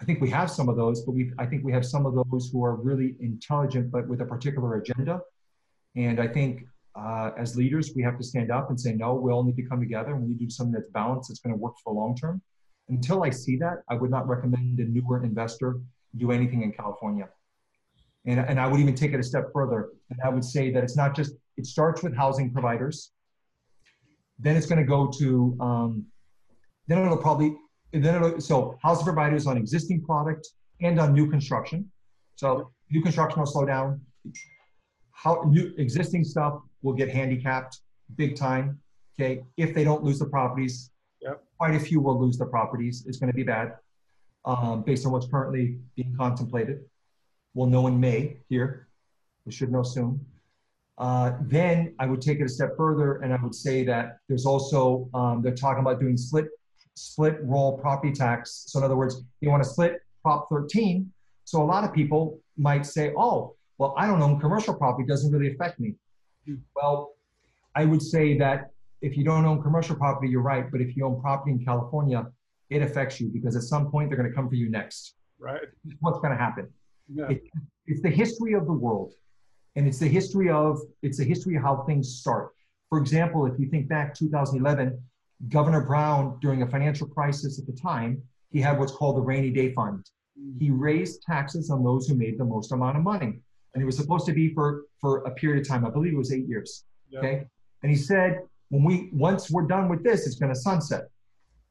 I 0.00 0.04
think 0.04 0.20
we 0.20 0.28
have 0.30 0.50
some 0.50 0.68
of 0.68 0.76
those, 0.76 1.02
but 1.02 1.12
we 1.12 1.32
I 1.38 1.46
think 1.46 1.64
we 1.64 1.72
have 1.72 1.86
some 1.86 2.04
of 2.04 2.14
those 2.14 2.50
who 2.52 2.62
are 2.64 2.76
really 2.76 3.16
intelligent, 3.20 3.90
but 3.90 4.06
with 4.06 4.20
a 4.20 4.26
particular 4.26 4.76
agenda. 4.76 5.20
And 5.94 6.20
I 6.20 6.28
think 6.28 6.64
uh, 6.94 7.30
as 7.38 7.56
leaders, 7.56 7.92
we 7.96 8.02
have 8.02 8.18
to 8.18 8.24
stand 8.24 8.50
up 8.50 8.68
and 8.68 8.78
say, 8.78 8.92
no, 8.92 9.14
we 9.14 9.32
all 9.32 9.42
need 9.42 9.56
to 9.56 9.62
come 9.62 9.80
together 9.80 10.12
and 10.12 10.22
we 10.22 10.28
need 10.28 10.38
to 10.38 10.44
do 10.44 10.50
something 10.50 10.72
that's 10.72 10.90
balanced, 10.90 11.30
that's 11.30 11.40
going 11.40 11.54
to 11.54 11.58
work 11.58 11.74
for 11.82 11.92
the 11.94 11.98
long 11.98 12.14
term. 12.14 12.42
Until 12.88 13.24
I 13.24 13.30
see 13.30 13.56
that, 13.56 13.82
I 13.88 13.94
would 13.94 14.10
not 14.10 14.28
recommend 14.28 14.78
a 14.80 14.84
newer 14.84 15.24
investor 15.24 15.80
do 16.16 16.30
anything 16.30 16.62
in 16.62 16.72
California. 16.72 17.28
And, 18.26 18.40
and 18.40 18.60
I 18.60 18.66
would 18.66 18.80
even 18.80 18.94
take 18.94 19.12
it 19.12 19.20
a 19.20 19.22
step 19.22 19.46
further. 19.52 19.90
And 20.10 20.18
I 20.24 20.28
would 20.28 20.44
say 20.44 20.70
that 20.72 20.82
it's 20.82 20.96
not 20.96 21.14
just, 21.14 21.34
it 21.56 21.66
starts 21.66 22.02
with 22.02 22.14
housing 22.14 22.52
providers. 22.52 23.12
Then 24.38 24.56
it's 24.56 24.66
going 24.66 24.78
to 24.78 24.84
go 24.86 25.10
to, 25.18 25.56
um, 25.60 26.06
then 26.86 26.98
it'll 26.98 27.16
probably 27.16 27.56
then 27.92 28.16
it'll, 28.16 28.40
so 28.40 28.78
housing 28.82 29.04
providers 29.04 29.46
on 29.46 29.56
existing 29.56 30.02
product 30.02 30.48
and 30.80 31.00
on 31.00 31.14
new 31.14 31.30
construction. 31.30 31.90
So 32.36 32.70
new 32.90 33.02
construction 33.02 33.40
will 33.40 33.46
slow 33.46 33.64
down. 33.64 34.00
How 35.12 35.44
new 35.46 35.72
existing 35.78 36.24
stuff 36.24 36.60
will 36.82 36.92
get 36.92 37.08
handicapped 37.08 37.80
big 38.16 38.36
time. 38.36 38.80
Okay, 39.18 39.44
if 39.56 39.74
they 39.74 39.82
don't 39.82 40.04
lose 40.04 40.18
the 40.18 40.26
properties, 40.26 40.90
yep. 41.22 41.42
quite 41.56 41.74
a 41.74 41.80
few 41.80 42.00
will 42.00 42.20
lose 42.20 42.36
the 42.36 42.44
properties. 42.44 43.04
It's 43.06 43.18
going 43.18 43.32
to 43.32 43.36
be 43.36 43.42
bad, 43.42 43.72
um, 44.44 44.82
based 44.82 45.06
on 45.06 45.12
what's 45.12 45.26
currently 45.26 45.78
being 45.96 46.14
contemplated. 46.16 46.80
We'll 47.54 47.68
know 47.68 47.86
in 47.86 47.98
May 47.98 48.36
here. 48.50 48.88
We 49.46 49.52
should 49.52 49.72
know 49.72 49.82
soon. 49.82 50.20
Uh, 50.98 51.32
then 51.42 51.94
I 51.98 52.06
would 52.06 52.22
take 52.22 52.40
it 52.40 52.44
a 52.44 52.48
step 52.48 52.76
further, 52.76 53.16
and 53.16 53.32
I 53.32 53.38
would 53.42 53.54
say 53.54 53.84
that 53.84 54.18
there's 54.28 54.46
also 54.46 55.08
um, 55.12 55.42
they're 55.42 55.54
talking 55.54 55.80
about 55.80 56.00
doing 56.00 56.16
split 56.16 56.46
split 56.94 57.38
roll 57.42 57.78
property 57.78 58.12
tax. 58.12 58.64
So 58.68 58.78
in 58.78 58.84
other 58.84 58.96
words, 58.96 59.22
you 59.40 59.50
want 59.50 59.62
to 59.62 59.68
split 59.68 60.00
Prop 60.22 60.48
13. 60.48 61.12
So 61.44 61.62
a 61.62 61.64
lot 61.64 61.84
of 61.84 61.92
people 61.92 62.40
might 62.56 62.86
say, 62.86 63.12
oh, 63.16 63.54
well, 63.78 63.94
I 63.96 64.06
don't 64.06 64.22
own 64.22 64.40
commercial 64.40 64.74
property, 64.74 65.06
doesn't 65.06 65.30
really 65.30 65.52
affect 65.52 65.78
me. 65.78 65.94
Hmm. 66.46 66.54
Well, 66.74 67.12
I 67.74 67.84
would 67.84 68.02
say 68.02 68.38
that 68.38 68.70
if 69.02 69.16
you 69.16 69.24
don't 69.24 69.44
own 69.44 69.62
commercial 69.62 69.94
property, 69.94 70.28
you're 70.28 70.42
right. 70.42 70.70
But 70.70 70.80
if 70.80 70.96
you 70.96 71.04
own 71.04 71.20
property 71.20 71.52
in 71.52 71.64
California, 71.64 72.26
it 72.70 72.82
affects 72.82 73.20
you 73.20 73.28
because 73.28 73.54
at 73.54 73.62
some 73.62 73.90
point 73.90 74.08
they're 74.08 74.16
going 74.16 74.28
to 74.28 74.34
come 74.34 74.48
for 74.48 74.56
you 74.56 74.70
next. 74.70 75.14
Right. 75.38 75.60
What's 76.00 76.18
going 76.18 76.32
to 76.32 76.38
happen? 76.38 76.68
Yeah. 77.12 77.28
It, 77.28 77.42
it's 77.86 78.02
the 78.02 78.10
history 78.10 78.54
of 78.54 78.66
the 78.66 78.72
world, 78.72 79.12
and 79.76 79.86
it's 79.86 79.98
the 79.98 80.08
history 80.08 80.50
of 80.50 80.80
it's 81.02 81.18
the 81.18 81.24
history 81.24 81.56
of 81.56 81.62
how 81.62 81.84
things 81.84 82.16
start. 82.16 82.52
For 82.88 82.98
example, 82.98 83.46
if 83.46 83.58
you 83.58 83.68
think 83.68 83.88
back 83.88 84.14
2011, 84.14 84.98
Governor 85.48 85.82
Brown, 85.82 86.38
during 86.40 86.62
a 86.62 86.66
financial 86.66 87.06
crisis 87.06 87.58
at 87.58 87.66
the 87.66 87.72
time, 87.72 88.22
he 88.50 88.60
had 88.60 88.78
what's 88.78 88.92
called 88.92 89.16
the 89.16 89.20
rainy 89.20 89.50
day 89.50 89.72
fund. 89.74 90.08
He 90.58 90.70
raised 90.70 91.22
taxes 91.22 91.70
on 91.70 91.84
those 91.84 92.08
who 92.08 92.14
made 92.14 92.38
the 92.38 92.44
most 92.44 92.72
amount 92.72 92.96
of 92.96 93.02
money. 93.02 93.38
And 93.74 93.82
it 93.82 93.84
was 93.84 93.96
supposed 93.96 94.24
to 94.26 94.32
be 94.32 94.54
for, 94.54 94.84
for 95.00 95.18
a 95.18 95.30
period 95.32 95.60
of 95.60 95.68
time. 95.68 95.84
I 95.84 95.90
believe 95.90 96.14
it 96.14 96.16
was 96.16 96.32
eight 96.32 96.46
years. 96.48 96.84
Yep. 97.10 97.24
Okay. 97.24 97.46
And 97.82 97.90
he 97.90 97.96
said, 97.96 98.40
when 98.70 98.82
we 98.82 99.10
once 99.12 99.50
we're 99.50 99.66
done 99.66 99.88
with 99.88 100.02
this, 100.02 100.26
it's 100.26 100.36
going 100.36 100.52
to 100.52 100.58
sunset. 100.58 101.08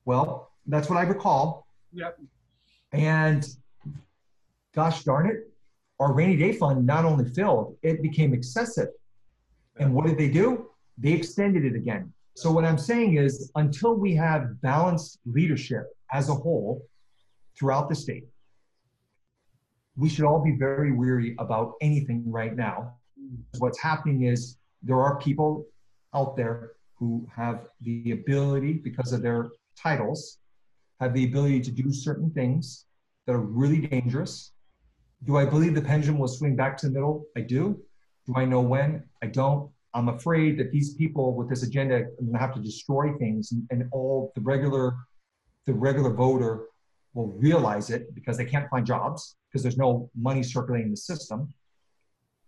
Well, 0.06 0.52
that's 0.68 0.90
what 0.90 0.98
I 0.98 1.04
recall. 1.04 1.68
Yep. 1.94 2.20
And 2.92 3.46
gosh 4.74 5.04
darn 5.04 5.30
it, 5.30 5.50
our 6.00 6.14
rainy 6.14 6.36
day 6.36 6.54
fund 6.54 6.86
not 6.86 7.06
only 7.06 7.30
filled, 7.30 7.78
it 7.82 8.02
became 8.02 8.34
excessive. 8.34 8.90
And 9.78 9.94
what 9.94 10.06
did 10.06 10.18
they 10.18 10.30
do? 10.30 10.70
They 10.98 11.12
extended 11.12 11.66
it 11.66 11.76
again. 11.76 12.12
So 12.36 12.52
what 12.52 12.66
I'm 12.66 12.78
saying 12.78 13.16
is 13.18 13.52
until 13.56 13.96
we 13.96 14.14
have 14.16 14.62
balanced 14.62 15.20
leadership 15.26 15.84
as 16.12 16.30
a 16.30 16.34
whole 16.34 16.86
throughout 17.58 17.90
the 17.90 17.96
state, 17.96 18.26
we 19.96 20.10
should 20.10 20.26
all 20.26 20.44
be 20.44 20.56
very 20.58 20.92
weary 20.92 21.36
about 21.40 21.74
anything 21.80 22.24
right 22.30 22.56
now. 22.56 22.96
What's 23.60 23.80
happening 23.80 24.24
is 24.24 24.58
there 24.84 25.02
are 25.02 25.18
people 25.20 25.66
out 26.14 26.36
there 26.36 26.74
who 26.96 27.28
have 27.34 27.68
the 27.82 28.12
ability, 28.12 28.74
because 28.74 29.14
of 29.14 29.22
their 29.22 29.50
titles, 29.78 30.40
have 31.00 31.14
the 31.14 31.26
ability 31.26 31.62
to 31.62 31.72
do 31.72 31.92
certain 31.92 32.30
things 32.32 32.86
that 33.26 33.34
are 33.34 33.40
really 33.40 33.88
dangerous. 33.88 34.52
Do 35.24 35.38
I 35.38 35.46
believe 35.46 35.74
the 35.74 35.82
pendulum 35.82 36.20
will 36.20 36.28
swing 36.28 36.56
back 36.56 36.78
to 36.78 36.88
the 36.88 36.94
middle? 36.94 37.26
I 37.36 37.42
do. 37.42 37.82
Do 38.28 38.34
I 38.36 38.46
know 38.46 38.62
when? 38.62 39.04
I 39.24 39.28
don't. 39.28 39.72
I'm 39.94 40.10
afraid 40.10 40.60
that 40.60 40.72
these 40.72 40.94
people 40.96 41.34
with 41.34 41.50
this 41.50 41.64
agenda 41.64 41.96
are 41.96 42.12
going 42.20 42.34
to 42.34 42.40
have 42.40 42.54
to 42.56 42.62
destroy 42.62 43.14
things, 43.18 43.54
and, 43.54 43.66
and 43.72 43.90
all 43.92 44.34
the 44.36 44.42
regular, 44.42 44.98
the 45.66 45.74
regular 45.74 46.12
voter 46.12 46.66
will 47.14 47.30
realize 47.38 47.90
it 47.90 48.14
because 48.14 48.38
they 48.38 48.46
can't 48.46 48.70
find 48.70 48.86
jobs 48.86 49.38
because 49.48 49.64
there's 49.64 49.78
no 49.78 50.10
money 50.14 50.44
circulating 50.44 50.88
in 50.88 50.92
the 50.92 50.98
system. 50.98 51.48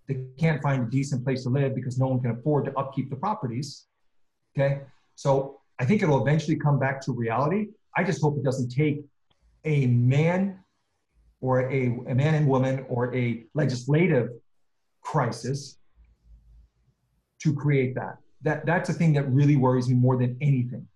They 0.07 0.26
can't 0.38 0.61
find 0.61 0.84
a 0.84 0.89
decent 0.89 1.24
place 1.24 1.43
to 1.43 1.49
live 1.49 1.74
because 1.74 1.97
no 1.97 2.07
one 2.07 2.22
can 2.22 2.32
afford 2.32 2.65
to 2.65 2.78
upkeep 2.78 3.09
the 3.09 3.15
properties. 3.15 3.88
Okay, 4.53 4.82
so 5.15 5.61
I 5.80 5.86
think 5.86 6.03
it'll 6.03 6.22
eventually 6.22 6.57
come 6.57 6.80
back 6.80 6.99
to 7.01 7.13
reality. 7.13 7.68
I 7.95 8.03
just 8.03 8.22
hope 8.22 8.38
it 8.38 8.43
doesn't 8.43 8.70
take 8.70 9.05
a 9.63 9.88
man 9.88 10.59
or 11.41 11.71
a, 11.71 11.85
a 12.07 12.15
man 12.15 12.35
and 12.35 12.47
woman 12.47 12.85
or 12.89 13.15
a 13.15 13.45
legislative 13.53 14.29
crisis 15.01 15.77
to 17.41 17.53
create 17.53 17.95
that. 17.95 18.17
That 18.41 18.65
that's 18.65 18.89
the 18.89 18.93
thing 18.93 19.13
that 19.13 19.29
really 19.31 19.55
worries 19.55 19.88
me 19.88 19.95
more 19.95 20.17
than 20.17 20.38
anything. 20.41 20.88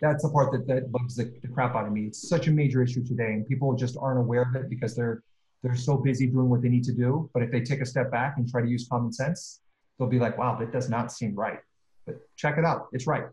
That's 0.00 0.22
the 0.22 0.30
part 0.30 0.52
that, 0.52 0.66
that 0.68 0.90
bugs 0.90 1.16
the, 1.16 1.32
the 1.42 1.48
crap 1.48 1.74
out 1.74 1.86
of 1.86 1.92
me. 1.92 2.06
It's 2.06 2.28
such 2.28 2.48
a 2.48 2.50
major 2.50 2.82
issue 2.82 3.04
today, 3.04 3.32
and 3.32 3.46
people 3.46 3.74
just 3.74 3.96
aren't 4.00 4.18
aware 4.18 4.42
of 4.42 4.54
it 4.56 4.68
because 4.68 4.94
they're 4.94 5.22
they're 5.62 5.76
so 5.76 5.96
busy 5.96 6.26
doing 6.26 6.48
what 6.48 6.62
they 6.62 6.68
need 6.68 6.84
to 6.84 6.92
do. 6.92 7.28
But 7.34 7.42
if 7.42 7.50
they 7.50 7.60
take 7.60 7.80
a 7.80 7.86
step 7.86 8.10
back 8.10 8.34
and 8.36 8.48
try 8.48 8.62
to 8.62 8.68
use 8.68 8.86
common 8.88 9.12
sense, 9.12 9.60
they'll 9.98 10.08
be 10.08 10.18
like, 10.18 10.38
wow, 10.38 10.56
that 10.58 10.72
does 10.72 10.88
not 10.88 11.10
seem 11.12 11.34
right. 11.34 11.58
But 12.04 12.16
check 12.36 12.58
it 12.58 12.64
out. 12.64 12.88
It's 12.92 13.06
right. 13.06 13.24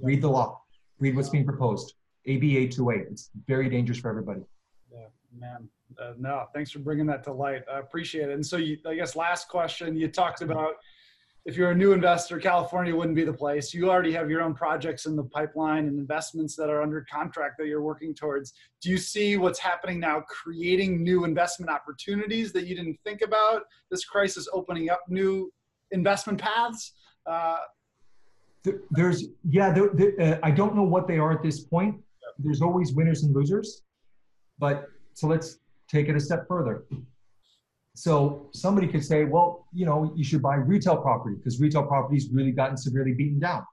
Read 0.00 0.22
the 0.22 0.28
law. 0.28 0.60
Read 0.98 1.16
what's 1.16 1.30
being 1.30 1.44
proposed. 1.44 1.94
AB 2.26 2.56
828. 2.56 3.06
It's 3.10 3.30
very 3.46 3.68
dangerous 3.68 3.98
for 3.98 4.10
everybody. 4.10 4.42
Yeah, 4.92 5.06
man. 5.38 5.68
Uh, 6.00 6.12
no, 6.18 6.46
thanks 6.54 6.70
for 6.70 6.78
bringing 6.78 7.06
that 7.06 7.24
to 7.24 7.32
light. 7.32 7.62
I 7.72 7.78
appreciate 7.78 8.28
it. 8.28 8.34
And 8.34 8.44
so, 8.44 8.56
you, 8.56 8.78
I 8.86 8.94
guess, 8.94 9.16
last 9.16 9.48
question. 9.48 9.96
You 9.96 10.08
talked 10.08 10.42
about 10.42 10.74
if 11.46 11.56
you're 11.56 11.70
a 11.70 11.74
new 11.74 11.92
investor, 11.92 12.38
California 12.38 12.94
wouldn't 12.94 13.16
be 13.16 13.24
the 13.24 13.32
place. 13.32 13.72
You 13.72 13.90
already 13.90 14.12
have 14.12 14.28
your 14.28 14.42
own 14.42 14.54
projects 14.54 15.06
in 15.06 15.16
the 15.16 15.24
pipeline 15.24 15.86
and 15.88 15.98
investments 15.98 16.54
that 16.56 16.68
are 16.68 16.82
under 16.82 17.04
contract 17.10 17.56
that 17.58 17.66
you're 17.66 17.82
working 17.82 18.14
towards. 18.14 18.52
Do 18.82 18.90
you 18.90 18.98
see 18.98 19.36
what's 19.36 19.58
happening 19.58 20.00
now 20.00 20.22
creating 20.28 21.02
new 21.02 21.24
investment 21.24 21.70
opportunities 21.70 22.52
that 22.52 22.66
you 22.66 22.76
didn't 22.76 22.98
think 23.04 23.22
about? 23.22 23.62
This 23.90 24.04
crisis 24.04 24.48
opening 24.52 24.90
up 24.90 25.00
new 25.08 25.50
investment 25.92 26.38
paths? 26.38 26.92
Uh, 27.26 27.56
there's, 28.90 29.24
yeah, 29.48 29.72
there, 29.72 29.88
there, 29.94 30.12
uh, 30.20 30.38
I 30.42 30.50
don't 30.50 30.76
know 30.76 30.82
what 30.82 31.08
they 31.08 31.18
are 31.18 31.32
at 31.32 31.42
this 31.42 31.60
point. 31.60 31.96
There's 32.38 32.60
always 32.60 32.92
winners 32.92 33.22
and 33.22 33.34
losers. 33.34 33.82
But 34.58 34.88
so 35.14 35.26
let's 35.26 35.58
take 35.88 36.08
it 36.08 36.16
a 36.16 36.20
step 36.20 36.46
further. 36.48 36.84
So 37.94 38.48
somebody 38.52 38.86
could 38.86 39.04
say, 39.04 39.24
well, 39.24 39.66
you 39.72 39.84
know, 39.84 40.12
you 40.16 40.24
should 40.24 40.42
buy 40.42 40.54
retail 40.56 40.96
property 40.96 41.36
because 41.36 41.60
retail 41.60 41.82
property's 41.82 42.30
really 42.30 42.52
gotten 42.52 42.76
severely 42.76 43.12
beaten 43.12 43.38
down. 43.38 43.64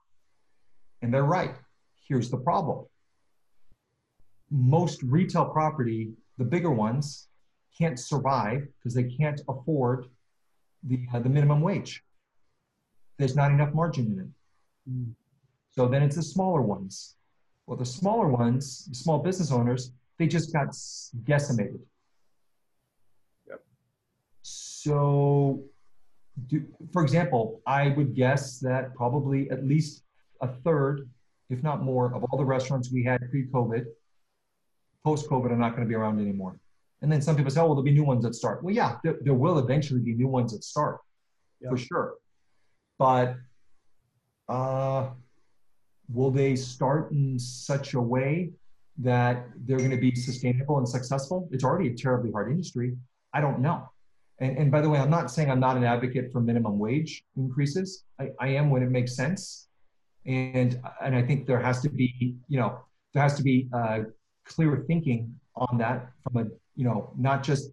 And 1.02 1.14
they're 1.14 1.22
right. 1.22 1.54
Here's 2.06 2.30
the 2.30 2.36
problem. 2.36 2.86
Most 4.50 5.02
retail 5.02 5.46
property, 5.46 6.12
the 6.36 6.44
bigger 6.44 6.70
ones, 6.70 7.28
can't 7.76 7.98
survive 7.98 8.66
because 8.78 8.94
they 8.94 9.04
can't 9.04 9.40
afford 9.48 10.06
the, 10.82 11.06
uh, 11.14 11.20
the 11.20 11.28
minimum 11.28 11.60
wage. 11.60 12.02
There's 13.18 13.36
not 13.36 13.52
enough 13.52 13.72
margin 13.72 14.06
in 14.06 14.18
it. 14.18 14.92
Mm. 14.92 15.14
So 15.70 15.86
then 15.86 16.02
it's 16.02 16.16
the 16.16 16.22
smaller 16.22 16.62
ones. 16.62 17.16
Well, 17.66 17.76
the 17.76 17.86
smaller 17.86 18.28
ones, 18.28 18.86
the 18.86 18.94
small 18.94 19.18
business 19.18 19.52
owners, 19.52 19.92
they 20.18 20.26
just 20.26 20.52
got 20.52 20.68
decimated 21.24 21.80
Yep. 23.48 23.60
so, 24.42 25.62
do, 26.46 26.64
for 26.92 27.02
example, 27.02 27.62
I 27.66 27.88
would 27.88 28.14
guess 28.14 28.58
that 28.60 28.94
probably 28.94 29.50
at 29.50 29.64
least 29.66 30.02
a 30.40 30.48
third, 30.48 31.08
if 31.50 31.62
not 31.62 31.82
more, 31.82 32.14
of 32.14 32.24
all 32.24 32.38
the 32.38 32.44
restaurants 32.44 32.92
we 32.92 33.02
had 33.02 33.30
pre-COVID, 33.30 33.86
post-COVID 35.04 35.50
are 35.50 35.56
not 35.56 35.70
going 35.70 35.82
to 35.82 35.88
be 35.88 35.94
around 35.94 36.20
anymore. 36.20 36.60
And 37.00 37.10
then 37.10 37.22
some 37.22 37.36
people 37.36 37.50
say, 37.50 37.60
oh, 37.60 37.66
well, 37.66 37.74
there'll 37.74 37.84
be 37.84 37.92
new 37.92 38.04
ones 38.04 38.24
that 38.24 38.34
start. 38.34 38.62
Well, 38.62 38.74
yeah, 38.74 38.98
there, 39.04 39.16
there 39.22 39.34
will 39.34 39.58
eventually 39.58 40.00
be 40.00 40.14
new 40.14 40.28
ones 40.28 40.52
that 40.52 40.64
start, 40.64 40.98
yeah. 41.60 41.70
for 41.70 41.76
sure. 41.76 42.14
But 42.98 43.36
uh, 44.48 45.10
will 46.12 46.30
they 46.30 46.56
start 46.56 47.12
in 47.12 47.38
such 47.38 47.94
a 47.94 48.00
way 48.00 48.50
that 48.98 49.46
they're 49.64 49.78
going 49.78 49.90
to 49.90 49.96
be 49.96 50.14
sustainable 50.14 50.78
and 50.78 50.88
successful? 50.88 51.48
It's 51.52 51.64
already 51.64 51.88
a 51.88 51.94
terribly 51.94 52.32
hard 52.32 52.50
industry. 52.50 52.96
I 53.32 53.40
don't 53.40 53.60
know. 53.60 53.88
And, 54.40 54.56
and 54.56 54.70
by 54.70 54.80
the 54.80 54.88
way, 54.88 54.98
I'm 54.98 55.10
not 55.10 55.30
saying 55.30 55.50
I'm 55.50 55.60
not 55.60 55.76
an 55.76 55.84
advocate 55.84 56.32
for 56.32 56.40
minimum 56.40 56.78
wage 56.78 57.24
increases. 57.36 58.04
I, 58.20 58.30
I 58.40 58.48
am 58.48 58.70
when 58.70 58.82
it 58.82 58.90
makes 58.90 59.14
sense. 59.14 59.68
And, 60.26 60.80
and 61.02 61.14
I 61.14 61.22
think 61.22 61.46
there 61.46 61.60
has 61.60 61.80
to 61.82 61.88
be, 61.88 62.36
you 62.48 62.58
know, 62.58 62.80
there 63.14 63.22
has 63.22 63.34
to 63.36 63.42
be 63.42 63.68
uh, 63.72 64.00
clear 64.44 64.84
thinking 64.86 65.34
on 65.56 65.78
that 65.78 66.10
from 66.22 66.42
a, 66.42 66.44
you 66.76 66.84
know, 66.84 67.12
not 67.16 67.42
just, 67.42 67.70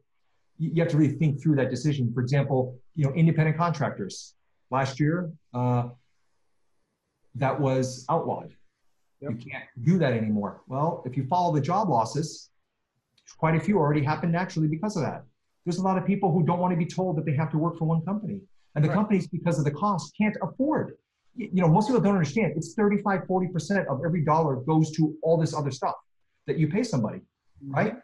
you 0.57 0.81
have 0.81 0.91
to 0.91 0.97
really 0.97 1.13
think 1.13 1.41
through 1.41 1.55
that 1.57 1.69
decision. 1.69 2.11
For 2.13 2.21
example, 2.21 2.79
you 2.95 3.05
know, 3.05 3.13
independent 3.13 3.57
contractors. 3.57 4.35
Last 4.71 4.99
year, 4.99 5.31
uh, 5.53 5.89
that 7.35 7.59
was 7.59 8.05
outlawed. 8.09 8.53
Yep. 9.25 9.33
You 9.39 9.51
can't 9.51 9.63
do 9.83 9.97
that 9.97 10.13
anymore. 10.13 10.61
Well, 10.67 11.01
if 11.05 11.17
you 11.17 11.25
follow 11.25 11.53
the 11.53 11.61
job 11.61 11.89
losses, 11.89 12.49
quite 13.37 13.55
a 13.55 13.59
few 13.59 13.77
already 13.77 14.03
happened 14.03 14.31
naturally 14.31 14.67
because 14.67 14.95
of 14.95 15.03
that. 15.03 15.23
There's 15.65 15.77
a 15.77 15.81
lot 15.81 15.97
of 15.97 16.05
people 16.05 16.31
who 16.31 16.43
don't 16.43 16.59
want 16.59 16.71
to 16.73 16.77
be 16.77 16.85
told 16.85 17.17
that 17.17 17.25
they 17.25 17.35
have 17.35 17.49
to 17.51 17.57
work 17.57 17.77
for 17.77 17.85
one 17.85 18.01
company. 18.05 18.39
And 18.75 18.83
the 18.83 18.89
right. 18.89 18.95
companies, 18.95 19.27
because 19.27 19.57
of 19.57 19.65
the 19.65 19.71
cost, 19.71 20.13
can't 20.15 20.35
afford. 20.43 20.97
You 21.35 21.61
know, 21.61 21.67
most 21.67 21.87
people 21.87 22.01
don't 22.01 22.13
understand. 22.13 22.53
It's 22.55 22.75
35, 22.75 23.21
40% 23.21 23.87
of 23.87 24.01
every 24.05 24.23
dollar 24.23 24.57
goes 24.57 24.91
to 24.91 25.15
all 25.23 25.37
this 25.37 25.55
other 25.55 25.71
stuff 25.71 25.95
that 26.45 26.59
you 26.59 26.67
pay 26.67 26.83
somebody, 26.83 27.17
mm-hmm. 27.17 27.71
right? 27.71 27.95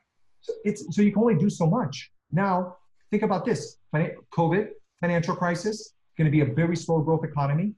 So, 0.41 0.53
it's, 0.65 0.95
so 0.95 1.03
you 1.03 1.11
can 1.11 1.21
only 1.21 1.35
do 1.35 1.49
so 1.49 1.67
much. 1.67 2.11
Now, 2.31 2.77
think 3.11 3.21
about 3.21 3.45
this 3.45 3.77
COVID, 3.93 4.69
financial 4.99 5.35
crisis, 5.35 5.93
going 6.17 6.25
to 6.25 6.31
be 6.31 6.41
a 6.41 6.53
very 6.53 6.75
slow 6.75 6.99
growth 7.01 7.23
economy. 7.23 7.73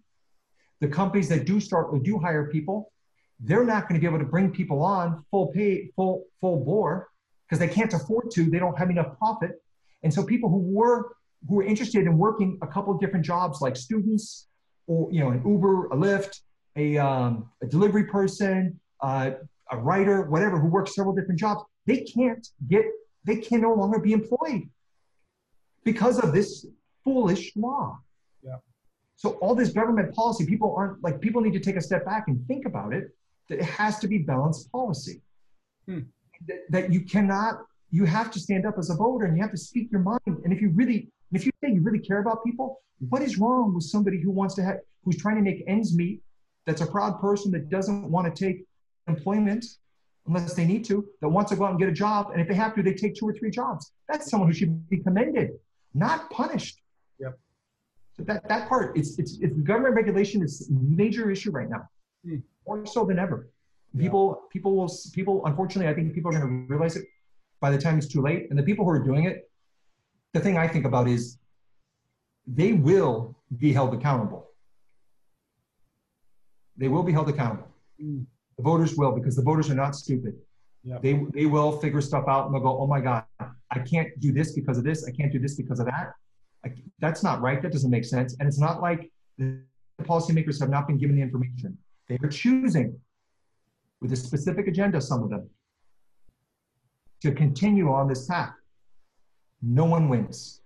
The 0.79 0.87
companies 0.87 1.27
that 1.29 1.45
do 1.45 1.59
start 1.59 1.87
or 1.91 1.99
do 1.99 2.17
hire 2.19 2.49
people, 2.49 2.92
they're 3.43 3.65
not 3.65 3.87
going 3.87 3.99
to 3.99 3.99
be 3.99 4.07
able 4.07 4.19
to 4.19 4.29
bring 4.29 4.51
people 4.51 4.81
on 4.81 5.23
full 5.29 5.47
pay, 5.47 5.89
full, 5.95 6.25
full 6.39 6.63
bore 6.63 7.09
because 7.45 7.59
they 7.59 7.67
can't 7.67 7.93
afford 7.93 8.31
to. 8.31 8.49
They 8.49 8.59
don't 8.59 8.77
have 8.77 8.89
enough 8.89 9.17
profit. 9.17 9.61
And 10.01 10.13
so 10.13 10.23
people 10.23 10.49
who 10.49 10.59
were 10.59 11.15
who 11.47 11.55
were 11.55 11.63
interested 11.63 12.05
in 12.05 12.17
working 12.17 12.57
a 12.61 12.67
couple 12.67 12.93
of 12.93 13.01
different 13.01 13.25
jobs, 13.25 13.61
like 13.61 13.75
students, 13.75 14.47
or 14.87 15.11
you 15.11 15.19
know, 15.19 15.31
an 15.31 15.43
Uber, 15.45 15.87
a 15.87 15.95
Lyft, 15.95 16.39
a, 16.77 16.97
um, 16.97 17.49
a 17.61 17.67
delivery 17.67 18.05
person, 18.05 18.79
uh, 19.01 19.31
a 19.71 19.77
writer, 19.77 20.23
whatever, 20.29 20.57
who 20.57 20.67
works 20.67 20.95
several 20.95 21.13
different 21.13 21.39
jobs, 21.39 21.61
they 21.85 21.97
can't 21.97 22.47
get, 22.69 22.85
they 23.25 23.37
can 23.37 23.61
no 23.61 23.73
longer 23.73 23.99
be 23.99 24.13
employed 24.13 24.69
because 25.83 26.19
of 26.19 26.33
this 26.33 26.65
foolish 27.03 27.51
law. 27.55 27.99
Yeah. 28.41 28.55
So 29.15 29.31
all 29.41 29.55
this 29.55 29.69
government 29.69 30.13
policy, 30.13 30.45
people 30.45 30.73
aren't 30.77 31.03
like 31.03 31.19
people 31.19 31.41
need 31.41 31.53
to 31.53 31.59
take 31.59 31.75
a 31.75 31.81
step 31.81 32.05
back 32.05 32.25
and 32.27 32.45
think 32.47 32.65
about 32.65 32.93
it. 32.93 33.13
That 33.49 33.59
it 33.59 33.65
has 33.65 33.99
to 33.99 34.07
be 34.07 34.19
balanced 34.19 34.71
policy. 34.71 35.21
Hmm. 35.87 35.99
That, 36.47 36.59
that 36.69 36.93
you 36.93 37.01
cannot 37.01 37.61
you 37.93 38.05
have 38.05 38.31
to 38.31 38.39
stand 38.39 38.65
up 38.65 38.79
as 38.79 38.89
a 38.89 38.95
voter 38.95 39.25
and 39.25 39.37
you 39.37 39.43
have 39.43 39.51
to 39.51 39.57
speak 39.57 39.91
your 39.91 40.01
mind. 40.01 40.19
And 40.25 40.51
if 40.51 40.59
you 40.61 40.71
really, 40.71 41.09
if 41.31 41.45
you 41.45 41.51
say 41.61 41.71
you 41.71 41.81
really 41.83 41.99
care 41.99 42.17
about 42.17 42.43
people, 42.43 42.81
what 43.09 43.21
is 43.21 43.37
wrong 43.37 43.71
with 43.75 43.83
somebody 43.83 44.19
who 44.19 44.31
wants 44.31 44.55
to 44.55 44.63
have, 44.63 44.77
who's 45.05 45.15
trying 45.15 45.35
to 45.35 45.43
make 45.43 45.63
ends 45.67 45.95
meet, 45.95 46.19
that's 46.65 46.81
a 46.81 46.87
proud 46.87 47.21
person 47.21 47.51
that 47.51 47.69
doesn't 47.69 48.09
want 48.09 48.33
to 48.33 48.45
take 48.45 48.65
employment 49.07 49.63
unless 50.25 50.55
they 50.55 50.65
need 50.65 50.83
to, 50.85 51.05
that 51.21 51.29
wants 51.29 51.51
to 51.51 51.55
go 51.55 51.65
out 51.65 51.69
and 51.69 51.79
get 51.79 51.87
a 51.87 51.91
job. 51.91 52.31
And 52.31 52.41
if 52.41 52.47
they 52.47 52.55
have 52.55 52.73
to, 52.75 52.81
they 52.81 52.95
take 52.95 53.13
two 53.13 53.27
or 53.27 53.33
three 53.33 53.51
jobs. 53.51 53.91
That's 54.09 54.27
someone 54.27 54.49
who 54.49 54.55
should 54.55 54.89
be 54.89 54.97
commended, 54.97 55.51
not 55.93 56.31
punished. 56.31 56.81
Yep. 57.19 57.37
So 58.17 58.23
that, 58.23 58.47
that 58.47 58.67
part, 58.67 58.97
it's, 58.97 59.19
it's, 59.19 59.37
it's 59.39 59.55
government 59.59 59.93
regulation 59.93 60.41
is 60.41 60.67
a 60.67 60.73
major 60.73 61.29
issue 61.29 61.51
right 61.51 61.69
now, 61.69 61.87
hmm. 62.25 62.37
More 62.67 62.85
so 62.85 63.05
than 63.05 63.19
ever. 63.19 63.49
People, 63.97 64.39
yeah. 64.41 64.47
people 64.51 64.75
will, 64.75 64.91
people, 65.13 65.45
unfortunately, 65.45 65.91
I 65.91 65.93
think 65.93 66.13
people 66.13 66.35
are 66.35 66.39
going 66.39 66.67
to 66.67 66.73
realize 66.73 66.95
it 66.95 67.05
by 67.61 67.69
the 67.69 67.77
time 67.77 67.97
it's 67.97 68.07
too 68.07 68.21
late. 68.21 68.47
And 68.49 68.57
the 68.57 68.63
people 68.63 68.85
who 68.85 68.91
are 68.91 69.03
doing 69.03 69.25
it, 69.25 69.49
the 70.33 70.39
thing 70.39 70.57
I 70.57 70.67
think 70.67 70.85
about 70.85 71.07
is 71.07 71.37
they 72.47 72.73
will 72.73 73.35
be 73.57 73.71
held 73.71 73.93
accountable. 73.93 74.49
They 76.75 76.87
will 76.87 77.03
be 77.03 77.11
held 77.11 77.29
accountable. 77.29 77.67
Mm. 78.01 78.25
The 78.57 78.63
voters 78.63 78.95
will 78.95 79.11
because 79.11 79.35
the 79.35 79.43
voters 79.43 79.69
are 79.69 79.75
not 79.75 79.95
stupid. 79.95 80.35
Yep. 80.83 81.01
They, 81.01 81.13
they 81.33 81.45
will 81.45 81.79
figure 81.79 82.01
stuff 82.01 82.25
out 82.27 82.45
and 82.45 82.53
they'll 82.53 82.61
go, 82.61 82.77
oh 82.77 82.87
my 82.87 82.99
God, 82.99 83.23
I 83.39 83.79
can't 83.79 84.09
do 84.19 84.33
this 84.33 84.51
because 84.51 84.77
of 84.77 84.83
this. 84.83 85.07
I 85.07 85.11
can't 85.11 85.31
do 85.31 85.39
this 85.39 85.55
because 85.55 85.79
of 85.79 85.85
that. 85.85 86.13
I, 86.65 86.73
that's 86.99 87.23
not 87.23 87.41
right. 87.41 87.61
That 87.61 87.71
doesn't 87.71 87.89
make 87.89 88.05
sense. 88.05 88.35
And 88.39 88.47
it's 88.47 88.59
not 88.59 88.81
like 88.81 89.11
the 89.37 89.59
policymakers 90.01 90.59
have 90.59 90.69
not 90.69 90.87
been 90.87 90.97
given 90.97 91.15
the 91.15 91.21
information. 91.21 91.77
They 92.07 92.17
are 92.23 92.29
choosing 92.29 92.99
with 94.01 94.11
a 94.11 94.15
specific 94.15 94.67
agenda, 94.67 94.99
some 94.99 95.23
of 95.23 95.29
them, 95.29 95.49
to 97.21 97.31
continue 97.31 97.91
on 97.91 98.07
this 98.07 98.27
path. 98.27 98.53
No 99.61 99.85
one 99.85 100.09
wins. 100.09 100.61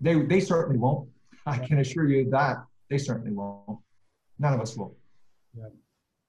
They, 0.00 0.20
they 0.22 0.40
certainly 0.40 0.78
won't. 0.78 1.08
I 1.46 1.58
can 1.58 1.78
assure 1.80 2.08
you 2.08 2.30
that 2.30 2.64
they 2.88 2.98
certainly 2.98 3.32
won't. 3.32 3.78
None 4.38 4.54
of 4.54 4.60
us 4.60 4.76
will. 4.76 4.96
Yeah, 5.56 5.66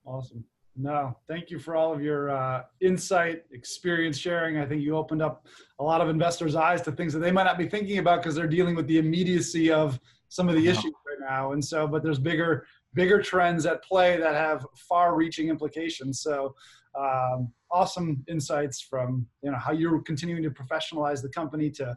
awesome. 0.05 0.43
No, 0.75 1.15
thank 1.27 1.51
you 1.51 1.59
for 1.59 1.75
all 1.75 1.93
of 1.93 2.01
your 2.01 2.31
uh, 2.31 2.63
insight, 2.81 3.43
experience 3.51 4.17
sharing. 4.17 4.57
I 4.57 4.65
think 4.65 4.81
you 4.81 4.97
opened 4.97 5.21
up 5.21 5.45
a 5.79 5.83
lot 5.83 6.01
of 6.01 6.09
investors' 6.09 6.55
eyes 6.55 6.81
to 6.81 6.91
things 6.91 7.13
that 7.13 7.19
they 7.19 7.31
might 7.31 7.43
not 7.43 7.59
be 7.59 7.69
thinking 7.69 7.99
about 7.99 8.21
because 8.21 8.35
they're 8.35 8.47
dealing 8.47 8.75
with 8.75 8.87
the 8.87 8.97
immediacy 8.97 9.71
of 9.71 9.99
some 10.29 10.49
of 10.49 10.55
the 10.55 10.67
issues 10.67 10.93
right 11.07 11.29
now. 11.29 11.51
And 11.51 11.63
so, 11.63 11.87
but 11.87 12.01
there's 12.01 12.17
bigger, 12.17 12.65
bigger 12.93 13.21
trends 13.21 13.65
at 13.65 13.83
play 13.83 14.17
that 14.17 14.35
have 14.35 14.65
far-reaching 14.75 15.49
implications. 15.49 16.21
So, 16.21 16.55
um, 16.97 17.51
awesome 17.71 18.23
insights 18.27 18.79
from 18.81 19.25
you 19.41 19.51
know 19.51 19.57
how 19.57 19.71
you're 19.71 19.99
continuing 20.01 20.43
to 20.43 20.51
professionalize 20.51 21.21
the 21.21 21.29
company 21.29 21.69
to 21.71 21.95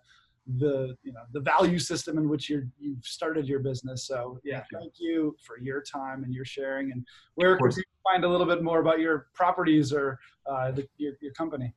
the 0.58 0.96
you 1.02 1.12
know 1.12 1.20
the 1.32 1.40
value 1.40 1.78
system 1.78 2.18
in 2.18 2.28
which 2.28 2.48
you're 2.48 2.66
you've 2.78 3.04
started 3.04 3.48
your 3.48 3.58
business 3.58 4.06
so 4.06 4.38
yeah 4.44 4.58
thank 4.58 4.70
you, 4.70 4.78
thank 4.78 4.92
you 4.98 5.36
for 5.44 5.58
your 5.58 5.82
time 5.82 6.22
and 6.24 6.32
your 6.32 6.44
sharing 6.44 6.92
and 6.92 7.04
where 7.34 7.58
can 7.58 7.70
you 7.70 7.82
find 8.10 8.24
a 8.24 8.28
little 8.28 8.46
bit 8.46 8.62
more 8.62 8.78
about 8.78 9.00
your 9.00 9.26
properties 9.34 9.92
or 9.92 10.18
uh, 10.48 10.70
the, 10.70 10.86
your, 10.98 11.14
your 11.20 11.32
company 11.32 11.74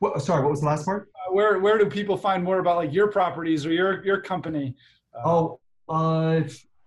What, 0.00 0.20
sorry, 0.22 0.42
what 0.42 0.50
was 0.50 0.60
the 0.60 0.66
last 0.66 0.84
part? 0.84 1.08
Uh, 1.14 1.32
where 1.32 1.58
where 1.58 1.78
do 1.78 1.86
people 1.86 2.16
find 2.18 2.44
more 2.44 2.58
about 2.58 2.76
like 2.76 2.92
your 2.92 3.08
properties 3.08 3.64
or 3.64 3.72
your 3.72 4.04
your 4.04 4.20
company? 4.20 4.76
Uh, 5.14 5.28
Oh, 5.28 5.60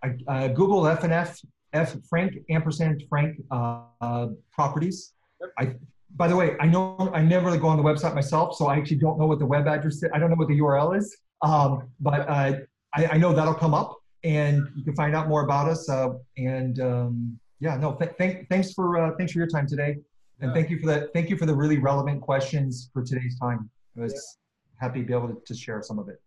uh, 0.04 0.10
I, 0.28 0.46
uh, 0.46 0.48
Google 0.50 0.82
FNF, 0.84 1.44
F 1.74 1.96
Frank 2.10 2.38
ampersand 2.50 3.04
Frank 3.10 3.42
uh, 3.52 4.28
properties. 4.52 5.14
I, 5.58 5.76
by 6.16 6.28
the 6.28 6.36
way, 6.36 6.56
I 6.60 6.66
know 6.68 7.12
I 7.14 7.22
never 7.22 7.46
really 7.48 7.60
go 7.60 7.68
on 7.68 7.78
the 7.78 7.84
website 7.84 8.16
myself, 8.16 8.56
so 8.56 8.68
I 8.68 8.78
actually 8.78 8.98
don't 8.98 9.20
know 9.20 9.28
what 9.28 9.40
the 9.40 9.46
web 9.46 9.68
address 9.68 9.96
is. 9.96 10.06
I 10.14 10.20
don't 10.20 10.30
know 10.30 10.36
what 10.36 10.48
the 10.48 10.60
URL 10.60 10.98
is, 10.98 11.16
um, 11.42 11.90
but 12.00 12.28
uh, 12.28 12.54
I, 12.96 13.06
I 13.12 13.18
know 13.18 13.34
that'll 13.34 13.54
come 13.54 13.74
up, 13.74 13.96
and 14.24 14.68
you 14.76 14.84
can 14.84 14.96
find 14.96 15.16
out 15.16 15.28
more 15.28 15.44
about 15.44 15.70
us. 15.70 15.88
Uh, 15.88 16.14
and 16.38 16.80
um, 16.80 17.40
yeah, 17.60 17.78
no, 17.78 17.94
th- 17.94 18.12
thank, 18.18 18.50
thanks 18.50 18.74
for 18.74 18.98
uh, 18.98 19.12
thanks 19.18 19.32
for 19.34 19.40
your 19.40 19.48
time 19.48 19.68
today, 19.68 19.98
and 20.42 20.50
Yeah. 20.50 20.54
thank 20.54 20.70
you 20.70 20.80
for 20.80 20.88
that. 20.88 21.14
Thank 21.14 21.30
you 21.30 21.38
for 21.38 21.46
the 21.46 21.56
really 21.56 21.78
relevant 21.78 22.22
questions 22.22 22.90
for 22.92 23.04
today's 23.04 23.38
time. 23.40 23.70
I 23.98 24.02
was 24.02 24.38
happy 24.78 25.02
to 25.02 25.06
be 25.06 25.14
able 25.14 25.28
to, 25.28 25.38
to 25.46 25.54
share 25.54 25.82
some 25.84 26.00
of 26.00 26.10
it. 26.10 26.20